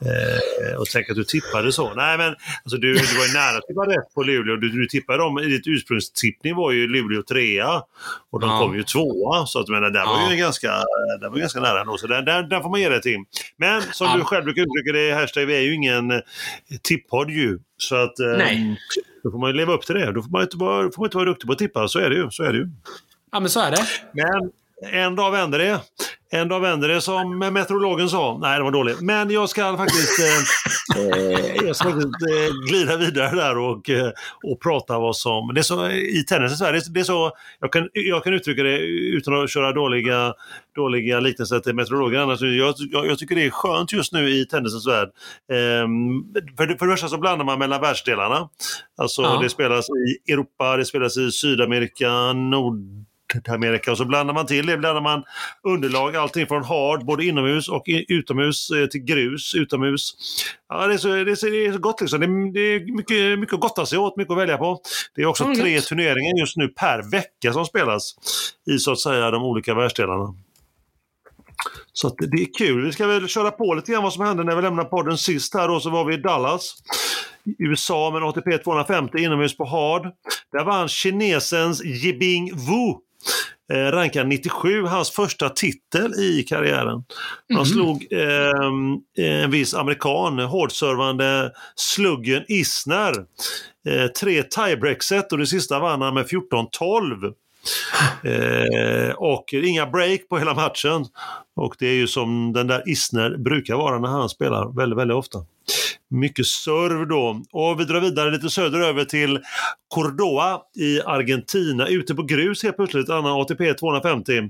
Eh, 0.00 0.76
och 0.76 0.86
tänk 0.92 1.10
att 1.10 1.16
du 1.16 1.24
tippade 1.24 1.72
så. 1.72 1.94
Nej, 1.94 2.18
men 2.18 2.34
alltså, 2.64 2.76
du, 2.76 2.94
du 2.94 3.16
var 3.18 3.26
ju 3.26 3.32
nära 3.32 3.58
att 3.58 3.66
tippa 3.66 3.80
rätt 3.80 4.14
på 4.14 4.22
Luleå. 4.22 4.56
Du, 4.56 4.68
du 4.68 4.86
tippade 4.86 5.18
dem, 5.18 5.38
i 5.38 5.46
ditt 5.46 5.66
ursprungstippning 5.66 6.56
var 6.56 6.72
ju 6.72 6.86
Luleå 6.86 7.22
trea 7.22 7.82
och 8.30 8.40
de 8.40 8.50
ja. 8.50 8.58
kom 8.58 8.76
ju 8.76 8.82
tvåa. 8.82 9.46
Så 9.46 9.60
att, 9.60 9.68
men, 9.68 9.92
där 9.92 10.06
var 10.06 10.30
ju 10.30 10.36
ganska, 10.36 10.68
där 11.20 11.28
var 11.30 11.38
ganska 11.38 11.60
nära 11.60 11.80
ändå. 11.80 11.98
Så 11.98 12.06
där, 12.06 12.22
där, 12.22 12.42
där 12.42 12.60
får 12.60 12.70
man 12.70 12.80
ge 12.80 12.88
det 12.88 13.02
till. 13.02 13.24
Men 13.56 13.82
som 13.82 14.06
ja. 14.06 14.16
du 14.16 14.24
själv 14.24 14.44
brukar 14.44 14.62
uttrycka 14.62 14.92
det, 14.92 15.12
hashtag, 15.12 15.46
vi 15.46 15.56
är 15.56 15.60
ju 15.60 15.74
ingen 15.74 16.22
tippodd 16.82 17.30
ju. 17.30 17.58
Så 17.76 17.96
att, 17.96 18.18
eh, 18.20 18.26
Nej. 18.38 18.80
Då 19.22 19.30
får 19.30 19.38
man 19.38 19.50
ju 19.50 19.56
leva 19.56 19.72
upp 19.72 19.82
till 19.82 19.94
det. 19.94 20.12
Då 20.12 20.22
får 20.22 20.30
man 20.30 20.42
inte 20.42 20.56
vara, 20.56 20.90
får 20.90 21.02
man 21.02 21.06
inte 21.06 21.16
vara 21.16 21.28
duktig 21.28 21.46
på 21.46 21.52
att 21.52 21.58
tippa. 21.58 21.88
Så 21.88 21.98
är 21.98 22.10
det 22.10 22.16
ju. 22.16 22.30
Så 22.30 22.42
är 22.42 22.52
det 22.52 22.58
ju. 22.58 22.68
Ja, 23.32 23.40
men 23.40 23.50
så 23.50 23.60
är 23.60 23.70
det. 23.70 23.86
Men 24.12 24.50
en 24.82 25.14
dag 25.14 25.30
vänder 25.30 25.58
det. 25.58 25.80
En 26.30 26.48
dag 26.48 26.60
vänder 26.60 26.88
det 26.88 27.00
som 27.00 27.38
meteorologen 27.38 28.08
sa. 28.08 28.38
Nej, 28.38 28.58
det 28.58 28.64
var 28.64 28.70
dåligt. 28.70 29.00
Men 29.00 29.30
jag 29.30 29.48
ska 29.48 29.76
faktiskt, 29.76 30.18
eh, 30.18 31.00
eh, 31.02 31.66
jag 31.66 31.76
ska 31.76 31.84
faktiskt 31.84 32.06
eh, 32.06 32.68
glida 32.68 32.96
vidare 32.96 33.36
där 33.36 33.58
och, 33.58 33.90
eh, 33.90 34.10
och 34.42 34.60
prata 34.62 34.98
vad 34.98 35.16
som... 35.16 35.54
Det 35.54 35.60
är 35.60 35.62
så, 35.62 35.90
I 35.90 36.24
tennis 36.28 36.52
i 36.52 36.56
Sverige, 36.56 36.80
det 36.88 37.00
är 37.00 37.04
så, 37.04 37.32
jag 37.60 37.72
kan, 37.72 37.88
jag 37.92 38.24
kan 38.24 38.34
uttrycka 38.34 38.62
det 38.62 38.78
utan 38.78 39.42
att 39.42 39.50
köra 39.50 39.72
dåliga, 39.72 40.34
dåliga 40.74 41.20
liknelser 41.20 41.60
till 41.60 41.74
meteorologer. 41.74 42.18
Annars, 42.18 42.40
jag, 42.40 42.74
jag, 42.90 43.06
jag, 43.06 43.18
tycker 43.18 43.34
det 43.34 43.46
är 43.46 43.50
skönt 43.50 43.92
just 43.92 44.12
nu 44.12 44.30
i 44.30 44.46
tennisens 44.46 44.86
värld. 44.86 45.08
Eh, 45.52 45.86
för, 46.56 46.78
för 46.78 46.86
det 46.86 46.92
första 46.92 47.08
så 47.08 47.18
blandar 47.18 47.44
man 47.44 47.58
mellan 47.58 47.80
världsdelarna. 47.80 48.48
Alltså 48.96 49.22
ja. 49.22 49.40
det 49.42 49.50
spelas 49.50 49.86
i 49.88 50.32
Europa, 50.32 50.76
det 50.76 50.84
spelas 50.84 51.16
i 51.16 51.30
Sydamerika, 51.30 52.32
Nord 52.32 53.03
Amerika 53.48 53.90
och 53.90 53.98
så 53.98 54.04
blandar 54.04 54.34
man 54.34 54.46
till 54.46 54.66
det, 54.66 54.76
blandar 54.76 55.00
man 55.02 55.24
underlag, 55.62 56.16
allting 56.16 56.46
från 56.46 56.64
hard, 56.64 57.04
både 57.04 57.24
inomhus 57.24 57.68
och 57.68 57.84
utomhus 58.08 58.70
eh, 58.70 58.86
till 58.86 59.00
grus, 59.00 59.54
utomhus. 59.54 60.12
Ja, 60.68 60.86
det, 60.86 60.94
är 60.94 60.98
så, 60.98 61.08
det, 61.08 61.30
är 61.30 61.34
så, 61.34 61.46
det 61.46 61.66
är 61.66 61.72
så 61.72 61.78
gott 61.78 62.00
liksom. 62.00 62.20
Det 62.20 62.26
är, 62.26 62.52
det 62.52 62.60
är 62.60 62.96
mycket, 62.96 63.38
mycket 63.38 63.54
att 63.54 63.60
gotta 63.60 63.86
sig 63.86 63.98
åt, 63.98 64.16
mycket 64.16 64.32
att 64.32 64.38
välja 64.38 64.56
på. 64.56 64.80
Det 65.14 65.22
är 65.22 65.26
också 65.26 65.44
mm. 65.44 65.56
tre 65.56 65.80
turneringar 65.80 66.40
just 66.40 66.56
nu 66.56 66.68
per 66.68 67.10
vecka 67.10 67.52
som 67.52 67.64
spelas 67.64 68.14
i 68.70 68.78
så 68.78 68.92
att 68.92 69.00
säga 69.00 69.30
de 69.30 69.42
olika 69.42 69.74
världsdelarna. 69.74 70.34
Så 71.92 72.06
att 72.06 72.14
det 72.18 72.42
är 72.42 72.54
kul. 72.58 72.84
Vi 72.84 72.92
ska 72.92 73.06
väl 73.06 73.28
köra 73.28 73.50
på 73.50 73.74
lite 73.74 73.92
grann 73.92 74.02
vad 74.02 74.12
som 74.12 74.24
hände 74.26 74.44
när 74.44 74.56
vi 74.56 74.62
lämnade 74.62 74.88
podden 74.88 75.18
sist 75.18 75.54
här 75.54 75.68
då, 75.68 75.80
så 75.80 75.90
var 75.90 76.04
vi 76.04 76.14
i 76.14 76.16
Dallas. 76.16 76.74
USA 77.58 78.10
med 78.10 78.22
en 78.22 78.28
ATP 78.28 78.58
250 78.58 79.18
inomhus 79.18 79.56
på 79.56 79.64
hard. 79.64 80.12
Där 80.52 80.64
vann 80.64 80.88
kinesens 80.88 81.84
Yibing 81.84 82.54
Wu 82.54 82.94
eh, 83.72 83.76
rankad 83.76 84.28
97, 84.28 84.82
hans 84.82 85.10
första 85.10 85.48
titel 85.48 86.14
i 86.20 86.42
karriären. 86.42 87.04
Han 87.48 87.56
mm. 87.56 87.64
slog 87.66 88.06
eh, 88.10 89.32
en 89.42 89.50
viss 89.50 89.74
amerikan, 89.74 90.38
hårdservande 90.38 91.52
sluggen 91.74 92.44
Isner. 92.48 93.14
Eh, 93.88 94.06
tre 94.06 94.42
tiebreak-set 94.42 95.32
och 95.32 95.38
det 95.38 95.46
sista 95.46 95.78
vann 95.78 96.02
han 96.02 96.14
med 96.14 96.26
14-12. 96.26 97.34
Eh, 98.22 99.14
och 99.14 99.54
inga 99.54 99.86
break 99.86 100.28
på 100.28 100.38
hela 100.38 100.54
matchen. 100.54 101.06
Och 101.56 101.74
det 101.78 101.86
är 101.86 101.94
ju 101.94 102.06
som 102.06 102.52
den 102.52 102.66
där 102.66 102.88
Isner 102.88 103.36
brukar 103.36 103.76
vara 103.76 103.98
när 103.98 104.08
han 104.08 104.28
spelar 104.28 104.76
väldigt, 104.76 104.98
väldigt 104.98 105.16
ofta. 105.16 105.38
Mycket 106.14 106.46
serv 106.46 107.08
då. 107.08 107.42
Och 107.52 107.80
vi 107.80 107.84
drar 107.84 108.00
vidare 108.00 108.30
lite 108.30 108.50
söderöver 108.50 109.04
till 109.04 109.40
Cordoa 109.94 110.60
i 110.76 111.00
Argentina. 111.00 111.88
Ute 111.88 112.14
på 112.14 112.22
grus 112.22 112.62
helt 112.62 112.76
plötsligt, 112.76 113.10
annan 113.10 113.40
ATP 113.40 113.74
250. 113.74 114.42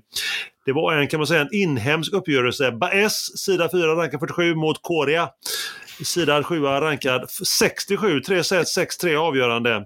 Det 0.66 0.72
var 0.72 0.92
en, 0.92 1.08
kan 1.08 1.20
man 1.20 1.26
säga, 1.26 1.40
en 1.40 1.54
inhemsk 1.54 2.12
uppgörelse. 2.12 2.72
Baez, 2.72 3.38
sida 3.38 3.68
4, 3.72 3.96
rankad 3.96 4.20
47 4.20 4.54
mot 4.54 4.82
Coria. 4.82 5.28
Sida 6.04 6.42
7 6.42 6.60
rankad 6.62 7.30
67, 7.30 8.20
3 8.20 8.44
set, 8.44 8.66
6-3 8.66 9.16
avgörande. 9.16 9.84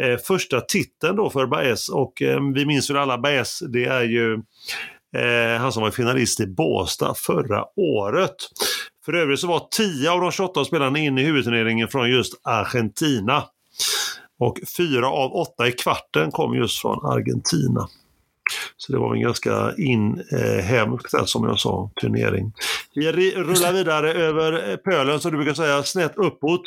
Eh, 0.00 0.18
första 0.26 0.60
titeln 0.60 1.16
då 1.16 1.30
för 1.30 1.46
Baez 1.46 1.88
och 1.88 2.22
eh, 2.22 2.40
vi 2.54 2.66
minns 2.66 2.90
väl 2.90 2.96
alla 2.96 3.18
Baez, 3.18 3.62
det 3.72 3.84
är 3.84 4.02
ju 4.02 4.34
eh, 5.16 5.60
han 5.60 5.72
som 5.72 5.82
var 5.82 5.90
finalist 5.90 6.40
i 6.40 6.46
Båstad 6.46 7.14
förra 7.14 7.64
året. 7.76 8.36
För 9.08 9.12
övrigt 9.12 9.40
så 9.40 9.46
var 9.46 9.68
10 9.70 10.10
av 10.10 10.20
de 10.20 10.32
28 10.32 10.64
spelarna 10.64 10.98
inne 10.98 11.20
i 11.20 11.24
huvudturneringen 11.24 11.88
från 11.88 12.10
just 12.10 12.40
Argentina. 12.42 13.44
Och 14.38 14.58
fyra 14.76 15.08
av 15.10 15.32
åtta 15.32 15.68
i 15.68 15.72
kvarten 15.72 16.30
kom 16.30 16.54
just 16.54 16.80
från 16.80 17.06
Argentina. 17.06 17.88
Så 18.76 18.92
det 18.92 18.98
var 18.98 19.14
en 19.14 19.20
ganska 19.20 19.74
inhemsk, 19.78 21.14
eh, 21.14 21.24
som 21.24 21.44
jag 21.44 21.58
sa, 21.58 21.90
turnering. 22.00 22.52
Vi 22.94 23.32
rullar 23.34 23.72
vidare 23.72 24.12
över 24.12 24.76
pölen, 24.76 25.20
som 25.20 25.30
du 25.30 25.36
brukar 25.36 25.54
säga, 25.54 25.82
snett 25.82 26.16
uppåt. 26.16 26.62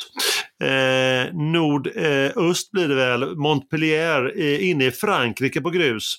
Eh, 0.61 1.33
Nordöst 1.33 2.67
eh, 2.67 2.71
blir 2.71 2.87
det 2.87 2.95
väl. 2.95 3.35
Montpellier 3.35 4.33
eh, 4.35 4.69
inne 4.69 4.85
i 4.85 4.91
Frankrike 4.91 5.61
på 5.61 5.69
grus. 5.69 6.15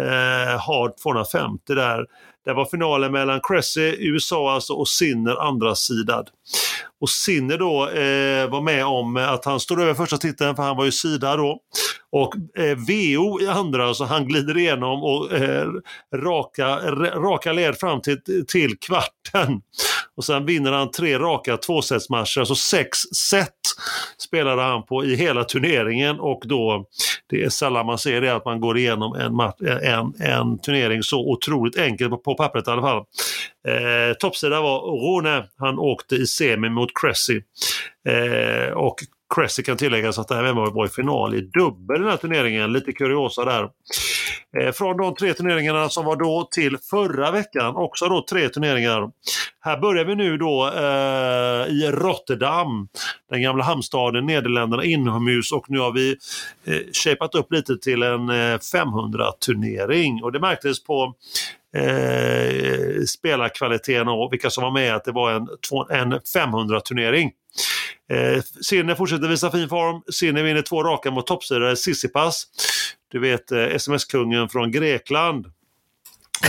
Eh, 0.00 0.60
har 0.60 1.02
250 1.02 1.74
där. 1.74 2.06
Det 2.44 2.52
var 2.52 2.64
finalen 2.64 3.12
mellan 3.12 3.40
Cressy, 3.42 3.96
USA 3.98 4.54
alltså, 4.54 4.72
och 4.72 4.88
Sinner 4.88 5.36
andra 5.48 5.74
sidad. 5.74 6.28
Och 7.00 7.10
Sinner 7.10 7.58
då 7.58 7.88
eh, 7.88 8.50
var 8.50 8.60
med 8.60 8.84
om 8.84 9.16
att 9.16 9.44
han 9.44 9.60
stod 9.60 9.80
över 9.80 9.94
första 9.94 10.16
titeln 10.16 10.56
för 10.56 10.62
han 10.62 10.76
var 10.76 10.84
ju 10.84 10.92
sida 10.92 11.36
då. 11.36 11.58
Och 12.12 12.34
eh, 12.58 12.76
VO 12.76 13.40
i 13.40 13.48
andra, 13.48 13.94
så 13.94 14.04
han 14.04 14.26
glider 14.26 14.58
igenom 14.58 15.02
och 15.02 15.32
eh, 15.32 15.68
raka, 16.14 16.80
raka 17.14 17.52
led 17.52 17.76
fram 17.76 18.00
till, 18.00 18.46
till 18.48 18.78
kvarten. 18.78 19.60
Och 20.16 20.24
sen 20.24 20.46
vinner 20.46 20.72
han 20.72 20.90
tre 20.90 21.18
raka 21.18 21.56
tvåsetsmatcher, 21.56 22.40
alltså 22.40 22.54
sex 22.54 22.98
set 23.30 23.48
spelade 24.18 24.62
han 24.62 24.82
på 24.86 25.04
i 25.04 25.16
hela 25.16 25.44
turneringen 25.44 26.20
och 26.20 26.42
då, 26.44 26.86
det 27.30 27.42
är 27.42 27.48
sällan 27.48 27.86
man 27.86 27.98
ser 27.98 28.20
det 28.20 28.34
att 28.34 28.44
man 28.44 28.60
går 28.60 28.78
igenom 28.78 29.14
en, 29.14 29.40
en, 29.82 30.28
en 30.28 30.58
turnering 30.58 31.02
så 31.02 31.30
otroligt 31.30 31.78
enkelt 31.78 32.10
på, 32.10 32.16
på 32.16 32.34
pappret 32.34 32.68
i 32.68 32.70
alla 32.70 32.82
fall. 32.82 33.04
Eh, 33.68 34.16
toppsida 34.18 34.60
var 34.60 34.80
Rone, 34.80 35.44
han 35.58 35.78
åkte 35.78 36.14
i 36.14 36.26
semi 36.26 36.68
mot 36.68 36.90
Cressy. 37.00 37.40
Eh, 38.08 38.72
och 38.72 38.96
Cressy 39.34 39.62
kan 39.62 39.76
tilläggas 39.76 40.18
att 40.18 40.30
även 40.30 40.56
var 40.56 40.86
i 40.86 40.88
final 40.88 41.34
i 41.34 41.40
dubbel 41.40 42.00
den 42.00 42.10
här 42.10 42.16
turneringen. 42.16 42.72
Lite 42.72 42.92
kuriosa 42.92 43.44
där. 43.44 43.68
Eh, 44.58 44.72
från 44.72 44.96
de 44.96 45.14
tre 45.14 45.34
turneringarna 45.34 45.88
som 45.88 46.04
var 46.04 46.16
då 46.16 46.48
till 46.50 46.78
förra 46.90 47.30
veckan, 47.30 47.76
också 47.76 48.08
då 48.08 48.24
tre 48.30 48.48
turneringar. 48.48 49.10
Här 49.60 49.78
börjar 49.78 50.04
vi 50.04 50.14
nu 50.14 50.36
då 50.36 50.66
eh, 50.76 51.72
i 51.72 51.90
Rotterdam, 51.92 52.88
den 53.30 53.42
gamla 53.42 53.64
hamnstaden, 53.64 54.26
Nederländerna 54.26 54.84
inomhus 54.84 55.52
och 55.52 55.64
nu 55.68 55.78
har 55.78 55.92
vi 55.92 56.16
eh, 56.64 56.80
shapat 57.04 57.34
upp 57.34 57.52
lite 57.52 57.78
till 57.78 58.02
en 58.02 58.28
eh, 58.28 58.58
500-turnering 58.58 60.22
och 60.22 60.32
det 60.32 60.40
märktes 60.40 60.84
på 60.84 61.14
eh, 61.76 63.04
spelarkvaliteten 63.06 64.08
och 64.08 64.32
vilka 64.32 64.50
som 64.50 64.64
var 64.64 64.70
med 64.70 64.94
att 64.94 65.04
det 65.04 65.12
var 65.12 65.32
en, 65.32 65.48
en 65.90 66.12
500-turnering. 66.12 67.32
Eh, 68.10 68.42
Sinne 68.42 68.96
fortsätter 68.96 69.28
visa 69.28 69.50
fin 69.50 69.68
form. 69.68 70.02
Sinne 70.12 70.42
vinner 70.42 70.62
två 70.62 70.82
raka 70.82 71.10
mot 71.10 71.26
toppsidare 71.26 71.76
Sissipas. 71.76 72.46
Du 73.08 73.20
vet 73.20 73.52
eh, 73.52 73.58
sms-kungen 73.58 74.48
från 74.48 74.70
Grekland. 74.72 75.46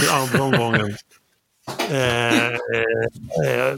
I 0.01 0.09
andra 0.11 0.43
omgången. 0.43 0.95
Eh, 1.91 2.47
eh, 2.47 2.55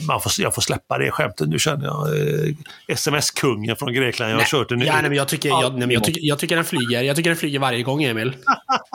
man 0.07 0.21
får, 0.21 0.31
jag 0.37 0.55
får 0.55 0.61
släppa 0.61 0.97
det 0.97 1.11
skämtet 1.11 1.49
nu 1.49 1.59
känner 1.59 1.85
jag. 1.85 2.17
Eh, 2.17 2.55
Sms-kungen 2.87 3.75
från 3.75 3.93
Grekland. 3.93 4.31
Jag 4.31 4.37
har 4.37 4.45
kört 4.45 4.69
den 4.69 4.81
ja, 4.81 4.93
nej, 4.93 5.01
men 5.03 5.13
jag, 5.13 5.27
tycker, 5.27 5.49
jag, 5.49 5.71
nej, 5.71 5.79
men 5.79 5.91
jag, 5.91 6.03
tycker, 6.03 6.21
jag 6.23 6.39
tycker 6.39 6.55
den 6.55 6.65
flyger. 6.65 7.01
Jag 7.01 7.15
tycker 7.15 7.29
den 7.29 7.37
flyger 7.37 7.59
varje 7.59 7.83
gång, 7.83 8.03
Emil. 8.03 8.35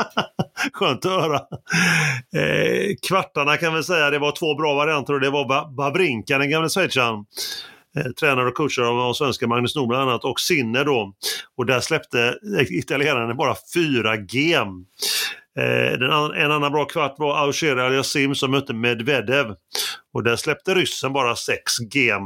Skönt 0.72 1.07
att 1.07 1.12
höra. 1.12 1.36
Eh, 2.36 2.97
kvartarna 3.09 3.57
kan 3.57 3.74
vi 3.74 3.82
säga, 3.82 4.11
det 4.11 4.18
var 4.18 4.32
två 4.32 4.55
bra 4.55 4.74
varianter 4.74 5.12
och 5.12 5.20
det 5.20 5.30
var 5.30 5.74
Babrinka, 5.76 6.38
den 6.38 6.51
gamle 6.51 6.68
schweizaren. 6.68 7.24
Eh, 7.97 8.12
tränare 8.20 8.49
och 8.49 8.55
coacher 8.55 8.82
av 8.82 9.12
svenska 9.14 9.47
Magnus 9.47 9.76
Nord 9.76 9.88
bland 9.88 10.11
annat 10.11 10.24
och 10.24 10.41
Sinner 10.41 10.84
då. 10.84 11.12
Och 11.57 11.66
där 11.66 11.80
släppte 11.80 12.38
italienaren 12.70 13.36
bara 13.36 13.57
fyra 13.74 14.16
gem. 14.16 14.86
Eh, 15.59 15.92
en 16.42 16.53
annan 16.53 16.72
bra 16.72 16.84
kvart 16.84 17.14
var 17.18 17.38
Auger 17.38 17.76
Aliasim 17.76 18.34
som 18.34 18.51
mötte 18.51 18.74
Medvedev. 18.74 19.55
Och 20.14 20.22
där 20.22 20.36
släppte 20.36 20.74
ryssen 20.74 21.12
bara 21.12 21.36
6 21.36 21.72
gem. 21.94 22.22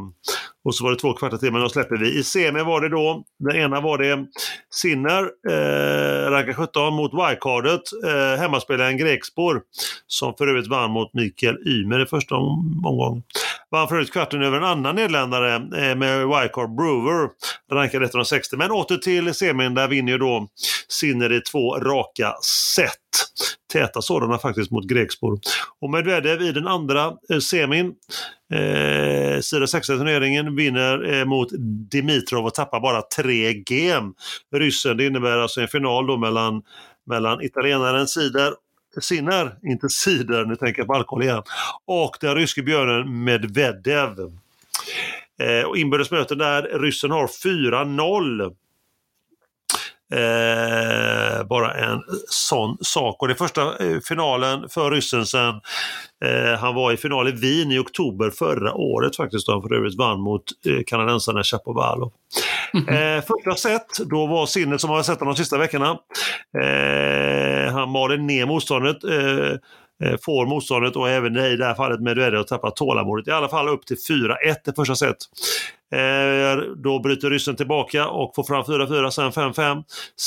Och 0.65 0.75
så 0.75 0.85
var 0.85 0.91
det 0.91 0.97
två 0.97 1.13
kvartar 1.13 1.37
till, 1.37 1.53
men 1.53 1.61
då 1.61 1.69
släpper 1.69 1.97
vi. 1.97 2.19
I 2.19 2.25
semi 2.25 2.63
var 2.63 2.81
det 2.81 2.89
då, 2.89 3.25
den 3.39 3.57
ena 3.57 3.81
var 3.81 3.99
det 3.99 4.27
Sinner, 4.75 5.31
eh, 5.51 6.31
rankad 6.31 6.57
17 6.57 6.95
mot 6.95 7.13
wildcardet, 7.15 7.83
eh, 8.07 8.41
hemmaspelaren 8.41 8.97
Grekspor, 8.97 9.63
som 10.07 10.35
för 10.35 10.47
övrigt 10.47 10.67
vann 10.67 10.91
mot 10.91 11.15
Mikael 11.15 11.57
Ymer 11.69 12.03
i 12.03 12.07
första 12.07 12.35
omgången. 12.35 13.23
Vann 13.75 13.89
för 13.89 14.05
kvarten 14.05 14.43
över 14.43 14.57
en 14.57 14.65
annan 14.65 14.95
nederländare 14.95 15.55
eh, 15.55 15.97
med 15.97 16.19
wildcard 16.19 16.75
Brewer, 16.77 17.29
rankad 17.73 18.03
160. 18.03 18.57
Men 18.57 18.71
åter 18.71 18.97
till 18.97 19.35
semin, 19.35 19.75
där 19.75 19.89
vinner 19.89 20.13
ju 20.13 20.19
då 20.19 20.49
Sinner 20.89 21.33
i 21.33 21.41
två 21.41 21.79
raka 21.79 22.35
set. 22.75 22.91
Täta 23.73 24.03
sådana 24.03 24.39
faktiskt 24.39 24.71
mot 24.71 24.87
Grekspor. 24.87 25.39
Och 25.81 25.91
Medvedev 25.91 26.43
i 26.43 26.53
den 26.53 26.67
andra 26.67 27.13
eh, 27.31 27.39
semin 27.39 27.95
Eh, 28.53 29.41
sida 29.41 29.67
6 29.67 29.87
turneringen 29.87 30.57
vinner 30.57 31.15
eh, 31.15 31.25
mot 31.25 31.49
Dimitrov 31.91 32.47
och 32.47 32.55
tappar 32.55 32.81
bara 32.81 33.03
tre 33.03 33.55
game. 33.55 34.13
Ryssen, 34.55 34.97
det 34.97 35.07
innebär 35.07 35.39
alltså 35.39 35.61
en 35.61 35.69
final 35.69 36.07
då 36.07 36.17
mellan, 36.17 36.63
mellan 37.07 37.43
italienaren 37.43 38.07
Sider 38.07 38.53
Sinner, 39.01 39.57
inte 39.63 39.89
cider, 39.89 40.45
nu 40.45 40.57
tänker 40.57 40.81
jag 40.81 40.87
på 40.87 40.95
alkohol 40.95 41.23
igen, 41.23 41.43
och 41.85 42.17
den 42.21 42.35
ryske 42.35 42.63
björnen 42.63 43.25
Medvedev. 43.25 44.19
Eh, 45.41 45.67
och 45.67 45.77
inbördes 45.77 46.11
möten 46.11 46.39
där 46.39 46.63
ryssen 46.63 47.11
har 47.11 47.27
4-0. 47.27 48.55
Eh, 50.13 51.47
bara 51.47 51.75
en 51.75 52.01
sån 52.29 52.77
sak. 52.81 53.23
Och 53.23 53.29
det 53.29 53.35
första 53.35 53.63
eh, 53.63 54.01
finalen 54.09 54.69
för 54.69 54.91
ryssen 54.91 55.27
sen 55.27 55.55
eh, 56.25 56.59
han 56.61 56.75
var 56.75 56.93
i 56.93 56.97
final 56.97 57.29
i 57.29 57.33
Wien 57.33 57.73
i 57.73 57.79
oktober 57.79 58.31
förra 58.31 58.75
året 58.75 59.17
faktiskt. 59.17 59.47
Då 59.47 59.53
han 59.53 59.63
för 59.63 59.75
övrigt 59.75 59.99
vann 59.99 60.21
mot 60.21 60.43
eh, 60.67 60.83
kanadensarna 60.87 61.43
Chapovalov. 61.43 62.13
Mm 62.75 62.87
-hmm. 62.87 63.17
eh, 63.17 63.23
första 63.23 63.69
set, 63.69 63.87
då 64.11 64.27
var 64.27 64.47
sinnet 64.47 64.81
som 64.81 64.91
har 64.91 65.03
sett 65.03 65.19
honom 65.19 65.35
de 65.35 65.39
sista 65.39 65.59
veckorna. 65.59 65.99
Eh, 66.63 67.73
han 67.73 67.91
malde 67.91 68.17
ner 68.17 68.47
motståndet 68.47 69.05
Eh, 69.05 69.57
Eh, 70.03 70.17
får 70.23 70.47
motståndet 70.47 70.97
och 70.97 71.09
även 71.09 71.37
i 71.37 71.57
det 71.57 71.65
här 71.65 71.75
fallet 71.75 72.01
Medvedev 72.01 72.41
att 72.41 72.49
tappa 72.49 72.71
tålamodet. 72.71 73.29
I 73.29 73.31
alla 73.31 73.49
fall 73.49 73.69
upp 73.69 73.87
till 73.87 73.97
4-1 73.97 74.35
i 74.67 74.73
första 74.77 74.95
set. 74.95 75.17
Eh, 75.95 76.63
då 76.77 76.99
bryter 76.99 77.31
ryssen 77.31 77.57
tillbaka 77.57 78.09
och 78.09 78.35
får 78.35 78.45
fram 78.45 78.63
4-4, 78.63 79.11
sen 79.11 79.31
5-5, 79.31 79.83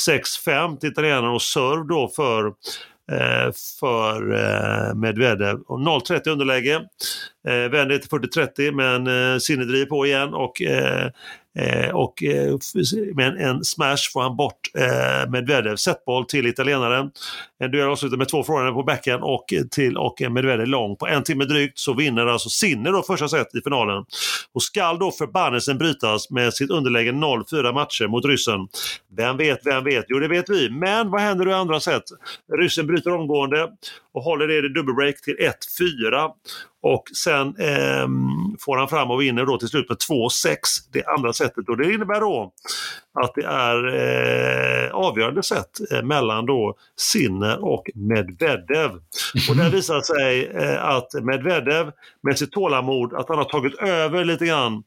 6-5 0.10 0.78
till 0.78 0.90
italienarna 0.90 1.32
och 1.32 1.42
serve 1.42 1.88
då 1.90 2.08
för 2.16 2.46
eh, 3.12 3.52
för 3.80 4.94
Medvedev. 4.94 5.58
0-30 5.58 6.30
underläge. 6.30 6.82
Vänder 7.44 7.98
till 7.98 8.10
40-30 8.10 8.72
men 8.72 9.42
Sinne 9.42 9.66
driver 9.66 9.86
på 9.86 10.06
igen 10.06 10.34
och 10.34 10.62
och 11.94 12.24
med 13.16 13.38
en 13.38 13.64
smash 13.64 14.12
får 14.14 14.22
han 14.22 14.36
bort 14.36 14.60
Medvedev. 15.28 15.76
Setboll 15.76 16.26
till 16.26 16.48
italienaren. 16.48 17.12
Eh, 17.60 17.66
en 17.66 17.72
duell 17.72 17.90
avslutad 17.90 18.18
med 18.18 18.30
två 18.30 18.44
förhållanden 18.44 18.76
på 18.76 18.84
backen 18.84 19.20
och, 19.22 19.46
till, 19.72 19.98
och 19.98 20.22
Medvedev 20.32 20.68
lång. 20.68 20.96
På 20.96 21.08
en 21.08 21.24
timme 21.24 21.46
drygt 21.46 21.80
så 21.80 21.94
vinner 21.94 22.26
alltså 22.26 22.50
Sinner 22.50 22.92
då 22.92 23.04
första 23.04 23.28
set 23.28 23.56
i 23.56 23.62
finalen. 23.62 24.06
Och 24.54 24.64
skall 24.64 25.00
då 25.00 25.12
förbannelsen 25.12 25.78
brytas 25.78 26.30
med 26.30 26.54
sitt 26.54 26.70
underläge 26.70 27.12
0-4 27.12 27.74
matcher 27.74 28.08
mot 28.08 28.26
ryssen. 28.26 28.68
Vem 29.18 29.38
vet, 29.38 29.60
vem 29.66 29.84
vet? 29.84 30.06
Jo, 30.08 30.20
det 30.20 30.28
vet 30.28 30.50
vi. 30.50 30.70
Men 30.70 31.12
vad 31.12 31.22
händer 31.22 31.50
i 31.50 31.54
andra 31.54 31.80
set? 31.80 32.04
Ryssen 32.60 32.88
bryter 32.88 33.12
omgående 33.12 33.68
och 34.14 34.24
håller 34.24 34.48
det 34.48 34.58
i 34.58 34.62
dubbelbreak 34.62 35.22
till 35.22 35.36
1-4. 35.80 36.32
Och 36.82 37.04
sen 37.16 37.48
eh, 37.48 38.08
får 38.60 38.78
han 38.78 38.88
fram 38.88 39.12
och 39.12 39.22
vinner 39.22 39.46
då 39.46 39.58
till 39.58 39.68
slut 39.68 39.90
med 39.90 39.98
2-6 40.10 40.56
det 40.94 41.06
andra 41.06 41.34
sättet. 41.34 41.70
Och 41.70 41.78
det 41.78 41.94
innebär 41.94 42.20
då 42.20 42.52
att 43.20 43.36
det 43.36 43.46
är 43.46 43.88
eh, 43.88 44.92
avgörande 44.92 45.44
set 45.44 45.92
eh, 45.92 46.04
mellan 46.04 46.46
då 46.46 46.76
Sinner 47.00 47.47
och 47.56 47.84
Medvedev. 47.96 48.92
Och 49.50 49.56
det 49.56 49.70
visar 49.70 50.02
sig 50.02 50.46
eh, 50.48 50.86
att 50.86 51.14
Medvedev 51.14 51.92
med 52.24 52.38
sitt 52.38 52.52
tålamod, 52.52 53.14
att 53.14 53.30
han 53.30 53.38
har 53.38 53.46
tagit 53.46 53.76
över 53.76 54.26
lite 54.26 54.46
grann 54.46 54.84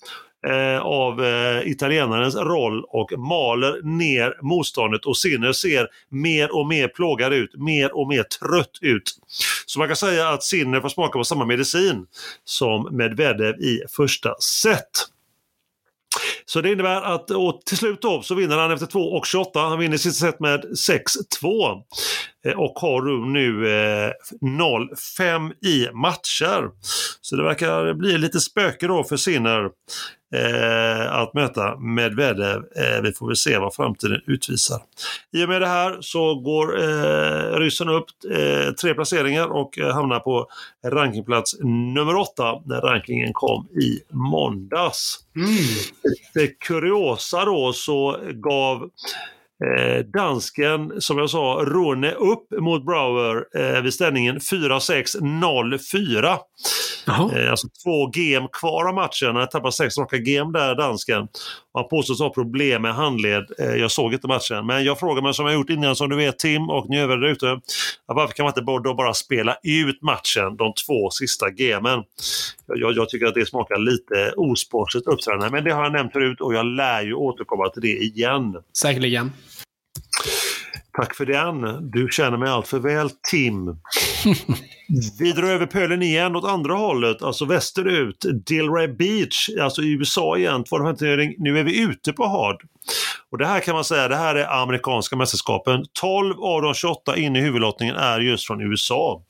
eh, 0.47 0.81
av 0.83 1.25
eh, 1.25 1.69
italienarens 1.69 2.37
roll 2.37 2.85
och 2.89 3.13
maler 3.19 3.81
ner 3.83 4.39
motståndet 4.43 5.07
och 5.07 5.17
Sinner 5.17 5.53
ser 5.53 5.89
mer 6.09 6.57
och 6.57 6.67
mer 6.67 6.89
plågad 6.89 7.33
ut, 7.33 7.55
mer 7.55 7.97
och 7.97 8.09
mer 8.09 8.23
trött 8.23 8.79
ut. 8.81 9.13
Så 9.67 9.79
man 9.79 9.89
kan 9.89 9.97
säga 9.97 10.29
att 10.29 10.43
Sinner 10.43 10.81
får 10.81 10.89
smaka 10.89 11.19
på 11.19 11.25
samma 11.25 11.45
medicin 11.45 12.07
som 12.45 12.89
Medvedev 12.97 13.55
i 13.61 13.81
första 13.97 14.35
set. 14.41 15.11
Så 16.45 16.61
det 16.61 16.73
innebär 16.73 17.03
att 17.03 17.31
och 17.31 17.63
till 17.67 17.77
slut 17.77 18.03
då 18.03 18.23
så 18.23 18.35
vinner 18.35 18.59
han 18.59 18.71
efter 18.71 18.87
2 18.87 19.01
och 19.01 19.27
28. 19.27 19.61
Han 19.61 19.79
vinner 19.79 19.97
sitt 19.97 20.15
set 20.15 20.41
med 20.41 20.65
6-2 20.65 21.83
eh, 22.47 22.53
och 22.53 22.79
har 22.79 23.27
nu 23.33 23.69
eh, 23.69 24.13
0-5 24.41 25.53
i 25.65 25.89
matcher. 25.93 26.71
Så 27.21 27.37
det 27.37 27.43
verkar 27.43 27.95
bli 27.95 28.19
lite 28.19 28.41
spöke 28.41 28.87
då 28.87 29.05
för 29.05 29.17
Sinner 29.17 29.71
eh, 30.35 31.13
att 31.13 31.35
möta 31.35 31.79
Medvedev. 31.79 32.57
Eh, 32.57 33.03
vi 33.03 33.13
får 33.13 33.27
väl 33.27 33.37
se 33.37 33.59
vad 33.59 33.75
framtiden 33.75 34.21
utvisar. 34.27 34.79
I 35.33 35.45
och 35.45 35.49
med 35.49 35.61
det 35.61 35.67
här 35.67 35.99
så 36.01 36.35
går 36.35 36.83
eh, 36.83 37.59
ryssen 37.59 37.89
upp 37.89 38.07
eh, 38.31 38.73
tre 38.73 38.95
placeringar 38.95 39.47
och 39.47 39.79
eh, 39.79 39.95
hamnar 39.95 40.21
på 40.21 40.47
rankingplats 40.87 41.57
nummer 41.95 42.17
åtta 42.17 42.63
när 42.65 42.81
rankingen 42.81 43.33
kom 43.33 43.69
i 43.69 44.01
måndags. 44.11 45.19
Mm. 45.37 45.49
Det 46.35 46.47
kuriosa 46.47 47.45
då 47.45 47.73
så 47.73 48.19
gav 48.33 48.91
Eh, 49.65 50.05
dansken, 50.05 51.01
som 51.01 51.19
jag 51.19 51.31
sa, 51.31 51.65
Rune 51.67 52.13
upp 52.13 52.47
mot 52.61 52.87
Brower 52.87 53.45
eh, 53.55 53.83
vid 53.83 53.95
ställningen 53.95 54.39
4-6-0-4. 54.39 56.39
Eh, 57.09 57.51
alltså 57.51 57.69
två 57.85 58.07
game 58.07 58.49
kvar 58.53 58.89
av 58.89 58.95
matchen. 58.95 59.37
Han 59.37 59.49
tappade 59.49 59.73
sex 59.73 59.99
raka 59.99 60.19
game 60.19 60.59
där, 60.59 60.75
dansken. 60.75 61.29
Han 61.75 61.89
påstås 61.89 62.21
ha 62.21 62.31
problem 62.31 62.83
med 62.83 62.95
handled. 62.95 63.45
Eh, 63.59 63.75
jag 63.75 63.91
såg 63.91 64.13
inte 64.13 64.29
matchen. 64.29 64.67
Men 64.67 64.85
jag 64.85 64.99
frågar 64.99 65.23
mig 65.23 65.35
som 65.35 65.47
jag 65.47 65.55
gjort 65.55 65.71
innan, 65.71 65.97
som 65.97 66.09
du 66.09 66.17
vet 66.17 66.39
Tim 66.39 66.71
och 66.71 66.89
ni 66.89 67.01
övriga 67.01 67.21
där 67.21 67.29
ute. 67.29 67.61
Varför 68.07 68.35
kan 68.35 68.45
man 68.45 68.51
inte 68.51 68.63
bara, 68.63 68.95
bara 68.95 69.15
spela 69.15 69.57
ut 69.63 70.03
matchen, 70.03 70.57
de 70.57 70.73
två 70.87 71.11
sista 71.11 71.51
gamen? 71.51 72.03
Jag, 72.67 72.97
jag, 72.97 73.09
tycker 73.09 73.27
att 73.27 73.35
det 73.35 73.47
smakar 73.47 73.79
lite 73.79 74.33
osportsligt 74.37 75.07
uppträdande. 75.07 75.51
Men 75.51 75.65
det 75.65 75.71
har 75.71 75.83
jag 75.83 75.93
nämnt 75.93 76.13
förut 76.13 76.41
och 76.41 76.55
jag 76.55 76.67
lär 76.67 77.03
ju 77.03 77.15
återkomma 77.15 77.69
till 77.69 77.83
det 77.83 77.97
igen. 77.97 78.57
Säkerligen. 78.83 79.33
Tack 81.01 81.15
för 81.15 81.27
den. 81.27 81.91
Du 81.91 82.09
känner 82.11 82.37
mig 82.37 82.49
allt 82.49 82.69
för 82.69 82.79
väl, 82.79 83.11
Tim. 83.31 83.67
Vi 85.19 85.33
drar 85.33 85.49
över 85.49 85.67
pölen 85.67 86.03
igen 86.03 86.37
åt 86.37 86.45
andra 86.45 86.75
hållet, 86.75 87.23
alltså 87.23 87.45
västerut. 87.45 88.25
Delray 88.47 88.89
Beach, 88.89 89.49
alltså 89.61 89.83
i 89.83 89.93
USA 89.93 90.37
igen. 90.37 90.65
Nu 91.39 91.59
är 91.59 91.65
vi 91.65 91.81
ute 91.81 92.13
på 92.13 92.27
hard. 92.27 92.63
Och 93.31 93.39
det 93.39 93.47
här 93.47 93.61
kan 93.61 93.75
man 93.75 93.85
säga, 93.85 94.09
det 94.09 94.17
här 94.17 94.35
är 94.35 94.63
amerikanska 94.63 95.17
mästerskapen. 95.17 95.85
12 96.01 96.35
av 96.41 96.63
de 96.63 96.75
28 96.75 97.17
in 97.17 97.37
i 97.37 97.41
huvudlottningen 97.41 97.97
är 97.97 98.21
just 98.21 98.47
från 98.47 98.61
USA. 98.61 99.23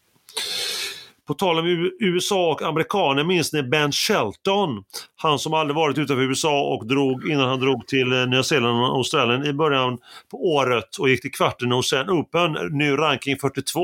På 1.30 1.34
tal 1.34 1.58
om 1.58 1.90
USA 2.00 2.52
och 2.52 2.62
amerikaner, 2.62 3.24
minns 3.24 3.52
ni 3.52 3.62
Ben 3.62 3.92
Shelton? 3.92 4.84
Han 5.16 5.38
som 5.38 5.54
aldrig 5.54 5.76
varit 5.76 5.98
utanför 5.98 6.22
USA 6.22 6.62
och 6.62 6.86
drog 6.86 7.30
innan 7.30 7.48
han 7.48 7.60
drog 7.60 7.86
till 7.86 8.12
eh, 8.12 8.26
Nya 8.26 8.42
Zeeland 8.42 8.80
och 8.80 8.96
Australien 8.96 9.46
i 9.46 9.52
början 9.52 9.98
på 10.30 10.52
året 10.54 10.96
och 10.96 11.08
gick 11.08 11.22
till 11.22 11.32
kvarten 11.32 11.72
och 11.72 11.84
sen 11.84 12.10
Open, 12.10 12.52
nu 12.70 12.96
ranking 12.96 13.36
42. 13.38 13.80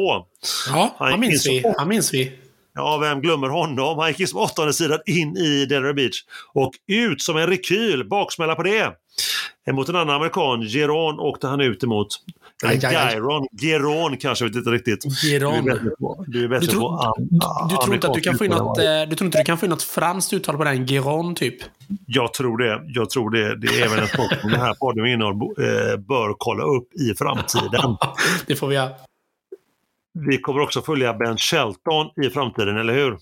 Ja, 0.70 0.94
han, 0.98 1.10
han 1.10 1.20
minns 1.20 1.46
vi. 1.46 1.62
Han 1.78 1.88
minns 1.88 2.14
vi. 2.14 2.32
Ja, 2.74 2.98
vem 2.98 3.20
glömmer 3.20 3.48
honom? 3.48 3.98
Han 3.98 4.12
gick 4.12 4.28
som 4.28 4.40
åttonde 4.40 4.72
sidan 4.72 4.98
in 5.06 5.36
i 5.36 5.66
Delray 5.66 5.92
Beach 5.92 6.24
och 6.54 6.72
ut 6.86 7.22
som 7.22 7.36
en 7.36 7.46
rekyl, 7.46 8.08
baksmälla 8.08 8.54
på 8.54 8.62
det. 8.62 8.92
Mot 9.72 9.88
en 9.88 9.96
annan 9.96 10.14
amerikan, 10.14 10.62
Geron, 10.62 11.20
åkte 11.20 11.46
han 11.46 11.60
ut 11.60 11.84
emot. 11.84 12.08
Eller 12.64 13.12
Gyron, 13.12 13.46
Geron 13.60 14.16
kanske, 14.16 14.44
jag 14.44 14.50
vet 14.50 14.56
inte 14.56 14.70
riktigt. 14.70 15.22
Geron. 15.24 15.64
Du 15.64 15.70
är 15.70 15.74
bättre 15.74 15.90
på, 15.90 16.24
du 16.26 16.44
är 16.44 16.48
bättre 16.48 16.66
du, 16.66 16.72
tror, 16.72 16.80
på 16.80 17.14
du, 17.18 17.74
du, 17.74 17.76
tror 17.76 17.94
inte 17.94 18.08
att 18.08 18.14
du 18.14 18.20
kan 18.20 18.38
få 18.38 18.44
in 18.44 18.50
något, 18.50 18.78
du 19.10 19.16
tror 19.16 19.26
inte 19.26 19.38
du 19.38 19.44
kan 19.44 19.58
få 19.58 19.66
in 19.66 19.70
något 19.70 19.82
franskt 19.82 20.32
uttal 20.32 20.56
på 20.56 20.64
den? 20.64 20.86
Geron, 20.86 21.34
typ? 21.34 21.56
Jag 22.06 22.34
tror 22.34 22.58
det. 22.58 22.82
Jag 22.86 23.10
tror 23.10 23.30
det. 23.30 23.56
Det 23.56 23.66
är 23.66 23.86
även 23.86 23.98
en 23.98 24.08
sak 24.08 24.40
som 24.40 24.50
den 24.50 24.60
här 24.60 24.74
podden 24.74 25.22
eh, 25.22 25.96
bör 25.96 26.34
kolla 26.38 26.64
upp 26.64 26.94
i 26.94 27.14
framtiden. 27.14 27.96
det 28.46 28.56
får 28.56 28.68
vi 28.68 28.74
göra. 28.74 28.90
Vi 30.12 30.38
kommer 30.38 30.60
också 30.60 30.82
följa 30.82 31.14
Ben 31.14 31.36
Shelton 31.36 32.06
i 32.26 32.30
framtiden, 32.30 32.76
eller 32.76 32.94
hur? 32.94 33.18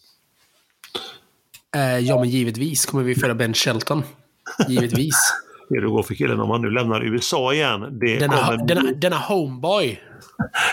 Eh, 1.76 1.99
ja, 1.99 2.20
men 2.20 2.28
givetvis 2.28 2.87
kommer 2.87 3.05
vi 3.05 3.14
följa 3.14 3.35
Ben 3.35 3.55
Shelton. 3.55 4.03
Givetvis. 4.68 5.32
Det 5.68 5.80
det 5.80 5.86
går 5.86 6.02
för 6.02 6.14
killen 6.14 6.40
om 6.40 6.50
han 6.50 6.62
nu 6.62 6.70
lämnar 6.70 7.04
USA 7.04 7.52
igen. 7.52 7.98
Det 8.00 8.18
denna, 8.18 8.36
kommer... 8.36 8.66
denna, 8.66 8.92
denna 8.92 9.16
homeboy. 9.16 10.00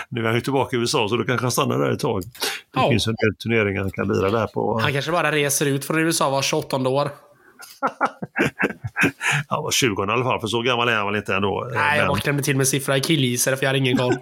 Nu 0.10 0.22
är 0.22 0.26
han 0.26 0.36
ju 0.36 0.42
tillbaka 0.42 0.76
i 0.76 0.80
USA 0.80 1.10
så 1.10 1.18
då 1.18 1.24
kanske 1.24 1.44
han 1.44 1.52
stannar 1.52 1.80
där 1.80 1.92
ett 1.92 2.00
tag. 2.00 2.24
Det 2.74 2.80
oh. 2.80 2.90
finns 2.90 3.08
en 3.08 3.16
del 3.16 3.36
turneringar 3.36 3.82
han 3.82 3.92
kan 3.92 4.08
lira 4.08 4.30
där 4.30 4.48
på. 4.48 4.80
Han 4.80 4.94
kanske 4.94 5.12
bara 5.12 5.32
reser 5.32 5.66
ut 5.66 5.86
från 5.86 6.00
USA 6.00 6.30
var 6.30 6.42
28 6.42 6.78
år. 6.78 7.10
han 9.48 9.64
var 9.64 9.72
20 9.72 10.06
i 10.06 10.12
alla 10.12 10.24
fall, 10.24 10.40
för 10.40 10.48
så 10.48 10.62
gammal 10.62 10.90
är 10.90 10.96
han 10.96 11.06
väl 11.06 11.16
inte 11.16 11.36
ändå. 11.36 11.70
Nej, 11.74 12.00
jag 12.00 12.08
bara 12.08 12.20
klämde 12.20 12.44
till 12.44 12.58
med 12.58 12.68
siffra 12.68 12.98
i 12.98 13.02
killgissare 13.02 13.58
för 13.58 13.64
jag 13.64 13.70
hade 13.70 13.80
ingen 13.80 13.98
koll. 13.98 14.14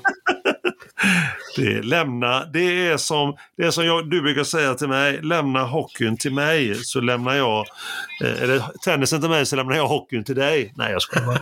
Det, 1.60 1.82
lämna, 1.82 2.46
det 2.46 2.88
är 2.88 2.98
som, 2.98 3.36
det 3.58 3.64
är 3.64 3.72
som 3.72 3.86
jag, 3.86 4.10
du 4.10 4.22
brukar 4.22 4.44
säga 4.44 4.74
till 4.74 4.88
mig, 4.88 5.22
lämna 5.22 5.64
hockeyn 5.64 6.18
till 6.18 6.34
mig 6.34 6.76
så 6.76 7.02
lämnar 7.02 7.36
jag, 7.36 7.66
eh, 8.24 8.44
eller 8.44 8.64
tennisen 8.86 9.22
till 9.22 9.30
mig 9.30 9.46
så 9.46 9.56
lämnar 9.56 9.76
jag 9.76 9.88
hockeyn 9.88 10.24
till 10.24 10.36
dig. 10.36 10.74
Nej, 10.76 10.92
jag 10.92 11.02
skojar 11.02 11.26
bara. 11.26 11.40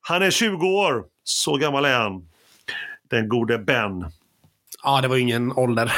Han 0.00 0.22
är 0.22 0.30
20 0.30 0.66
år, 0.66 1.04
så 1.24 1.56
gammal 1.56 1.84
är 1.84 1.98
han. 1.98 2.28
Den 3.10 3.28
gode 3.28 3.58
Ben. 3.58 4.12
Ja, 4.82 5.00
det 5.00 5.08
var 5.08 5.16
ingen 5.16 5.52
ålder. 5.52 5.92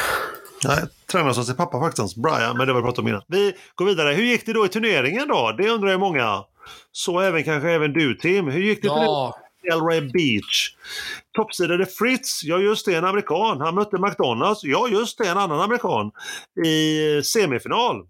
Nej, 0.63 0.77
tränar 1.11 1.33
som 1.33 1.43
sin 1.43 1.55
pappa 1.55 1.79
faktiskt, 1.79 2.15
Brian, 2.15 2.57
men 2.57 2.67
det 2.67 2.73
var 2.73 2.81
vi 2.81 2.85
pratat 2.85 2.99
om 2.99 3.07
innan. 3.07 3.21
Vi 3.27 3.53
går 3.75 3.85
vidare. 3.85 4.13
Hur 4.13 4.23
gick 4.23 4.45
det 4.45 4.53
då 4.53 4.65
i 4.65 4.69
turneringen 4.69 5.27
då? 5.27 5.55
Det 5.57 5.69
undrar 5.69 5.91
ju 5.91 5.97
många. 5.97 6.43
Så 6.91 7.19
även 7.19 7.43
kanske 7.43 7.71
även 7.71 7.93
du 7.93 8.15
Tim. 8.15 8.47
Hur 8.47 8.61
gick 8.61 8.81
det 8.81 8.87
ja. 8.87 9.35
Delray 9.69 10.01
Beach. 10.01 10.75
Toppsidade 11.35 11.85
Fritz, 11.85 12.43
ja 12.43 12.57
just 12.57 12.85
det, 12.85 12.95
en 12.95 13.05
amerikan. 13.05 13.61
Han 13.61 13.75
mötte 13.75 13.97
McDonalds, 13.97 14.63
ja 14.63 14.87
just 14.87 15.17
det, 15.17 15.27
en 15.27 15.37
annan 15.37 15.61
amerikan. 15.61 16.11
I 16.65 17.21
semifinal. 17.23 18.01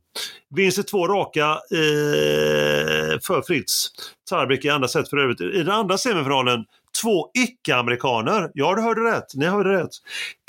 Vinst 0.55 0.79
i 0.79 0.83
två 0.83 1.07
raka 1.07 1.49
eh, 1.51 3.19
för 3.21 3.41
Fritz. 3.47 3.87
Tarbik 4.29 4.65
i 4.65 4.69
andra 4.69 4.87
set 4.87 5.09
för 5.09 5.17
övrigt. 5.17 5.41
I 5.41 5.57
den 5.57 5.69
andra 5.69 5.97
semifinalen 5.97 6.65
två 7.01 7.29
icke-amerikaner. 7.33 8.51
Ja, 8.53 8.75
du 8.75 8.81
hörde 8.81 9.01
rätt. 9.01 9.35
Ni 9.35 9.45
hörde 9.45 9.69
rätt. 9.69 9.91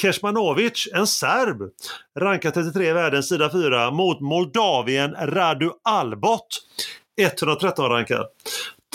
Kesmanovic, 0.02 0.88
en 0.94 1.06
serb, 1.06 1.70
rankad 2.18 2.54
33 2.54 2.88
i 2.88 2.92
världen, 2.92 3.22
sida 3.22 3.50
4, 3.50 3.90
mot 3.90 4.20
Moldavien 4.20 5.16
Radu 5.20 5.70
Albot. 5.82 6.46
113 7.20 7.88
rankad. 7.88 8.26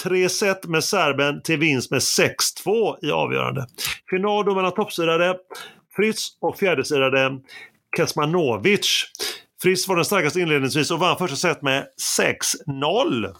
Tre 0.03 0.29
set 0.29 0.65
med 0.65 0.83
serben 0.83 1.41
till 1.41 1.59
vinst 1.59 1.91
med 1.91 1.99
6-2 1.99 2.95
i 3.01 3.11
avgörande. 3.11 3.67
Final 4.09 4.45
då 4.45 4.55
mellan 4.55 4.73
toppsidade 4.73 5.37
Fritz 5.95 6.27
och 6.41 6.57
fjärdesidade 6.57 7.39
Kesmanovic. 7.97 9.03
Fritz 9.61 9.87
var 9.87 9.95
den 9.95 10.05
starkaste 10.05 10.39
inledningsvis 10.39 10.91
och 10.91 10.99
vann 10.99 11.17
första 11.17 11.35
set 11.35 11.61
med 11.61 11.87
6-0. 12.17 13.33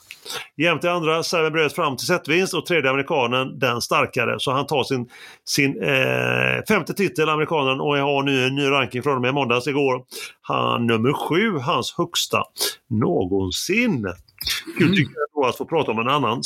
Jämte 0.57 0.91
andra, 0.91 1.23
serben 1.23 1.53
bröt 1.53 1.73
fram 1.73 1.97
till 1.97 2.07
setvinst 2.07 2.53
och 2.53 2.65
tredje 2.65 2.89
amerikanen 2.89 3.59
den 3.59 3.81
starkare. 3.81 4.35
Så 4.39 4.51
han 4.51 4.67
tar 4.67 4.83
sin, 4.83 5.09
sin 5.45 5.83
eh, 5.83 6.63
femte 6.67 6.93
titel, 6.93 7.29
amerikanen, 7.29 7.81
och 7.81 7.97
har 7.97 8.23
nu 8.23 8.45
en 8.45 8.55
ny 8.55 8.69
ranking 8.69 9.03
från 9.03 9.15
och 9.15 9.21
med 9.21 9.33
måndags 9.33 9.67
igår. 9.67 10.01
Han 10.41 10.87
nummer 10.87 11.13
sju, 11.13 11.57
hans 11.57 11.93
högsta 11.97 12.43
någonsin. 12.89 14.05
Kul 14.77 14.95
tycker 14.95 15.13
jag 15.13 15.43
då 15.43 15.49
att 15.49 15.57
få 15.57 15.65
prata 15.65 15.91
om 15.91 15.99
en 15.99 16.07
annan, 16.07 16.41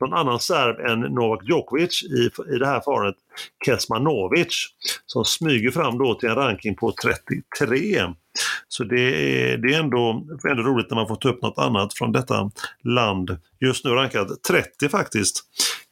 någon 0.00 0.14
annan 0.14 0.40
serb 0.40 0.80
än 0.80 1.00
Novak 1.00 1.40
Djokovic 1.44 2.02
i, 2.02 2.30
i 2.54 2.58
det 2.58 2.66
här 2.66 2.80
fallet, 2.80 3.14
Kesmanovic, 3.64 4.68
som 5.06 5.24
smyger 5.24 5.70
fram 5.70 5.98
då 5.98 6.14
till 6.14 6.28
en 6.28 6.34
ranking 6.34 6.76
på 6.76 6.92
33. 7.02 8.02
Så 8.68 8.84
det 8.84 9.00
är, 9.00 9.58
det 9.58 9.74
är 9.74 9.80
ändå, 9.80 10.24
ändå 10.50 10.62
roligt 10.62 10.90
när 10.90 10.94
man 10.94 11.08
får 11.08 11.16
ta 11.16 11.28
upp 11.28 11.42
något 11.42 11.58
annat 11.58 11.94
från 11.94 12.12
detta 12.12 12.50
land. 12.84 13.38
Just 13.60 13.84
nu 13.84 13.90
rankad 13.90 14.42
30 14.42 14.88
faktiskt. 14.88 15.44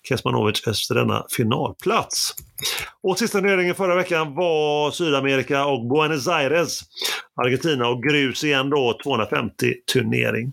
Kesmanovic 0.09 0.67
efter 0.67 0.95
denna 0.95 1.27
finalplats. 1.37 2.35
Och 3.03 3.19
sista 3.19 3.39
turneringen 3.41 3.75
förra 3.75 3.95
veckan 3.95 4.35
var 4.35 4.91
Sydamerika 4.91 5.67
och 5.67 5.89
Buenos 5.89 6.29
Aires. 6.29 6.81
Argentina 7.37 7.89
och 7.89 8.03
grus 8.03 8.45
igen 8.45 8.71
då, 8.71 8.99
250 9.03 9.75
turnering. 9.93 10.53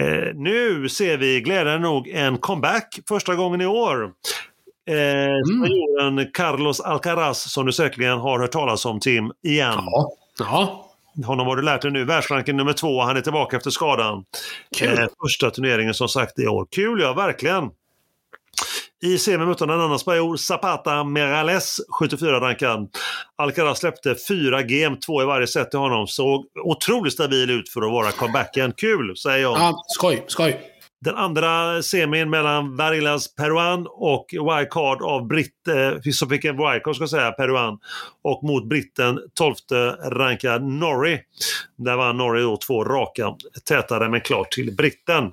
Eh, 0.00 0.34
nu 0.34 0.88
ser 0.88 1.16
vi 1.16 1.40
glädjande 1.40 1.78
nog 1.78 2.08
en 2.08 2.38
comeback 2.38 3.00
första 3.08 3.34
gången 3.34 3.60
i 3.60 3.66
år. 3.66 4.12
Eh, 4.88 6.06
mm. 6.06 6.26
Carlos 6.32 6.80
Alcaraz 6.80 7.52
som 7.52 7.66
du 7.66 7.72
säkerligen 7.72 8.18
har 8.18 8.38
hört 8.40 8.52
talas 8.52 8.84
om 8.84 9.00
Tim, 9.00 9.32
igen. 9.42 9.74
Ja. 9.76 10.10
ja. 10.38 10.86
Honom 11.26 11.46
har 11.46 11.56
du 11.56 11.62
lärt 11.62 11.82
dig 11.82 11.90
nu. 11.90 12.04
Världsranken 12.04 12.56
nummer 12.56 12.72
två, 12.72 13.02
han 13.02 13.16
är 13.16 13.20
tillbaka 13.20 13.56
efter 13.56 13.70
skadan. 13.70 14.24
Eh, 14.80 15.06
första 15.22 15.50
turneringen 15.50 15.94
som 15.94 16.08
sagt 16.08 16.38
i 16.38 16.46
år. 16.46 16.66
Kul 16.70 17.00
ja, 17.00 17.12
verkligen. 17.12 17.70
I 19.02 19.18
semin 19.18 19.48
mötte 19.48 19.64
han 19.64 19.70
en 19.70 19.80
annan 19.80 19.98
spanjor, 19.98 20.36
Zapata 20.36 21.04
Merales, 21.04 21.80
74 21.98 22.40
rankad. 22.40 22.88
Alcaraz 23.36 23.78
släppte 23.78 24.16
fyra 24.28 24.62
game, 24.62 24.96
två 24.96 25.22
i 25.22 25.24
varje 25.24 25.46
set 25.46 25.70
till 25.70 25.80
honom. 25.80 26.06
Såg 26.06 26.46
otroligt 26.64 27.12
stabil 27.12 27.50
ut 27.50 27.68
för 27.68 27.82
att 27.82 27.92
vara 27.92 28.12
comebacken. 28.12 28.72
Kul, 28.76 29.16
säger 29.16 29.42
jag. 29.42 29.58
Ja, 29.58 29.82
skoj, 29.86 30.24
skoj. 30.26 30.60
Den 31.04 31.14
andra 31.14 31.82
semin 31.82 32.30
mellan 32.30 32.76
Varillas 32.76 33.34
Peruan 33.34 33.86
och 33.90 34.26
wildcard 34.30 35.02
av 35.02 35.26
britt, 35.26 35.68
eh, 35.68 36.10
som 36.12 36.28
fick 36.28 36.44
en 36.44 36.56
wildcard 36.56 36.96
ska 36.96 37.06
säga, 37.06 37.32
Peruan. 37.32 37.78
Och 38.22 38.42
mot 38.44 38.68
britten 38.68 39.20
12 39.34 39.54
rankad 40.04 40.62
Norrie. 40.62 41.20
Där 41.76 41.96
vann 41.96 42.16
Norrie 42.16 42.42
då 42.42 42.56
två 42.56 42.84
raka, 42.84 43.34
tätare 43.68 44.08
men 44.08 44.20
klart 44.20 44.50
till 44.50 44.76
britten. 44.76 45.32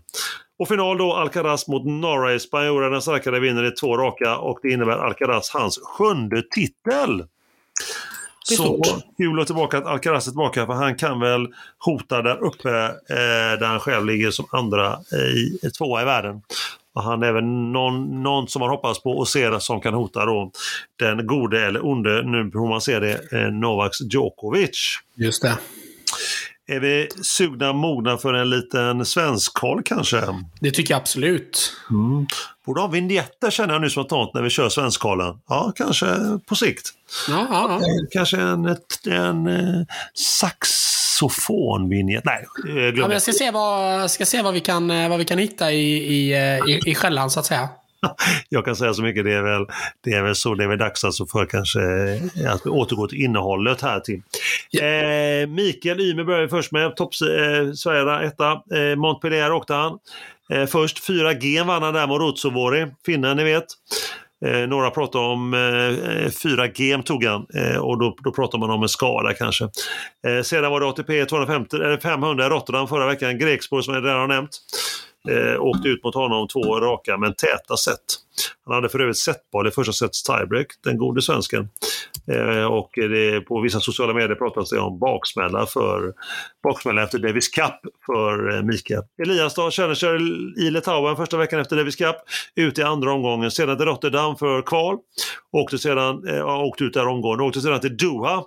Och 0.59 0.67
final 0.67 0.97
då 0.97 1.13
Alcaraz 1.13 1.67
mot 1.67 1.85
Norrie. 1.85 2.89
Den 2.89 3.01
starkare 3.01 3.39
vinner 3.39 3.63
i 3.63 3.71
två 3.71 3.97
raka 3.97 4.37
och 4.37 4.59
det 4.61 4.69
innebär 4.69 4.97
Alcaraz 4.97 5.49
hans 5.49 5.79
sjunde 5.83 6.41
titel. 6.41 7.23
Så 8.43 8.81
kul 9.17 9.39
att 9.39 9.47
tillbaka 9.47 9.77
att 9.77 9.85
Alcaraz 9.85 10.27
är 10.27 10.31
tillbaka 10.31 10.65
för 10.65 10.73
han 10.73 10.95
kan 10.95 11.19
väl 11.19 11.47
hota 11.77 12.21
där 12.21 12.43
uppe 12.43 12.69
eh, 13.09 13.59
där 13.59 13.65
han 13.65 13.79
själv 13.79 14.05
ligger 14.05 14.31
som 14.31 14.45
andra 14.51 14.99
eh, 15.13 15.19
i, 15.19 15.71
tvåa 15.77 16.01
i 16.01 16.05
världen. 16.05 16.41
Och 16.93 17.03
han 17.03 17.23
är 17.23 17.31
väl 17.31 17.43
någon, 17.43 18.23
någon 18.23 18.47
som 18.47 18.59
man 18.59 18.69
hoppas 18.69 19.03
på 19.03 19.11
och 19.11 19.27
ser 19.27 19.59
som 19.59 19.81
kan 19.81 19.93
hota 19.93 20.25
då 20.25 20.51
den 20.99 21.27
gode 21.27 21.65
eller 21.65 21.85
onde, 21.85 22.21
nu 22.21 22.51
hur 22.53 22.69
man 22.69 22.81
ser 22.81 23.01
det, 23.01 23.31
eh, 23.31 23.51
Novaks 23.51 24.01
Djokovic. 24.01 24.99
Just 25.15 25.41
det. 25.41 25.57
Är 26.69 26.79
vi 26.79 27.09
sugna 27.21 27.73
mogna 27.73 28.17
för 28.17 28.33
en 28.33 28.49
liten 28.49 29.05
svensk-koll 29.05 29.83
kanske? 29.83 30.23
Det 30.59 30.71
tycker 30.71 30.93
jag 30.93 31.01
absolut. 31.01 31.73
Mm. 31.89 32.27
Borde 32.65 32.81
ha 32.81 32.87
vinjetter 32.87 33.51
känner 33.51 33.73
jag 33.73 33.81
nu 33.81 33.89
spontant 33.89 34.33
när 34.33 34.41
vi 34.41 34.49
kör 34.49 34.69
svenskkollen. 34.69 35.39
Ja, 35.47 35.73
kanske 35.75 36.05
på 36.45 36.55
sikt. 36.55 36.89
Ja, 37.29 37.47
ja, 37.49 37.67
ja. 37.69 37.79
Kanske 38.11 38.37
en, 38.37 38.65
en, 38.65 38.77
en 39.05 39.47
eh, 39.47 39.85
saxofonvinjett. 40.13 42.25
Nej, 42.25 42.45
glöm 42.63 42.95
ja, 42.95 43.13
jag 43.13 43.21
ska 43.21 43.31
se, 43.31 43.51
vad, 43.51 44.11
ska 44.11 44.25
se 44.25 44.41
vad, 44.41 44.53
vi 44.53 44.59
kan, 44.59 44.91
eh, 44.91 45.09
vad 45.09 45.19
vi 45.19 45.25
kan 45.25 45.37
hitta 45.37 45.71
i, 45.71 45.97
i, 45.97 46.33
eh, 46.33 46.69
i, 46.69 46.81
i 46.85 46.95
skällan 46.95 47.29
så 47.29 47.39
att 47.39 47.45
säga. 47.45 47.69
jag 48.49 48.65
kan 48.65 48.75
säga 48.75 48.93
så 48.93 49.01
mycket, 49.01 49.25
det 49.25 49.33
är 49.33 49.41
väl, 49.41 49.65
det 50.03 50.13
är 50.13 50.23
väl 50.23 50.35
så, 50.35 50.55
det 50.55 50.63
är 50.63 50.67
väl 50.67 50.77
dags 50.77 51.03
alltså 51.03 51.25
för 51.25 51.45
kanske 51.45 51.81
eh, 51.81 52.53
att 52.53 52.65
återgå 52.65 53.07
till 53.07 53.23
innehållet 53.23 53.81
här 53.81 53.99
till. 53.99 54.21
Yeah. 54.71 55.41
Eh, 55.41 55.47
Mikael 55.47 55.99
Ymer 55.99 56.23
börjar 56.23 56.41
vi 56.41 56.47
först 56.47 56.71
med, 56.71 56.95
topp 56.95 57.11
eh, 57.21 57.71
Sverige 57.73 58.27
etta. 58.27 58.51
Eh, 58.51 58.95
Montpellier 58.95 59.51
åkte 59.51 59.73
han. 59.73 59.97
Eh, 60.53 60.65
först 60.65 61.09
4G 61.09 61.63
vann 61.65 61.83
han 61.83 61.93
där 61.93 62.07
mot 62.07 62.21
Rutsovori, 62.21 62.87
finnen 63.05 63.37
ni 63.37 63.43
vet. 63.43 63.65
Eh, 64.45 64.67
några 64.67 64.91
pratar 64.91 65.19
om 65.19 65.53
eh, 65.53 65.59
4G 66.29 67.03
tog 67.03 67.23
han 67.23 67.45
eh, 67.53 67.77
och 67.77 67.99
då, 67.99 68.15
då 68.23 68.31
pratar 68.31 68.57
man 68.57 68.69
om 68.69 68.83
en 68.83 68.89
skada 68.89 69.33
kanske. 69.33 69.63
Eh, 70.27 70.41
sedan 70.43 70.71
var 70.71 70.79
det 70.79 70.87
ATP 70.87 71.25
250, 71.25 71.75
eller 71.75 71.97
500 71.97 72.45
i 72.45 72.49
Rotterdam 72.49 72.87
förra 72.87 73.05
veckan, 73.05 73.39
Grekspår 73.39 73.81
som 73.81 73.93
jag 73.93 74.05
redan 74.05 74.19
har 74.19 74.27
nämnt. 74.27 74.57
Eh, 75.29 75.61
åkte 75.61 75.87
ut 75.87 76.03
mot 76.03 76.15
honom 76.15 76.47
två 76.47 76.79
raka 76.79 77.17
men 77.17 77.33
täta 77.33 77.77
set. 77.77 77.99
Han 78.65 78.75
hade 78.75 78.89
för 78.89 78.99
övrigt 78.99 79.17
setboll 79.17 79.67
i 79.67 79.71
första 79.71 79.93
sets 79.93 80.23
tiebreak, 80.23 80.67
den 80.83 80.97
gode 80.97 81.21
svensken. 81.21 81.69
Eh, 82.31 82.65
och 82.65 82.89
det, 82.95 83.41
på 83.41 83.61
vissa 83.61 83.79
sociala 83.79 84.13
medier 84.13 84.35
pratas 84.35 84.69
det 84.69 84.79
om 84.79 84.99
baksmälla, 84.99 85.65
för, 85.65 86.13
baksmälla 86.63 87.03
efter 87.03 87.19
Davis 87.19 87.49
Cup 87.49 87.93
för 88.05 88.55
eh, 88.55 88.63
Mikael. 88.63 89.03
Elias 89.23 89.55
då, 89.55 89.71
Challenger 89.71 90.17
i 90.59 90.71
Litauen 90.71 91.15
första 91.15 91.37
veckan 91.37 91.59
efter 91.59 91.75
Davis 91.75 91.95
Cup, 91.95 92.15
ut 92.55 92.79
i 92.79 92.83
andra 92.83 93.13
omgången. 93.13 93.51
Sedan 93.51 93.77
till 93.77 93.85
Rotterdam 93.85 94.35
för 94.35 94.61
kval. 94.61 94.97
Åkte 95.51 95.77
sedan, 95.77 96.27
eh, 96.27 96.47
åkte 96.47 96.83
ut 96.83 96.93
där 96.93 97.07
omgående, 97.07 97.43
åkte 97.43 97.61
sedan 97.61 97.79
till 97.79 97.97
Doha 97.97 98.43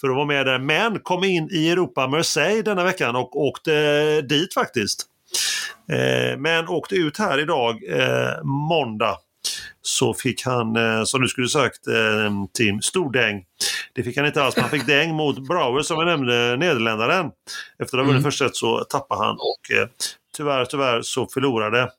för 0.00 0.08
att 0.08 0.16
vara 0.16 0.26
med 0.26 0.46
där, 0.46 0.58
men 0.58 1.00
kom 1.00 1.24
in 1.24 1.48
i 1.52 1.70
Europa 1.70 2.06
Marseille 2.06 2.62
denna 2.62 2.84
veckan 2.84 3.16
och 3.16 3.40
åkte 3.40 4.20
dit 4.20 4.54
faktiskt. 4.54 5.08
Eh, 5.92 6.38
men 6.38 6.68
åkte 6.68 6.94
ut 6.94 7.18
här 7.18 7.40
idag, 7.40 7.80
eh, 7.88 8.44
måndag, 8.44 9.16
så 9.82 10.14
fick 10.14 10.46
han, 10.46 10.76
eh, 10.76 11.04
som 11.04 11.20
du 11.20 11.28
skulle 11.28 11.48
sagt 11.48 11.80
Tim, 12.54 12.82
stor 12.82 13.12
däng. 13.12 13.44
Det 13.94 14.02
fick 14.02 14.16
han 14.16 14.26
inte 14.26 14.42
alls, 14.42 14.56
men 14.56 14.62
han 14.62 14.70
fick 14.70 14.86
däng 14.86 15.14
mot 15.14 15.48
Brouwer 15.48 15.82
som 15.82 15.98
jag 15.98 16.06
nämnde, 16.06 16.56
nederländaren. 16.56 17.30
Efter 17.82 17.98
att 17.98 18.04
ha 18.04 18.08
vunnit 18.08 18.20
mm. 18.20 18.22
första 18.22 18.44
set 18.44 18.56
så 18.56 18.84
tappade 18.84 19.24
han 19.24 19.34
och 19.34 19.92
tyvärr, 20.36 20.64
tyvärr 20.64 21.02
så 21.02 21.26
förlorade 21.26 21.90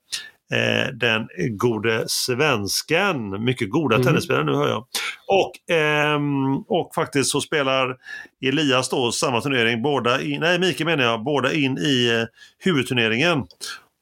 eh, 0.53 0.87
den 0.93 1.27
gode 1.49 2.03
svensken. 2.07 3.43
Mycket 3.43 3.69
goda 3.69 3.95
mm. 3.95 4.07
tennisspelare 4.07 4.43
nu 4.43 4.55
hör 4.55 4.69
jag. 4.69 4.85
Och, 5.27 5.75
eh, 5.75 6.19
och 6.67 6.91
faktiskt 6.95 7.31
så 7.31 7.41
spelar 7.41 7.97
Elias 8.45 8.89
då 8.89 9.11
samma 9.11 9.41
turnering, 9.41 9.81
båda 9.81 10.21
in, 10.21 10.39
nej 10.39 10.59
Mikael 10.59 10.85
menar 10.85 11.03
jag, 11.03 11.23
båda 11.23 11.53
in 11.53 11.77
i 11.77 12.19
eh, 12.19 12.27
huvudturneringen. 12.59 13.45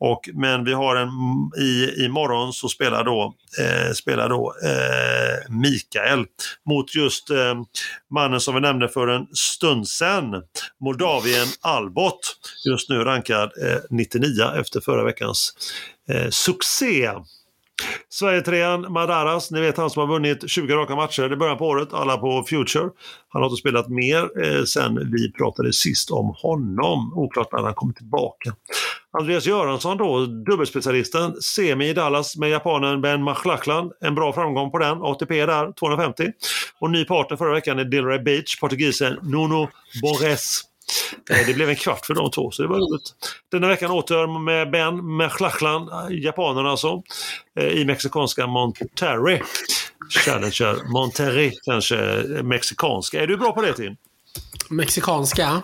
Och, 0.03 0.29
men 0.33 0.63
vi 0.63 0.73
har 0.73 0.95
en, 0.95 1.09
i, 1.57 2.05
imorgon 2.05 2.53
så 2.53 2.69
spelar 2.69 3.03
då, 3.03 3.35
eh, 3.59 3.93
spelar 3.93 4.29
då 4.29 4.53
eh, 4.63 5.55
Mikael 5.55 6.25
mot 6.69 6.95
just 6.95 7.29
eh, 7.29 7.61
mannen 8.11 8.39
som 8.39 8.55
vi 8.55 8.61
nämnde 8.61 8.89
för 8.89 9.07
en 9.07 9.27
stund 9.33 9.87
sedan, 9.87 10.43
Moldavien 10.79 11.47
Albot. 11.61 12.19
Just 12.65 12.89
nu 12.89 13.03
rankad 13.03 13.51
eh, 13.61 13.77
99 13.89 14.43
efter 14.59 14.81
förra 14.81 15.03
veckans 15.03 15.53
eh, 16.09 16.29
succé. 16.29 17.09
Sverige-trean 18.09 18.91
Madaras, 18.93 19.51
ni 19.51 19.61
vet 19.61 19.77
han 19.77 19.89
som 19.89 19.99
har 19.99 20.07
vunnit 20.07 20.49
20 20.49 20.73
raka 20.75 20.95
matcher 20.95 21.33
i 21.33 21.35
början 21.35 21.57
på 21.57 21.67
året, 21.67 21.93
alla 21.93 22.17
på 22.17 22.43
Future. 22.49 22.89
Han 23.29 23.41
har 23.41 23.49
inte 23.49 23.59
spelat 23.59 23.89
mer 23.89 24.43
eh, 24.43 24.63
sen 24.63 25.11
vi 25.11 25.31
pratade 25.31 25.73
sist 25.73 26.11
om 26.11 26.35
honom. 26.37 27.13
Oklart 27.15 27.51
när 27.51 27.63
han 27.63 27.73
kommer 27.73 27.93
tillbaka. 27.93 28.53
Andreas 29.19 29.45
Göransson 29.45 29.97
då, 29.97 30.25
dubbelspecialisten, 30.25 31.41
semi 31.41 31.89
i 31.89 31.93
Dallas 31.93 32.37
med 32.37 32.49
japanen 32.49 33.01
Ben 33.01 33.23
Machlachlan. 33.23 33.91
En 34.01 34.15
bra 34.15 34.33
framgång 34.33 34.71
på 34.71 34.77
den, 34.77 35.01
ATP 35.01 35.45
där, 35.45 35.71
250. 35.71 36.31
Och 36.79 36.91
ny 36.91 37.05
partner 37.05 37.37
förra 37.37 37.53
veckan 37.53 37.79
är 37.79 37.85
Dilray 37.85 38.19
Beach, 38.19 38.59
portugisen 38.59 39.19
Nuno 39.21 39.69
Borres. 40.01 40.61
Eh, 41.29 41.47
det 41.47 41.53
blev 41.53 41.69
en 41.69 41.75
kvart 41.75 42.05
för 42.05 42.13
de 42.13 42.31
två, 42.31 42.51
så 42.51 42.61
det 42.61 42.67
var 42.67 42.77
roligt. 42.77 43.13
Denna 43.51 43.67
veckan 43.67 43.91
åter 43.91 44.39
med 44.39 44.71
Ben 44.71 45.05
Machlachlan, 45.05 45.89
japanen 46.09 46.65
alltså, 46.65 47.03
eh, 47.59 47.67
i 47.67 47.85
mexikanska 47.85 48.47
Monterrey. 48.47 49.41
Challenger 50.25 50.91
Monterrey, 50.91 51.51
kanske 51.65 52.23
mexikanska. 52.43 53.23
Är 53.23 53.27
du 53.27 53.37
bra 53.37 53.51
på 53.51 53.61
det 53.61 53.73
Tim? 53.73 53.95
Mexikanska? 54.69 55.61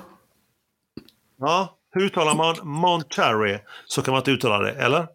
Ja, 1.40 1.77
hur 1.92 2.02
uttalar 2.02 2.36
man 2.36 2.56
Monterrey? 2.64 3.60
Så 3.86 4.02
kan 4.02 4.12
man 4.12 4.22
inte 4.22 4.32
uttala 4.32 4.60
det, 4.60 4.72
eller? 4.72 5.08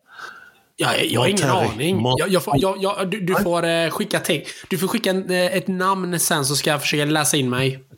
Ja, 0.77 0.97
jag 0.97 1.21
har 1.21 1.29
ingen 1.29 1.51
aning. 1.51 2.05
Jag, 2.19 2.29
jag, 2.29 2.45
får, 2.45 2.55
jag, 2.59 3.11
du, 3.11 3.21
du, 3.21 3.35
får 3.35 3.65
eh, 3.65 3.91
skicka 3.91 4.21
till. 4.21 4.45
Du 4.69 4.79
får 4.79 4.89
skicka 4.89 5.11
en, 5.11 5.31
eh, 5.31 5.57
ett 5.57 5.69
namn 5.69 6.21
sen 6.21 6.45
så 6.45 6.57
ska 6.57 6.71
jag 6.71 6.81
försöka 6.81 7.05
läsa 7.05 7.37
in 7.37 7.51
mig. 7.51 7.85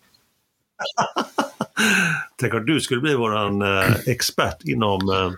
Tänk 2.40 2.54
om 2.54 2.66
du 2.66 2.80
skulle 2.80 3.00
bli 3.00 3.14
våran 3.14 3.62
eh, 3.62 3.96
expert 4.06 4.64
inom, 4.64 5.08
eh, 5.08 5.32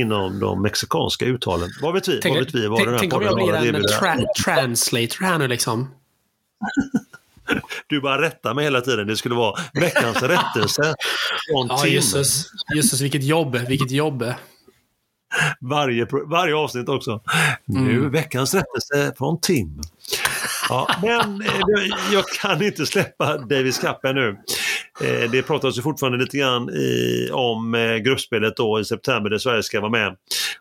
inom 0.00 0.40
de 0.40 0.62
mexikanska 0.62 1.24
uttalen. 1.24 1.70
Vad 1.82 1.94
vet 1.94 2.08
vi? 2.08 2.20
Tänk, 2.20 2.34
vad 2.34 2.44
vet 2.44 2.54
vi? 2.54 2.66
Vad 2.66 2.78
tänk, 2.78 3.00
tänk 3.00 3.14
om 3.14 3.22
jag 3.22 3.34
blir 3.34 3.74
en 3.74 3.82
tra 3.82 4.16
translator 4.44 5.24
här 5.24 5.38
nu 5.38 5.48
liksom. 5.48 5.94
Du 7.86 8.00
bara 8.00 8.22
rättar 8.22 8.54
mig 8.54 8.64
hela 8.64 8.80
tiden. 8.80 9.06
Det 9.06 9.16
skulle 9.16 9.34
vara 9.34 9.60
veckans 9.74 10.22
rättelse 10.22 10.94
från 11.50 11.66
ja. 11.68 11.86
Jösses, 11.86 12.46
jösses, 12.74 13.00
vilket 13.00 13.24
jobb. 13.24 13.56
Vilket 13.68 13.90
jobb. 13.90 14.34
Varje, 15.60 16.06
varje 16.26 16.54
avsnitt 16.54 16.88
också. 16.88 17.20
Mm. 17.68 17.84
Nu 17.84 18.08
veckans 18.08 18.54
rättelse 18.54 19.14
från 19.18 19.40
Tim. 19.40 19.80
Ja, 20.68 20.88
men 21.02 21.42
eh, 21.42 22.12
jag 22.12 22.26
kan 22.26 22.62
inte 22.62 22.86
släppa 22.86 23.38
Davis 23.38 23.78
Cup 23.78 23.98
nu. 24.02 24.38
Eh, 25.02 25.30
det 25.30 25.42
pratas 25.42 25.78
ju 25.78 25.82
fortfarande 25.82 26.18
lite 26.18 26.36
grann 26.36 26.70
i, 26.70 27.30
om 27.32 27.74
eh, 27.74 27.96
gruppspelet 27.96 28.56
då 28.56 28.80
i 28.80 28.84
september 28.84 29.30
där 29.30 29.38
Sverige 29.38 29.62
ska 29.62 29.80
vara 29.80 29.90
med. 29.90 30.16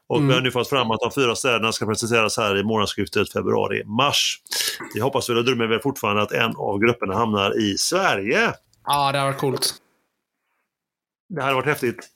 Och 0.07 0.17
mm. 0.17 0.27
vi 0.27 0.33
har 0.33 0.41
nu 0.41 0.51
fått 0.51 0.69
fram 0.69 0.91
att 0.91 0.99
de 0.99 1.11
fyra 1.11 1.35
städerna 1.35 1.71
ska 1.71 1.85
presenteras 1.85 2.37
här 2.37 2.57
i 2.57 2.63
månadsskiftet 2.63 3.31
februari-mars. 3.31 4.41
Vi 4.93 4.99
hoppas 4.99 5.29
väl 5.29 5.37
och 5.37 5.45
drömmer 5.45 5.67
väl 5.67 5.79
fortfarande 5.79 6.21
att 6.21 6.31
en 6.31 6.55
av 6.55 6.79
grupperna 6.79 7.15
hamnar 7.15 7.59
i 7.59 7.77
Sverige. 7.77 8.53
Ja, 8.85 9.11
det 9.11 9.17
har 9.17 9.25
varit 9.25 9.37
coolt. 9.37 9.73
Det 11.29 11.41
hade 11.41 11.55
varit 11.55 11.65
häftigt. 11.65 12.07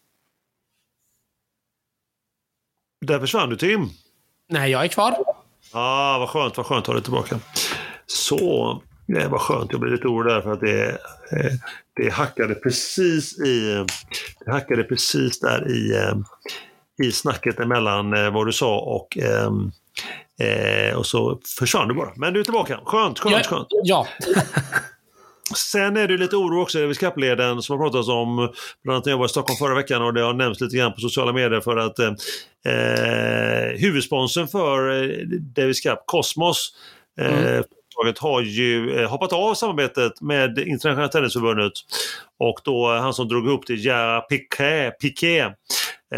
Där 3.06 3.20
försvann 3.20 3.50
du 3.50 3.56
Tim. 3.56 3.90
Nej, 4.50 4.72
jag 4.72 4.84
är 4.84 4.88
kvar. 4.88 5.16
Ja, 5.18 5.36
ah, 5.74 6.20
vad 6.20 6.30
skönt, 6.30 6.58
vad 6.58 6.66
skönt 6.66 6.82
att 6.82 6.88
ha 6.88 6.94
dig 6.94 7.04
tillbaka. 7.04 7.40
Så, 8.06 8.82
det 9.08 9.28
var 9.28 9.40
skönt. 9.40 9.72
Jag 9.72 9.82
blev 9.82 9.94
lite 9.94 10.08
orolig 10.08 10.34
där 10.34 10.42
för 10.42 10.52
att 10.52 10.60
det, 10.60 10.90
eh, 11.32 11.54
det 11.96 12.10
hackade 12.10 12.56
precis 12.56 13.40
i 13.40 13.86
det 14.46 14.52
hackade 14.52 14.84
precis 14.84 15.40
där 15.40 15.72
i, 15.72 15.96
eh, 15.96 16.16
i 17.08 17.12
snacket 17.12 17.60
emellan 17.60 18.14
eh, 18.14 18.34
vad 18.34 18.48
du 18.48 18.52
sa 18.54 18.80
och 18.80 19.18
Eh, 20.40 20.98
och 20.98 21.06
så 21.06 21.40
försvann 21.60 21.88
du 21.88 21.94
bara. 21.94 22.12
Men 22.16 22.34
du 22.34 22.40
är 22.40 22.44
tillbaka. 22.44 22.80
Skönt, 22.86 23.20
skönt, 23.20 23.36
ja, 23.36 23.44
skönt. 23.44 23.68
Ja. 23.84 24.08
Sen 25.56 25.98
är 25.98 26.08
det 26.08 26.18
lite 26.18 26.36
oro 26.36 26.62
också 26.62 26.80
över 26.80 26.94
skappleden 26.94 27.62
som 27.62 27.80
har 27.80 27.86
pratats 27.86 28.10
om, 28.10 28.36
bland 28.84 28.96
annat 28.96 29.06
när 29.06 29.12
jag 29.12 29.18
var 29.18 29.26
i 29.26 29.30
Stockholm 29.30 29.58
förra 29.58 29.76
veckan 29.76 30.02
och 30.02 30.14
det 30.14 30.22
har 30.22 30.34
nämnts 30.34 30.62
lite 30.62 30.78
grann 30.78 30.94
på 30.94 31.00
sociala 31.00 31.34
medier 31.34 31.62
för 31.62 31.78
att 31.78 32.00
eh, 32.00 32.14
huvudsponsorn 33.78 34.48
för 34.48 35.10
Davis 35.40 35.80
Cup, 35.80 36.00
Cosmos, 36.06 36.74
eh, 37.20 37.48
mm 37.48 37.64
företaget 37.96 38.20
har 38.20 38.42
ju 38.42 39.00
eh, 39.00 39.10
hoppat 39.10 39.34
av 39.34 39.54
samarbetet 39.54 40.22
med 40.22 40.60
Internationella 40.60 41.08
Tennisförbundet. 41.08 41.74
Och 42.40 42.60
då 42.64 42.94
eh, 42.94 43.02
han 43.02 43.14
som 43.14 43.28
drog 43.28 43.48
ihop 43.48 43.68
det, 43.68 43.74
Gerard 43.74 44.30
Piqué, 44.30 44.92
Piqué 44.92 45.52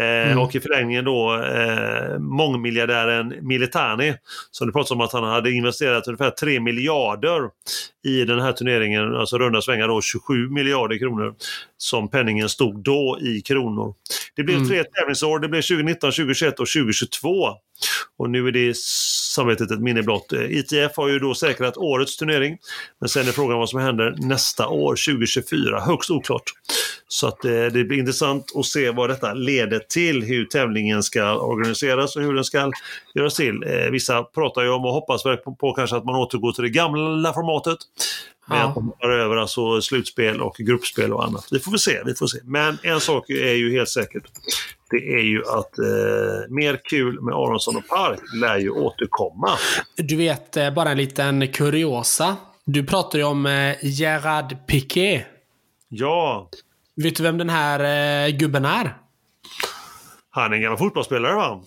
mm. 0.02 0.38
Och 0.38 0.54
i 0.54 0.60
förlängningen 0.60 1.04
då 1.04 1.34
eh, 1.34 2.18
mångmiljardären 2.18 3.34
Militani 3.40 4.14
som 4.50 4.66
det 4.66 4.72
pratas 4.72 4.90
om 4.90 5.00
att 5.00 5.12
han 5.12 5.24
hade 5.24 5.50
investerat 5.50 6.08
ungefär 6.08 6.30
3 6.30 6.60
miljarder 6.60 7.40
i 8.04 8.24
den 8.24 8.40
här 8.40 8.52
turneringen, 8.52 9.14
alltså 9.14 9.38
runda 9.38 9.62
svängar 9.62 9.88
då 9.88 10.00
27 10.00 10.48
miljarder 10.50 10.98
kronor 10.98 11.34
som 11.78 12.10
penningen 12.10 12.48
stod 12.48 12.82
då 12.82 13.18
i 13.22 13.40
kronor. 13.40 13.94
Det 14.36 14.42
blev 14.42 14.56
mm. 14.56 14.68
tre 14.68 14.84
tävlingsår, 14.84 15.38
det 15.38 15.48
blev 15.48 15.62
2019, 15.62 16.12
2021 16.12 16.60
och 16.60 16.66
2022. 16.66 17.48
Och 18.18 18.30
nu 18.30 18.48
är 18.48 18.52
det 18.52 18.76
samarbetet 18.76 19.70
ett 19.70 19.80
minne 19.80 20.02
blott. 20.02 20.32
ITF 20.32 20.72
eh, 20.72 20.84
e 20.84 20.90
har 20.96 21.08
ju 21.08 21.18
då 21.18 21.34
säkrat 21.34 21.76
årets 21.76 22.16
turnering, 22.16 22.58
men 23.00 23.08
sen 23.08 23.28
är 23.28 23.32
frågan 23.32 23.58
vad 23.58 23.68
som 23.68 23.80
händer 23.80 24.14
nästa 24.18 24.68
år, 24.68 24.90
2024. 24.90 25.80
Högst 25.80 26.10
oklart. 26.10 26.52
Så 27.10 27.26
att 27.26 27.44
eh, 27.44 27.50
det 27.50 27.84
blir 27.84 27.98
intressant 27.98 28.52
att 28.56 28.66
se 28.66 28.90
vad 28.90 29.10
detta 29.10 29.34
leder 29.34 29.78
till, 29.78 30.22
hur 30.22 30.44
tävlingen 30.44 31.02
ska 31.02 31.38
organiseras 31.38 32.16
och 32.16 32.22
hur 32.22 32.34
den 32.34 32.44
ska 32.44 32.72
göras 33.14 33.34
till. 33.34 33.64
Eh, 33.66 33.90
vissa 33.90 34.22
pratar 34.22 34.62
ju 34.62 34.70
om 34.70 34.84
och 34.84 34.92
hoppas 34.92 35.22
på, 35.22 35.56
på 35.60 35.72
kanske 35.72 35.96
att 35.96 36.04
man 36.04 36.14
återgår 36.14 36.52
till 36.52 36.64
det 36.64 36.70
gamla 36.70 37.32
formatet. 37.32 37.78
Med 38.48 38.58
ja. 38.58 38.68
att 38.68 38.76
man 38.76 38.84
hoppar 38.84 39.10
över 39.10 39.36
alltså 39.36 39.80
slutspel 39.80 40.40
och 40.40 40.56
gruppspel 40.58 41.12
och 41.12 41.24
annat. 41.24 41.48
Vi 41.50 41.58
får 41.58 41.70
väl 41.70 41.80
se, 41.80 42.02
vi 42.06 42.14
får 42.14 42.26
se. 42.26 42.38
Men 42.44 42.78
en 42.82 43.00
sak 43.00 43.30
är 43.30 43.54
ju 43.54 43.72
helt 43.72 43.88
säkert. 43.88 44.24
det 44.90 45.14
är 45.14 45.22
ju 45.22 45.42
att 45.42 45.78
eh, 45.78 46.48
mer 46.48 46.80
kul 46.84 47.20
med 47.20 47.34
Aronsson 47.34 47.76
och 47.76 47.88
Park 47.88 48.20
lär 48.40 48.58
ju 48.58 48.70
återkomma. 48.70 49.50
Du 49.96 50.16
vet, 50.16 50.56
eh, 50.56 50.70
bara 50.70 50.90
en 50.90 50.96
liten 50.96 51.48
kuriosa. 51.48 52.36
Du 52.64 52.86
pratar 52.86 53.18
ju 53.18 53.24
om 53.24 53.46
eh, 53.46 53.76
Gerard 53.82 54.66
Piqué. 54.66 55.24
Ja. 55.88 56.48
Vet 57.02 57.16
du 57.16 57.22
vem 57.22 57.38
den 57.38 57.50
här 57.50 57.80
eh, 58.26 58.36
gubben 58.36 58.64
är? 58.64 58.96
Han 60.30 60.52
är 60.52 60.56
en 60.56 60.62
gammal 60.62 60.78
fotbollsspelare 60.78 61.34
va? 61.34 61.60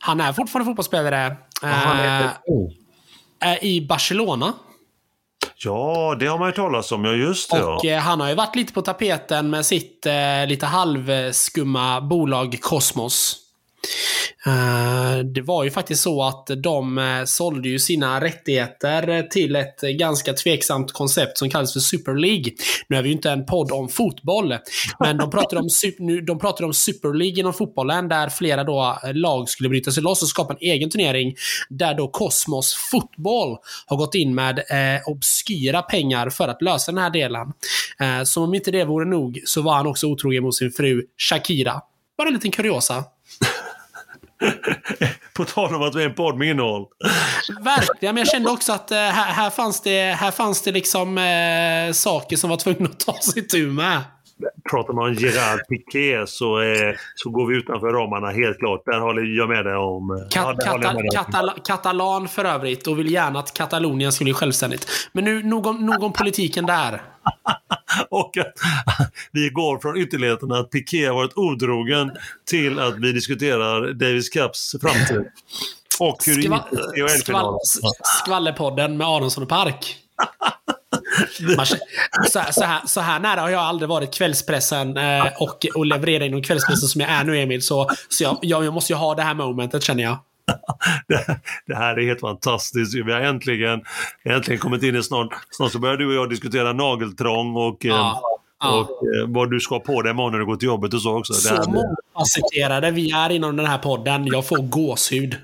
Han 0.00 0.20
är 0.20 0.32
fortfarande 0.32 0.70
fotbollsspelare. 0.70 1.36
han 1.62 1.98
är 1.98 2.30
eh, 3.44 3.64
I 3.64 3.86
Barcelona. 3.88 4.52
Ja, 5.56 6.16
det 6.20 6.26
har 6.26 6.38
man 6.38 6.48
ju 6.48 6.52
talat 6.52 6.92
om. 6.92 7.04
Ja, 7.04 7.12
just 7.12 7.50
det. 7.50 7.62
Och 7.62 7.80
ja. 7.84 7.90
eh, 7.90 7.98
han 7.98 8.20
har 8.20 8.28
ju 8.28 8.34
varit 8.34 8.56
lite 8.56 8.72
på 8.72 8.82
tapeten 8.82 9.50
med 9.50 9.66
sitt 9.66 10.06
eh, 10.06 10.46
lite 10.46 10.66
halvskumma 10.66 12.00
bolag 12.00 12.58
Cosmos. 12.62 13.43
Uh, 14.46 15.24
det 15.24 15.42
var 15.42 15.64
ju 15.64 15.70
faktiskt 15.70 16.02
så 16.02 16.22
att 16.22 16.50
de 16.56 16.98
eh, 16.98 17.24
sålde 17.24 17.68
ju 17.68 17.78
sina 17.78 18.20
rättigheter 18.20 19.22
till 19.22 19.56
ett 19.56 19.80
ganska 19.80 20.32
tveksamt 20.32 20.92
koncept 20.92 21.38
som 21.38 21.50
kallas 21.50 21.72
för 21.72 21.80
Super 21.80 22.14
League. 22.14 22.52
Nu 22.88 22.96
är 22.96 23.02
vi 23.02 23.08
ju 23.08 23.14
inte 23.14 23.30
en 23.30 23.46
podd 23.46 23.72
om 23.72 23.88
fotboll, 23.88 24.54
men 25.00 25.16
de 25.16 25.30
pratade 25.30 25.60
om, 25.60 25.68
de 26.26 26.38
pratade 26.38 26.66
om 26.66 26.74
Super 26.74 27.14
League 27.14 27.40
inom 27.40 27.52
fotbollen 27.52 28.08
där 28.08 28.28
flera 28.28 28.64
då 28.64 28.98
eh, 29.04 29.14
lag 29.14 29.48
skulle 29.48 29.68
bryta 29.68 29.90
sig 29.90 30.02
loss 30.02 30.22
och 30.22 30.28
skapa 30.28 30.52
en 30.52 30.58
egen 30.60 30.90
turnering 30.90 31.34
där 31.68 31.94
då 31.94 32.08
Cosmos 32.08 32.74
Fotboll 32.90 33.56
har 33.86 33.96
gått 33.96 34.14
in 34.14 34.34
med 34.34 34.60
obskyra 35.06 35.82
pengar 35.82 36.30
för 36.30 36.48
att 36.48 36.62
lösa 36.62 36.92
den 36.92 37.02
här 37.02 37.10
delen. 37.10 37.52
som 38.24 38.42
om 38.42 38.54
inte 38.54 38.70
det 38.70 38.84
vore 38.84 39.04
nog 39.04 39.40
så 39.44 39.62
var 39.62 39.74
han 39.74 39.86
också 39.86 40.06
otrogen 40.06 40.42
mot 40.42 40.56
sin 40.56 40.70
fru 40.70 41.02
Shakira. 41.30 41.80
Bara 42.18 42.28
en 42.28 42.34
liten 42.34 42.50
kuriosa. 42.50 43.04
På 45.32 45.44
tal 45.44 45.74
om 45.74 45.82
att 45.82 45.94
vi 45.94 46.02
är 46.02 46.06
en 46.06 46.14
podd 46.14 46.38
med 46.38 46.48
innehåll. 46.48 46.86
Verkligen, 47.60 48.14
men 48.14 48.20
jag 48.20 48.28
kände 48.28 48.50
också 48.50 48.72
att 48.72 48.90
eh, 48.90 48.98
här, 48.98 49.32
här, 49.32 49.50
fanns 49.50 49.80
det, 49.80 50.00
här 50.00 50.30
fanns 50.30 50.62
det 50.62 50.72
liksom 50.72 51.18
eh, 51.18 51.92
saker 51.92 52.36
som 52.36 52.50
var 52.50 52.56
tvungna 52.56 52.88
att 52.88 53.00
ta 53.00 53.12
sig 53.12 53.48
tur 53.48 53.70
med. 53.70 54.00
Pratar 54.70 54.94
man 54.94 55.04
om 55.04 55.14
Gerard 55.14 55.60
Piqué 55.68 56.26
så, 56.26 56.60
eh, 56.60 56.94
så 57.14 57.30
går 57.30 57.46
vi 57.46 57.56
utanför 57.56 57.86
ramarna 57.86 58.30
helt 58.30 58.58
klart. 58.58 58.82
Där 58.84 59.00
håller 59.00 59.22
jag 59.22 59.48
med 59.48 59.64
dig 59.64 59.76
om... 59.76 60.10
Eh, 60.10 60.28
Kat 60.30 60.56
ja, 60.58 60.78
kata 60.78 60.94
katala 61.14 61.54
katalan 61.64 62.28
för 62.28 62.44
övrigt 62.44 62.86
och 62.86 62.98
vill 62.98 63.12
gärna 63.12 63.38
att 63.38 63.54
Katalonien 63.54 64.12
ska 64.12 64.24
bli 64.24 64.34
självständigt. 64.34 64.86
Men 65.12 65.24
nu, 65.24 65.42
nog 65.42 65.66
om, 65.66 65.86
nog 65.86 66.02
om 66.02 66.12
politiken 66.12 66.66
där. 66.66 67.02
och 68.10 68.36
att 68.36 68.52
vi 69.32 69.48
går 69.48 69.78
från 69.78 69.96
ytterligheterna 69.96 70.58
att 70.58 70.70
Piqué 70.70 71.06
har 71.06 71.14
varit 71.14 71.36
odrogen 71.36 72.10
till 72.44 72.78
att 72.78 72.98
vi 72.98 73.12
diskuterar 73.12 73.92
Davis 73.92 74.28
Cups 74.28 74.74
framtid. 74.80 75.30
Och 76.00 76.24
hur 76.26 76.42
Skva 76.42 76.64
det 76.94 77.08
skvall 77.08 77.58
Skvallerpodden 78.22 78.96
med 78.96 79.06
Aronsson 79.06 79.42
och 79.42 79.48
Park. 79.48 79.96
Man, 81.56 81.66
så, 81.66 81.76
så, 82.52 82.64
här, 82.64 82.86
så 82.86 83.00
här 83.00 83.20
nära 83.20 83.40
har 83.40 83.50
jag 83.50 83.60
aldrig 83.60 83.88
varit 83.88 84.14
kvällspressen 84.14 84.96
eh, 84.96 85.26
och, 85.38 85.66
och 85.74 85.86
leverera 85.86 86.24
inom 86.24 86.42
kvällspressen 86.42 86.88
som 86.88 87.00
jag 87.00 87.10
är 87.10 87.24
nu 87.24 87.38
Emil. 87.38 87.62
Så, 87.62 87.90
så 88.08 88.24
jag, 88.24 88.38
jag, 88.42 88.74
måste 88.74 88.92
ju 88.92 88.96
ha 88.96 89.14
det 89.14 89.22
här 89.22 89.34
momentet 89.34 89.82
känner 89.82 90.02
jag. 90.02 90.18
Det, 91.08 91.40
det, 91.66 91.74
här 91.74 91.96
är 91.96 92.06
helt 92.06 92.20
fantastiskt. 92.20 92.94
Vi 92.94 93.12
har 93.12 93.20
äntligen, 93.20 93.84
äntligen 94.24 94.60
kommit 94.60 94.82
in 94.82 94.96
i 94.96 95.02
snart, 95.02 95.28
snart 95.50 95.72
så 95.72 95.78
börjar 95.78 95.96
du 95.96 96.06
och 96.06 96.14
jag 96.14 96.30
diskutera 96.30 96.72
nageltrång 96.72 97.56
och, 97.56 97.76
ja, 97.80 98.22
eh, 98.64 98.68
och 98.68 98.88
ja. 99.00 99.24
vad 99.28 99.50
du 99.50 99.60
ska 99.60 99.80
på 99.80 100.02
dig 100.02 100.10
imorgon 100.10 100.32
när 100.32 100.38
du 100.38 100.46
går 100.46 100.56
till 100.56 100.66
jobbet 100.66 100.94
och 100.94 101.02
så 101.02 101.18
också. 101.18 101.32
Så 101.32 101.54
mångfacetterade 101.54 102.90
vi 102.90 103.10
är 103.10 103.30
inom 103.30 103.56
den 103.56 103.66
här 103.66 103.78
podden. 103.78 104.26
Jag 104.26 104.46
får 104.46 104.56
gåshud. 104.56 105.36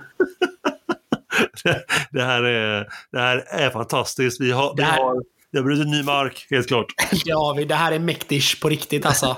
det, 1.64 1.84
det, 2.11 2.22
här 2.22 2.42
är, 2.42 2.88
det 3.12 3.18
här 3.18 3.44
är 3.48 3.70
fantastiskt. 3.70 4.40
Vi 4.40 4.53
har, 4.53 4.74
vi 4.76 4.82
har, 4.82 5.22
vi 5.51 5.59
har 5.59 5.64
brutit 5.64 5.86
ny 5.86 6.03
mark, 6.03 6.46
helt 6.51 6.68
klart. 6.68 6.86
Det 7.24 7.32
har 7.32 7.55
vi. 7.55 7.64
Det 7.64 7.74
här 7.74 7.92
är 7.92 7.98
mäktigt 7.98 8.61
på 8.61 8.68
riktigt 8.68 9.07
alltså. 9.07 9.36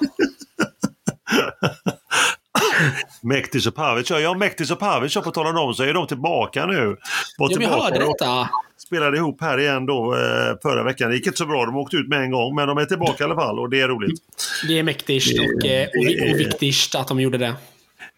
Mektis 3.23 3.67
och 3.67 3.75
Pavic. 3.75 4.11
Ja, 4.11 4.35
Mektis 4.35 4.71
och 4.71 4.79
Pavic 4.79 5.15
på 5.15 5.31
talat 5.31 5.57
om 5.57 5.75
så 5.75 5.83
är 5.83 5.95
de 5.95 6.07
tillbaka 6.07 6.67
nu. 6.67 6.97
Var 7.39 7.49
ja, 7.51 7.57
vi 7.59 7.67
hörde 7.67 7.99
detta. 7.99 8.49
Spelade 8.87 9.17
ihop 9.17 9.41
här 9.41 9.59
igen 9.61 9.87
då 9.87 10.15
eh, 10.15 10.61
förra 10.63 10.85
veckan. 10.85 11.11
Det 11.11 11.17
gick 11.17 11.27
inte 11.27 11.39
så 11.39 11.47
bra. 11.47 11.67
De 11.67 11.77
åkte 11.77 11.97
ut 11.97 12.09
med 12.09 12.21
en 12.21 12.31
gång, 12.31 12.55
men 12.55 12.69
de 12.69 12.79
är 12.79 12.85
tillbaka 12.85 13.25
i 13.25 13.25
alla 13.25 13.35
fall 13.35 13.59
och 13.59 13.71
det 13.71 13.81
är 13.81 13.89
roligt. 13.89 14.21
Det 14.69 14.79
är 14.79 14.83
mäktigt 14.83 15.39
och, 15.39 15.67
eh, 15.67 15.89
och, 15.89 16.31
och 16.31 16.41
viktigt 16.41 16.95
att 16.95 17.09
de 17.09 17.21
gjorde 17.21 17.39
det. 17.39 17.55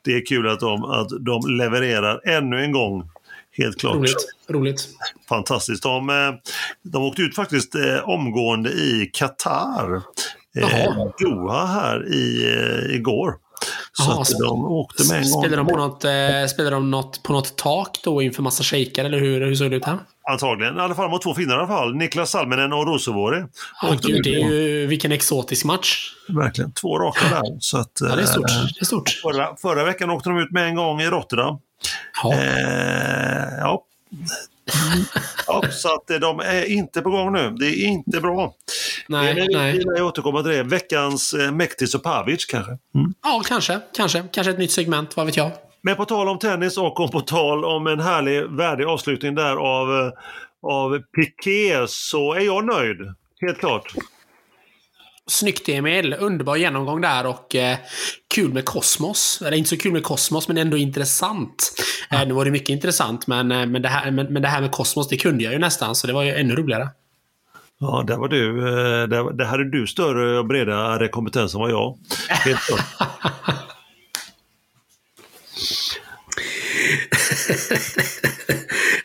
Det 0.04 0.12
är 0.12 0.26
kul 0.26 0.48
att 0.48 0.60
de, 0.60 0.84
att 0.84 1.08
de 1.20 1.40
levererar 1.58 2.28
ännu 2.28 2.64
en 2.64 2.72
gång. 2.72 3.08
Helt 3.56 3.80
klart. 3.80 3.96
Roligt. 3.96 4.16
Roligt. 4.48 4.88
Fantastiskt. 5.28 5.82
De, 5.82 6.10
eh, 6.10 6.34
de 6.82 7.02
åkte 7.02 7.22
ut 7.22 7.34
faktiskt 7.34 7.74
omgående 8.02 8.70
i 8.70 9.10
Qatar. 9.12 10.02
Doha 11.18 11.66
här 11.66 12.14
i, 12.14 12.46
igår. 12.94 13.34
Så 13.92 14.02
Aha, 14.02 14.22
att 14.22 14.30
de 14.40 14.64
åkte 14.64 15.08
med 15.08 15.16
en 15.16 15.30
gång. 15.30 15.42
Spelade 15.42 15.56
de, 15.56 15.66
på 15.66 15.76
något, 15.76 16.04
eh, 16.04 16.46
spelade 16.48 16.76
de 16.76 16.90
något, 16.90 17.22
på 17.22 17.32
något 17.32 17.56
tak 17.56 18.00
då 18.04 18.22
inför 18.22 18.42
massa 18.42 18.62
shejkar 18.62 19.04
eller 19.04 19.18
hur, 19.18 19.40
hur 19.40 19.54
såg 19.54 19.70
det 19.70 19.76
ut 19.76 19.84
här? 19.84 19.98
Antagligen. 20.30 20.76
I 20.76 20.80
alla 20.80 20.94
fall 20.94 21.10
mot 21.10 21.22
två 21.22 21.34
finnar 21.34 21.54
i 21.54 21.58
alla 21.58 21.66
fall. 21.66 21.94
Niklas 21.94 22.30
Salminen 22.30 22.72
och 22.72 22.86
Rosovori. 22.86 23.44
Ja, 23.82 23.96
gud, 24.02 24.24
det 24.24 24.34
är 24.34 24.48
ju 24.48 24.86
vilken 24.86 25.12
exotisk 25.12 25.64
match. 25.64 26.12
Verkligen. 26.28 26.72
Två 26.72 26.98
raka 26.98 27.28
där. 27.28 27.56
Så 27.60 27.78
att, 27.78 27.98
ja, 28.00 28.16
det 28.16 28.22
är 28.22 28.26
stort. 28.26 28.46
Det 28.48 28.80
är 28.80 28.84
stort. 28.84 29.08
Förra, 29.08 29.56
förra 29.56 29.84
veckan 29.84 30.10
åkte 30.10 30.28
de 30.28 30.38
ut 30.38 30.50
med 30.50 30.68
en 30.68 30.74
gång 30.74 31.00
i 31.00 31.06
Rotterdam. 31.06 31.58
Ja. 32.22 32.32
Eh, 32.34 33.58
ja. 33.60 33.84
ja, 35.46 35.62
så 35.70 35.94
att 35.94 36.20
de 36.20 36.40
är 36.40 36.64
inte 36.64 37.00
på 37.00 37.10
gång 37.10 37.32
nu. 37.32 37.50
Det 37.58 37.66
är 37.66 37.86
inte 37.86 38.20
bra. 38.20 38.54
Nej, 39.08 39.48
nej. 39.52 39.82
Jag 39.96 40.06
återkommer 40.06 40.42
till 40.42 40.52
det. 40.52 40.62
Veckans 40.62 41.34
eh, 41.34 41.52
Mektis 41.52 41.94
och 41.94 42.02
Pavic 42.02 42.44
kanske? 42.44 42.70
Mm. 42.70 43.14
Ja, 43.22 43.42
kanske. 43.46 43.80
Kanske. 43.96 44.24
Kanske 44.32 44.50
ett 44.50 44.58
nytt 44.58 44.72
segment, 44.72 45.16
vad 45.16 45.26
vet 45.26 45.36
jag. 45.36 45.50
Men 45.82 45.96
på 45.96 46.04
tal 46.04 46.28
om 46.28 46.38
tennis 46.38 46.78
och 46.78 47.00
om 47.00 47.10
på 47.10 47.20
tal 47.20 47.64
om 47.64 47.86
en 47.86 48.00
härlig, 48.00 48.50
värdig 48.50 48.84
avslutning 48.84 49.34
där 49.34 49.56
av, 49.56 50.06
eh, 50.06 50.12
av 50.62 50.98
Piqué 50.98 51.86
så 51.88 52.34
är 52.34 52.40
jag 52.40 52.66
nöjd. 52.66 52.96
Helt 53.40 53.58
klart. 53.58 53.94
Snyggt 55.26 55.68
Emil, 55.68 56.14
underbar 56.18 56.56
genomgång 56.56 57.00
där 57.00 57.26
och 57.26 57.54
eh, 57.54 57.78
kul 58.34 58.52
med 58.52 58.64
Kosmos. 58.64 59.42
Eller 59.46 59.56
inte 59.56 59.70
så 59.70 59.76
kul 59.76 59.92
med 59.92 60.02
Kosmos, 60.02 60.48
men 60.48 60.58
ändå 60.58 60.76
intressant. 60.76 61.72
Eh, 62.10 62.26
nu 62.26 62.34
var 62.34 62.44
det 62.44 62.50
mycket 62.50 62.68
intressant, 62.68 63.26
men, 63.26 63.52
eh, 63.52 63.66
men, 63.66 63.82
det 63.82 63.88
här, 63.88 64.10
men, 64.10 64.32
men 64.32 64.42
det 64.42 64.48
här 64.48 64.60
med 64.60 64.72
Kosmos, 64.72 65.08
det 65.08 65.16
kunde 65.16 65.44
jag 65.44 65.52
ju 65.52 65.58
nästan, 65.58 65.94
så 65.94 66.06
det 66.06 66.12
var 66.12 66.22
ju 66.22 66.34
ännu 66.34 66.56
roligare. 66.56 66.88
Ja, 67.80 68.04
där 68.06 68.16
var 68.16 68.28
du. 68.28 68.58
Eh, 68.58 69.08
där, 69.08 69.32
där 69.32 69.44
hade 69.44 69.70
du 69.70 69.86
större 69.86 70.38
och 70.38 70.46
bredare 70.46 71.08
kompetens 71.08 71.54
än 71.54 71.60
vad 71.60 71.70
jag. 71.70 71.98
Helt. 72.28 72.60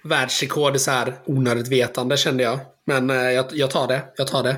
Världsrekord 0.03 0.75
i 0.75 0.79
så 0.79 0.91
här 0.91 1.13
onödigt 1.25 1.67
vetande 1.67 2.17
kände 2.17 2.43
jag. 2.43 2.59
Men 2.85 3.09
eh, 3.09 3.15
jag, 3.15 3.45
jag 3.51 3.71
tar 3.71 3.87
det. 3.87 4.01
Jag 4.17 4.27
tar 4.27 4.43
det. 4.43 4.57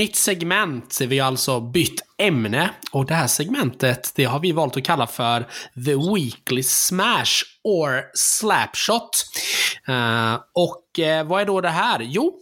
Nytt 0.00 0.16
segment. 0.16 1.00
Vi 1.00 1.18
har 1.18 1.26
alltså 1.26 1.60
bytt 1.60 2.02
ämne. 2.20 2.70
Och 2.92 3.06
det 3.06 3.14
här 3.14 3.26
segmentet 3.26 4.12
det 4.14 4.24
har 4.24 4.40
vi 4.40 4.52
valt 4.52 4.76
att 4.76 4.84
kalla 4.84 5.06
för 5.06 5.46
The 5.84 6.14
Weekly 6.14 6.62
Smash 6.62 7.44
or 7.64 8.02
Slapshot. 8.14 9.26
Uh, 9.88 10.34
och 10.54 10.84
uh, 10.98 11.28
vad 11.28 11.40
är 11.40 11.46
då 11.46 11.60
det 11.60 11.68
här? 11.68 12.00
Jo, 12.00 12.32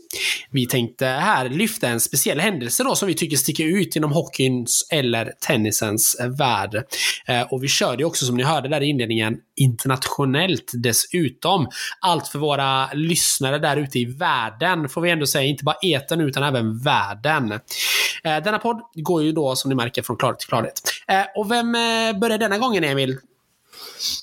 vi 0.50 0.66
tänkte 0.66 1.06
här 1.06 1.48
lyfta 1.48 1.88
en 1.88 2.00
speciell 2.00 2.40
händelse 2.40 2.84
då 2.84 2.94
som 2.94 3.08
vi 3.08 3.14
tycker 3.14 3.36
sticker 3.36 3.64
ut 3.64 3.96
inom 3.96 4.12
hockeyns 4.12 4.88
eller 4.92 5.32
tennisens 5.46 6.16
värld. 6.38 6.74
Uh, 6.74 7.52
och 7.52 7.64
vi 7.64 7.68
körde 7.68 8.02
ju 8.02 8.04
också 8.04 8.26
som 8.26 8.36
ni 8.36 8.42
hörde 8.42 8.68
där 8.68 8.80
i 8.80 8.86
inledningen 8.86 9.36
internationellt 9.56 10.72
dessutom. 10.74 11.68
Allt 12.00 12.28
för 12.28 12.38
våra 12.38 12.92
lyssnare 12.92 13.58
där 13.58 13.76
ute 13.76 13.98
i 13.98 14.04
världen 14.04 14.88
får 14.88 15.00
vi 15.00 15.10
ändå 15.10 15.26
säga, 15.26 15.44
inte 15.44 15.64
bara 15.64 15.76
eten 15.82 16.20
utan 16.20 16.42
även 16.42 16.78
världen. 16.78 17.60
denna 18.22 18.58
podd 18.58 18.80
går 18.94 19.22
ju 19.22 19.32
då 19.32 19.56
som 19.56 19.67
ni 19.68 19.74
märker 19.74 20.02
från 20.02 20.16
klarhet 20.16 20.38
till 20.38 20.48
klarhet. 20.48 20.80
och 21.36 21.50
vem 21.50 21.72
börjar 22.20 22.38
denna 22.38 22.58
gången 22.58 22.84
Emil? 22.84 23.18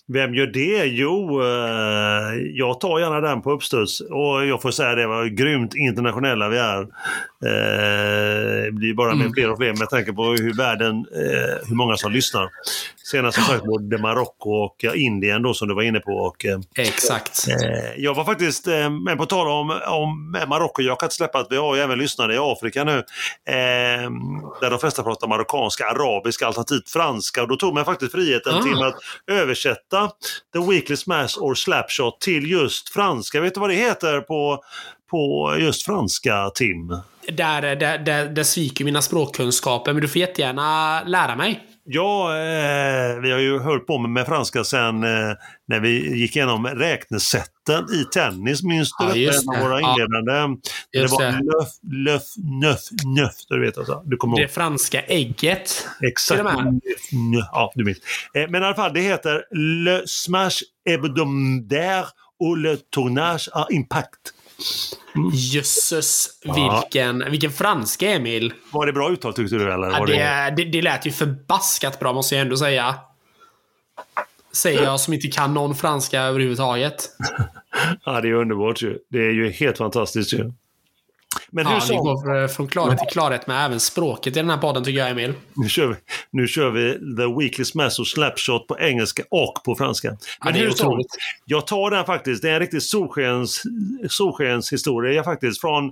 Vem 0.07 0.35
gör 0.35 0.47
det? 0.47 0.85
Jo, 0.85 1.41
eh, 1.41 2.33
jag 2.53 2.79
tar 2.79 2.99
gärna 2.99 3.21
den 3.21 3.41
på 3.41 3.51
uppstuds. 3.51 4.01
Och 4.01 4.45
jag 4.45 4.61
får 4.61 4.71
säga 4.71 4.95
det, 4.95 5.07
vad 5.07 5.37
grymt 5.37 5.75
internationella 5.75 6.49
vi 6.49 6.57
är. 6.57 6.81
Eh, 6.81 8.63
det 8.65 8.71
blir 8.71 8.93
bara 8.93 9.09
med 9.15 9.21
mm. 9.21 9.33
fler 9.33 9.51
och 9.51 9.57
fler 9.57 9.73
med 9.73 9.89
tanke 9.89 10.13
på 10.13 10.23
hur 10.23 10.53
världen, 10.53 10.95
eh, 10.95 11.67
hur 11.67 11.75
många 11.75 11.97
som 11.97 12.11
lyssnar. 12.11 12.49
Senast 13.11 13.37
som 13.37 13.43
sagt 13.43 13.65
både 13.65 13.97
Marocko 13.97 14.49
och 14.49 14.83
Indien 14.95 15.41
då 15.41 15.53
som 15.53 15.67
du 15.67 15.75
var 15.75 15.81
inne 15.81 15.99
på. 15.99 16.11
Och, 16.11 16.45
Exakt. 16.77 17.47
Eh, 17.47 17.93
jag 17.97 18.13
var 18.13 18.25
faktiskt, 18.25 18.67
eh, 18.67 18.89
men 18.89 19.17
på 19.17 19.25
tal 19.25 19.47
om, 19.47 19.79
om 19.87 20.31
Marocko, 20.47 20.81
jag 20.81 20.99
kan 20.99 21.07
inte 21.07 21.15
släppa 21.15 21.39
att 21.39 21.47
vi 21.49 21.57
har 21.57 21.75
ju 21.75 21.81
även 21.81 21.99
lyssnare 21.99 22.35
i 22.35 22.37
Afrika 22.37 22.83
nu. 22.83 22.97
Eh, 23.47 24.09
där 24.61 24.69
de 24.69 24.79
flesta 24.79 25.03
pratar 25.03 25.27
marockanska, 25.27 25.85
arabiska, 25.85 26.47
alternativt 26.47 26.89
franska. 26.89 27.41
Och 27.41 27.47
då 27.47 27.55
tog 27.55 27.73
man 27.73 27.85
faktiskt 27.85 28.11
friheten 28.11 28.53
ah. 28.55 28.61
till 28.61 28.83
att 28.83 28.95
översätta 29.31 30.09
The 30.53 30.59
Weekly 30.69 30.97
Smash 30.97 31.39
or 31.39 31.55
Slapshot 31.55 32.21
till 32.21 32.51
just 32.51 32.89
franska. 32.89 33.41
Vet 33.41 33.53
du 33.53 33.59
vad 33.59 33.69
det 33.69 33.75
heter 33.75 34.21
på, 34.21 34.63
på 35.11 35.55
just 35.59 35.85
franska, 35.85 36.51
Tim? 36.55 36.87
Där, 37.27 37.75
där, 37.75 37.97
där, 37.97 38.25
där 38.25 38.43
sviker 38.43 38.85
mina 38.85 39.01
språkkunskaper, 39.01 39.93
men 39.93 40.01
du 40.01 40.07
får 40.07 40.19
jättegärna 40.19 41.03
lära 41.03 41.35
mig. 41.35 41.71
Ja, 41.87 42.37
eh, 42.37 43.19
vi 43.19 43.31
har 43.31 43.39
ju 43.39 43.59
hört 43.59 43.87
på 43.87 43.97
med, 43.97 44.11
med 44.11 44.25
franska 44.25 44.63
sen 44.63 45.03
eh, 45.03 45.33
när 45.67 45.79
vi 45.79 46.19
gick 46.19 46.35
igenom 46.35 46.67
räknesätten 46.67 47.85
i 47.93 48.03
tennis. 48.13 48.63
Minns 48.63 48.91
du? 48.99 49.05
Ja, 49.05 49.15
just 49.15 49.51
det. 49.51 49.59
våra 49.61 49.79
inledande. 49.79 50.33
Ja, 50.91 51.01
det 51.01 51.07
var 51.07 51.21
det. 51.21 51.31
löf, 51.31 51.69
löf, 52.05 52.23
nöf, 52.61 52.79
nöf. 53.17 53.33
Du 53.49 53.61
vet 53.61 53.77
alltså. 53.77 54.01
Du 54.05 54.17
kommer 54.17 54.41
det 54.41 54.47
franska 54.47 55.01
ägget. 55.01 55.87
Exakt. 56.07 56.43
Ja, 57.51 57.71
du 57.75 57.83
minns. 57.83 57.97
Eh, 58.33 58.49
men 58.49 58.63
i 58.63 58.65
alla 58.65 58.75
fall, 58.75 58.93
det 58.93 59.01
heter 59.01 59.43
Le 59.55 60.07
Smash 60.07 60.57
hebdomadaire 60.89 62.05
ou 62.39 62.55
le 62.55 62.77
tournage 62.89 63.49
à 63.53 63.67
impact. 63.69 64.33
Mm. 65.15 65.31
Jösses, 65.33 66.29
vilken, 66.43 67.19
ja. 67.19 67.29
vilken 67.29 67.51
franska 67.51 68.09
Emil. 68.09 68.53
Var 68.71 68.85
det 68.85 68.93
bra 68.93 69.11
uttal 69.11 69.33
tyckte 69.33 69.55
du? 69.55 69.73
Eller? 69.73 69.91
Ja, 69.91 70.05
det, 70.05 70.63
det, 70.63 70.71
det 70.71 70.81
lät 70.81 71.05
ju 71.05 71.11
förbaskat 71.11 71.99
bra 71.99 72.13
måste 72.13 72.35
jag 72.35 72.41
ändå 72.41 72.57
säga. 72.57 72.95
Säger 74.53 74.83
jag 74.83 74.99
som 74.99 75.13
inte 75.13 75.27
kan 75.27 75.53
någon 75.53 75.75
franska 75.75 76.21
överhuvudtaget. 76.21 77.09
ja, 78.05 78.21
det 78.21 78.29
är 78.29 78.33
underbart 78.33 78.81
ju. 78.81 78.97
Det 79.09 79.19
är 79.19 79.31
ju 79.31 79.49
helt 79.51 79.77
fantastiskt 79.77 80.33
ju. 80.33 80.51
Men 81.49 81.65
ja, 81.65 81.71
hur 81.71 81.87
vi 81.87 81.95
går 81.95 82.47
från 82.47 82.67
klarhet 82.67 82.99
till 82.99 83.07
klarhet 83.07 83.47
med 83.47 83.65
även 83.65 83.79
språket 83.79 84.37
i 84.37 84.39
den 84.39 84.49
här 84.49 84.57
podden 84.57 84.83
tycker 84.83 84.99
jag 84.99 85.09
Emil. 85.09 85.33
Nu 85.53 85.69
kör 85.69 85.87
vi, 85.87 85.95
nu 86.31 86.47
kör 86.47 86.69
vi 86.69 86.93
The 87.17 87.39
Weekly 87.39 87.65
Smash 87.65 87.99
och 87.99 88.07
Slapshot 88.07 88.67
på 88.67 88.79
engelska 88.79 89.23
och 89.29 89.63
på 89.65 89.75
franska. 89.75 90.09
Men 90.09 90.17
ja, 90.43 90.51
det 90.51 90.59
är 90.59 90.69
otroligt. 90.69 91.07
Jag 91.45 91.67
tar 91.67 91.91
den 91.91 92.05
faktiskt, 92.05 92.41
det 92.41 92.49
är 92.49 92.53
en 92.53 92.59
riktig 92.59 92.83
solskens, 92.83 93.63
solskenshistoria 94.09 95.23
faktiskt 95.23 95.61
från 95.61 95.85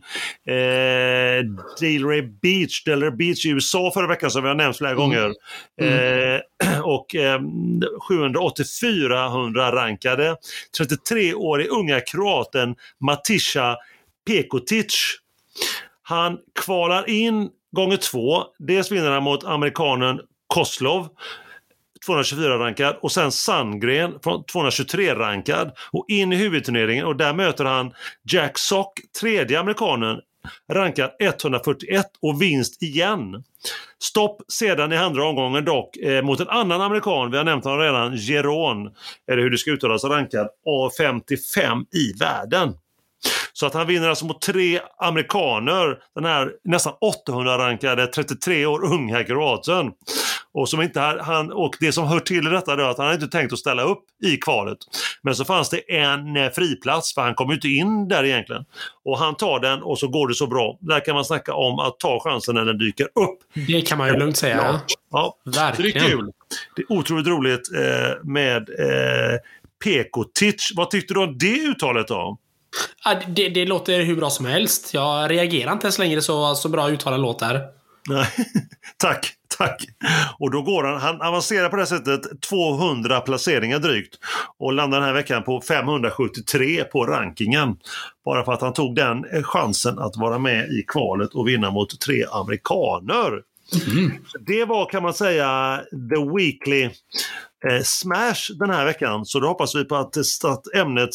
eh, 0.47 1.43
Delray 1.79 2.21
Beach, 2.21 2.83
Delray 2.83 3.11
Beach 3.11 3.45
i 3.45 3.49
USA 3.49 3.91
förra 3.93 4.07
veckan 4.07 4.31
som 4.31 4.43
vi 4.43 4.47
har 4.47 4.55
nämnt 4.55 4.77
flera 4.77 4.91
mm. 4.91 5.01
gånger. 5.01 5.33
Mm. 5.81 6.33
Eh, 6.35 6.81
och 6.83 7.15
eh, 7.15 7.39
784 8.07 9.27
rankade 9.71 10.35
33-årig 10.79 11.67
unga 11.67 11.99
kroaten 11.99 12.75
Matisha 12.99 13.77
Pekotic 14.27 15.22
han 16.03 16.37
kvalar 16.59 17.09
in 17.09 17.49
gånger 17.71 17.97
två. 17.97 18.43
Dels 18.59 18.91
vinner 18.91 19.11
han 19.11 19.23
mot 19.23 19.43
amerikanen 19.43 20.19
Koslov 20.47 21.07
224-rankad 22.07 22.95
och 23.01 23.11
sen 23.11 23.31
Sandgren 23.31 24.13
223-rankad 24.13 25.71
och 25.91 26.05
in 26.07 26.33
i 26.33 26.35
huvudturneringen 26.35 27.05
och 27.05 27.15
där 27.15 27.33
möter 27.33 27.65
han 27.65 27.93
Jack 28.23 28.57
Sock, 28.57 28.99
tredje 29.19 29.59
amerikanen, 29.59 30.19
rankad 30.71 31.11
141 31.19 32.05
och 32.21 32.41
vinst 32.41 32.83
igen. 32.83 33.43
Stopp 33.99 34.41
sedan 34.47 34.93
i 34.93 34.97
andra 34.97 35.25
omgången 35.25 35.65
dock 35.65 35.97
eh, 35.97 36.23
mot 36.23 36.39
en 36.39 36.49
annan 36.49 36.81
amerikan, 36.81 37.31
vi 37.31 37.37
har 37.37 37.43
nämnt 37.43 37.63
honom 37.63 37.79
redan, 37.79 38.15
Geron, 38.15 38.91
eller 39.31 39.41
hur 39.41 39.49
det 39.49 39.57
ska 39.57 39.71
uttalas, 39.71 40.03
rankad 40.03 40.47
A55 40.65 41.85
i 41.95 42.13
världen. 42.19 42.73
Så 43.64 43.68
att 43.68 43.74
han 43.74 43.88
vinner 43.88 44.09
alltså 44.09 44.26
mot 44.26 44.41
tre 44.41 44.80
amerikaner, 44.97 45.97
den 46.16 46.26
här 46.26 46.51
nästan 46.64 46.93
800-rankade 47.28 48.07
33 48.07 48.66
år 48.66 48.86
unga 48.86 49.24
kroaten. 49.24 49.91
Och, 50.53 50.70
som 50.70 50.82
inte, 50.82 50.99
han, 50.99 51.51
och 51.51 51.76
det 51.80 51.91
som 51.91 52.07
hör 52.07 52.20
till 52.20 52.45
detta 52.45 52.74
är 52.74 52.78
att 52.78 52.97
han 52.97 53.14
inte 53.14 53.28
tänkt 53.28 53.53
att 53.53 53.59
ställa 53.59 53.84
upp 53.84 54.03
i 54.24 54.38
kvalet. 54.38 54.78
Men 55.22 55.36
så 55.36 55.45
fanns 55.45 55.70
det 55.70 55.95
en 55.95 56.38
eh, 56.38 56.49
friplats, 56.49 57.14
för 57.14 57.22
han 57.22 57.36
kom 57.36 57.49
ju 57.49 57.55
inte 57.55 57.68
in 57.68 58.07
där 58.07 58.24
egentligen. 58.24 58.66
Och 59.05 59.20
han 59.20 59.36
tar 59.36 59.59
den 59.59 59.84
och 59.84 59.99
så 59.99 60.07
går 60.07 60.28
det 60.28 60.36
så 60.36 60.47
bra. 60.47 60.78
Där 60.82 61.05
kan 61.05 61.16
man 61.16 61.26
snacka 61.26 61.53
om 61.53 61.80
att 61.80 61.99
ta 61.99 62.20
chansen 62.24 62.55
när 62.55 62.66
den 62.66 62.78
dyker 62.78 63.05
upp. 63.05 63.39
Det 63.68 63.82
kan 63.82 63.97
man 63.97 64.07
ju 64.07 64.18
lugnt 64.18 64.38
säga. 64.38 64.57
Ja, 64.57 64.80
ja. 65.11 65.38
Verkligen. 65.45 65.93
det 65.93 66.05
är 66.05 66.09
kul. 66.09 66.32
Det 66.76 66.82
är 66.82 66.91
otroligt 66.91 67.28
roligt 67.28 67.72
eh, 67.76 68.24
med 68.24 68.70
eh, 68.80 69.39
Pekotic. 69.84 70.72
Vad 70.76 70.89
tyckte 70.89 71.14
du 71.14 71.20
om 71.20 71.38
det 71.38 71.59
uttalet 71.59 72.07
då? 72.07 72.38
Det, 73.28 73.49
det, 73.49 73.65
låter 73.65 74.03
hur 74.03 74.15
bra 74.15 74.30
som 74.30 74.45
helst. 74.45 74.93
Jag 74.93 75.32
reagerar 75.32 75.71
inte 75.71 75.86
ens 75.86 75.99
längre 75.99 76.21
så, 76.21 76.55
så 76.55 76.69
bra 76.69 76.89
uttalat 76.89 77.19
låter. 77.19 77.61
Nej, 78.09 78.28
tack, 78.97 79.34
tack. 79.57 79.86
Och 80.39 80.51
då 80.51 80.61
går 80.61 80.84
han, 80.84 81.01
han 81.01 81.21
avancerar 81.21 81.69
på 81.69 81.76
det 81.76 81.86
sättet 81.86 82.41
200 82.41 83.19
placeringar 83.21 83.80
drygt 83.80 84.15
och 84.57 84.74
landar 84.74 84.99
den 84.99 85.07
här 85.07 85.13
veckan 85.13 85.43
på 85.43 85.61
573 85.61 86.84
på 86.84 87.05
rankingen. 87.05 87.76
Bara 88.26 88.45
för 88.45 88.53
att 88.53 88.61
han 88.61 88.74
tog 88.74 88.95
den 88.95 89.43
chansen 89.43 89.99
att 89.99 90.17
vara 90.17 90.39
med 90.39 90.69
i 90.69 90.84
kvalet 90.88 91.34
och 91.34 91.47
vinna 91.47 91.71
mot 91.71 91.99
tre 91.99 92.26
amerikaner. 92.32 93.41
Mm. 93.91 94.11
Det 94.45 94.65
var 94.65 94.86
kan 94.86 95.03
man 95.03 95.13
säga 95.13 95.82
the 95.91 96.36
weekly 96.38 96.84
eh, 96.84 96.91
Eh, 97.70 97.82
smash 97.84 98.57
den 98.59 98.70
här 98.70 98.86
veckan. 98.86 99.26
Så 99.26 99.39
då 99.39 99.47
hoppas 99.47 99.76
vi 99.76 99.86
på 99.86 99.95
att, 99.95 100.18
att 100.43 100.74
ämnet 100.76 101.09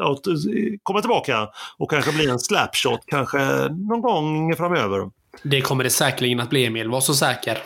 att, 0.00 0.26
eh, 0.26 0.34
kommer 0.82 1.00
tillbaka 1.00 1.48
och 1.78 1.90
kanske 1.90 2.12
blir 2.12 2.30
en 2.30 2.38
slapshot 2.38 3.00
kanske 3.06 3.68
någon 3.68 4.00
gång 4.00 4.56
framöver. 4.56 5.10
Det 5.42 5.60
kommer 5.60 5.84
det 5.84 5.90
säkerligen 5.90 6.40
att 6.40 6.50
bli 6.50 6.66
Emil, 6.66 6.90
var 6.90 7.00
så 7.00 7.14
säker. 7.14 7.58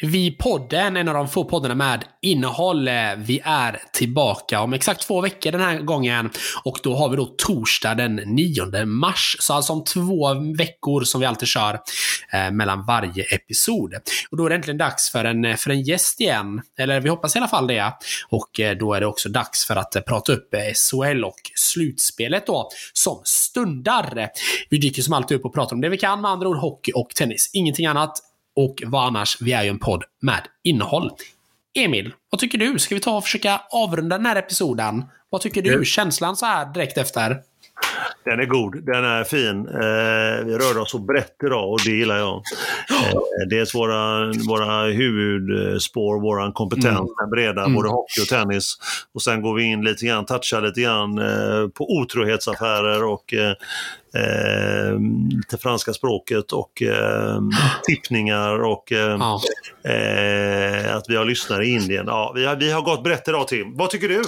Vi 0.00 0.30
podden, 0.30 0.96
en 0.96 1.08
av 1.08 1.14
de 1.14 1.28
få 1.28 1.44
poddarna 1.44 1.74
med 1.74 2.04
innehåll. 2.22 2.88
Eh, 2.88 2.94
vi 3.16 3.40
är 3.44 3.82
tillbaka 3.92 4.60
om 4.60 4.72
exakt 4.72 5.06
två 5.06 5.20
veckor 5.20 5.52
den 5.52 5.60
här 5.60 5.78
gången. 5.78 6.30
Och 6.64 6.78
då 6.82 6.94
har 6.94 7.08
vi 7.08 7.16
då 7.16 7.24
torsdag 7.24 7.94
den 7.94 8.14
9 8.14 8.84
mars. 8.84 9.36
Så 9.40 9.54
alltså 9.54 9.72
om 9.72 9.84
två 9.84 10.34
veckor 10.58 11.04
som 11.04 11.20
vi 11.20 11.26
alltid 11.26 11.48
kör 11.48 11.80
eh, 12.32 12.50
mellan 12.50 12.86
varje 12.86 13.24
episod. 13.34 13.94
Och 14.30 14.36
då 14.36 14.44
är 14.44 14.48
det 14.48 14.54
äntligen 14.54 14.78
dags 14.78 15.10
för 15.10 15.24
en, 15.24 15.56
för 15.56 15.70
en 15.70 15.82
gäst 15.82 16.20
igen. 16.20 16.62
Eller 16.78 17.00
vi 17.00 17.08
hoppas 17.08 17.36
i 17.36 17.38
alla 17.38 17.48
fall 17.48 17.66
det. 17.66 17.92
Och 18.28 18.60
eh, 18.60 18.76
då 18.76 18.94
är 18.94 19.00
det 19.00 19.06
också 19.06 19.28
dags 19.28 19.66
för 19.66 19.76
att 19.76 19.96
eh, 19.96 20.02
prata 20.02 20.32
upp 20.32 20.54
eh, 20.54 20.60
SHL 20.60 21.24
och 21.24 21.40
slutspelet 21.54 22.46
då, 22.46 22.68
som 22.92 23.20
stundar. 23.24 24.28
Vi 24.68 24.78
dyker 24.78 25.02
som 25.02 25.14
alltid 25.14 25.36
upp 25.38 25.44
och 25.44 25.54
pratar 25.54 25.74
om 25.74 25.80
det 25.80 25.88
vi 25.88 25.98
kan, 25.98 26.20
med 26.20 26.30
andra 26.30 26.48
ord 26.48 26.56
hockey 26.56 26.92
och 26.92 27.08
tennis. 27.14 27.50
Ingenting 27.52 27.86
annat. 27.86 28.33
Och 28.56 28.82
vad 28.86 29.06
annars? 29.06 29.36
Vi 29.40 29.52
är 29.52 29.62
ju 29.62 29.68
en 29.68 29.78
podd 29.78 30.04
med 30.22 30.42
innehåll. 30.62 31.10
Emil, 31.78 32.12
vad 32.30 32.38
tycker 32.38 32.58
du? 32.58 32.78
Ska 32.78 32.94
vi 32.94 33.00
ta 33.00 33.16
och 33.16 33.24
försöka 33.24 33.60
avrunda 33.70 34.16
den 34.16 34.26
här 34.26 34.36
episoden? 34.36 35.04
Vad 35.30 35.40
tycker 35.40 35.62
du? 35.62 35.84
Känslan 35.84 36.36
så 36.36 36.46
här 36.46 36.72
direkt 36.74 36.98
efter? 36.98 37.36
Den 38.24 38.40
är 38.40 38.46
god, 38.46 38.84
den 38.86 39.04
är 39.04 39.24
fin. 39.24 39.68
Eh, 39.68 40.44
vi 40.44 40.58
rör 40.58 40.78
oss 40.78 40.90
så 40.90 40.98
brett 40.98 41.36
idag 41.44 41.72
och 41.72 41.80
det 41.84 41.90
gillar 41.90 42.18
jag. 42.18 42.34
Eh, 42.34 43.48
dels 43.50 43.74
våra, 43.74 44.32
våra 44.48 44.82
huvudspår, 44.82 46.20
vår 46.20 46.52
kompetens, 46.52 46.86
mm. 46.86 47.14
den 47.20 47.30
breda, 47.30 47.60
mm. 47.60 47.74
både 47.74 47.88
hockey 47.88 48.20
och 48.20 48.28
tennis. 48.28 48.74
Och 49.14 49.22
sen 49.22 49.42
går 49.42 49.54
vi 49.54 49.62
in 49.62 49.84
lite 49.84 50.06
grann, 50.06 50.26
touchar 50.26 50.62
lite 50.62 50.80
grann 50.80 51.18
eh, 51.18 51.68
på 51.68 51.90
otrohetsaffärer 51.90 53.04
och 53.04 53.34
eh, 53.34 53.50
eh, 54.14 54.98
det 55.50 55.62
franska 55.62 55.92
språket 55.92 56.52
och 56.52 56.82
eh, 56.82 57.40
tippningar 57.86 58.62
och 58.62 58.92
eh, 58.92 59.18
ja. 59.18 59.40
eh, 59.90 60.96
att 60.96 61.04
vi 61.08 61.16
har 61.16 61.24
lyssnare 61.24 61.64
i 61.66 61.70
Indien. 61.70 62.06
Ja, 62.06 62.32
vi, 62.34 62.46
har, 62.46 62.56
vi 62.56 62.72
har 62.72 62.82
gått 62.82 63.04
brett 63.04 63.28
idag 63.28 63.48
Tim. 63.48 63.76
Vad 63.76 63.90
tycker 63.90 64.08
du? 64.08 64.22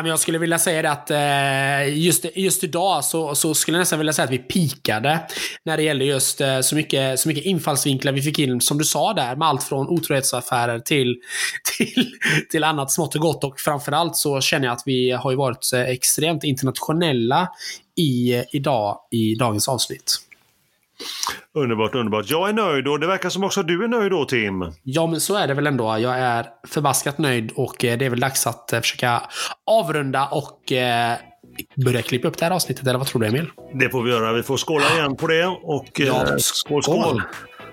Jag 0.00 0.18
skulle 0.18 0.38
vilja 0.38 0.58
säga 0.58 0.82
det 0.82 0.90
att 0.90 1.10
eh, 1.10 1.98
just, 1.98 2.26
just 2.34 2.64
idag 2.64 3.04
så, 3.04 3.34
så 3.34 3.54
skulle 3.54 3.76
jag 3.76 3.80
nästan 3.80 3.98
vilja 3.98 4.12
säga 4.12 4.24
att 4.24 4.30
vi 4.30 4.38
pikade 4.38 5.20
när 5.64 5.76
det 5.76 5.82
gäller 5.82 6.04
just 6.04 6.40
eh, 6.40 6.60
så 6.60 6.74
mycket, 6.74 7.20
så 7.20 7.28
mycket 7.28 7.44
infallsvinklar 7.44 8.12
vi 8.12 8.22
fick 8.22 8.38
in, 8.38 8.60
som 8.60 8.78
du 8.78 8.84
sa 8.84 9.12
där, 9.12 9.36
med 9.36 9.48
allt 9.48 9.62
från 9.62 9.88
otrohetsaffärer 9.88 10.78
till, 10.78 11.16
till, 11.78 12.10
till 12.50 12.64
annat 12.64 12.90
smått 12.90 13.14
och 13.14 13.20
gott. 13.20 13.44
Och 13.44 13.60
framförallt 13.60 14.16
så 14.16 14.40
känner 14.40 14.66
jag 14.66 14.72
att 14.72 14.82
vi 14.86 15.10
har 15.10 15.30
ju 15.30 15.36
varit 15.36 15.72
eh, 15.74 15.80
extremt 15.80 16.44
internationella 16.44 17.48
i, 17.96 18.42
idag, 18.52 18.98
i 19.10 19.34
dagens 19.34 19.68
avsnitt. 19.68 20.21
Underbart, 21.54 21.94
underbart. 21.94 22.30
Jag 22.30 22.48
är 22.48 22.52
nöjd 22.52 22.88
och 22.88 23.00
det 23.00 23.06
verkar 23.06 23.28
som 23.28 23.44
också 23.44 23.62
du 23.62 23.84
är 23.84 23.88
nöjd 23.88 24.10
då 24.10 24.24
Tim. 24.24 24.72
Ja, 24.82 25.06
men 25.06 25.20
så 25.20 25.34
är 25.34 25.48
det 25.48 25.54
väl 25.54 25.66
ändå. 25.66 25.98
Jag 25.98 26.18
är 26.18 26.46
förbaskat 26.68 27.18
nöjd 27.18 27.52
och 27.54 27.84
eh, 27.84 27.98
det 27.98 28.06
är 28.06 28.10
väl 28.10 28.20
dags 28.20 28.46
att 28.46 28.72
eh, 28.72 28.80
försöka 28.80 29.22
avrunda 29.66 30.26
och 30.26 30.72
eh, 30.72 31.16
börja 31.84 32.02
klippa 32.02 32.28
upp 32.28 32.38
det 32.38 32.44
här 32.44 32.52
avsnittet, 32.52 32.86
eller 32.86 32.98
vad 32.98 33.06
tror 33.06 33.20
du 33.20 33.26
Emil? 33.26 33.50
Det 33.74 33.88
får 33.90 34.02
vi 34.02 34.10
göra. 34.10 34.32
Vi 34.32 34.42
får 34.42 34.56
skåla 34.56 34.94
igen 34.94 35.16
på 35.16 35.26
det 35.26 35.46
och 35.46 36.00
ja, 36.00 36.38
skål, 36.38 36.82
skål! 36.82 37.22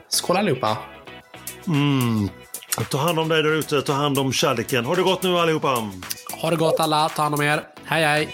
Skål 0.09 0.37
allihopa! 0.37 0.77
Mm. 1.67 2.29
Ta 2.89 2.97
hand 2.97 3.19
om 3.19 3.29
dig 3.29 3.43
där 3.43 3.51
ute, 3.51 3.81
ta 3.81 3.93
hand 3.93 4.19
om 4.19 4.33
kärleken. 4.33 4.85
Ha 4.85 4.95
det 4.95 5.01
gott 5.01 5.23
nu 5.23 5.37
allihopa! 5.37 5.89
Ha 6.41 6.49
det 6.49 6.55
gott 6.55 6.79
alla, 6.79 7.09
ta 7.09 7.21
hand 7.21 7.35
om 7.35 7.41
er. 7.41 7.63
Hej 7.85 8.03
hej! 8.03 8.29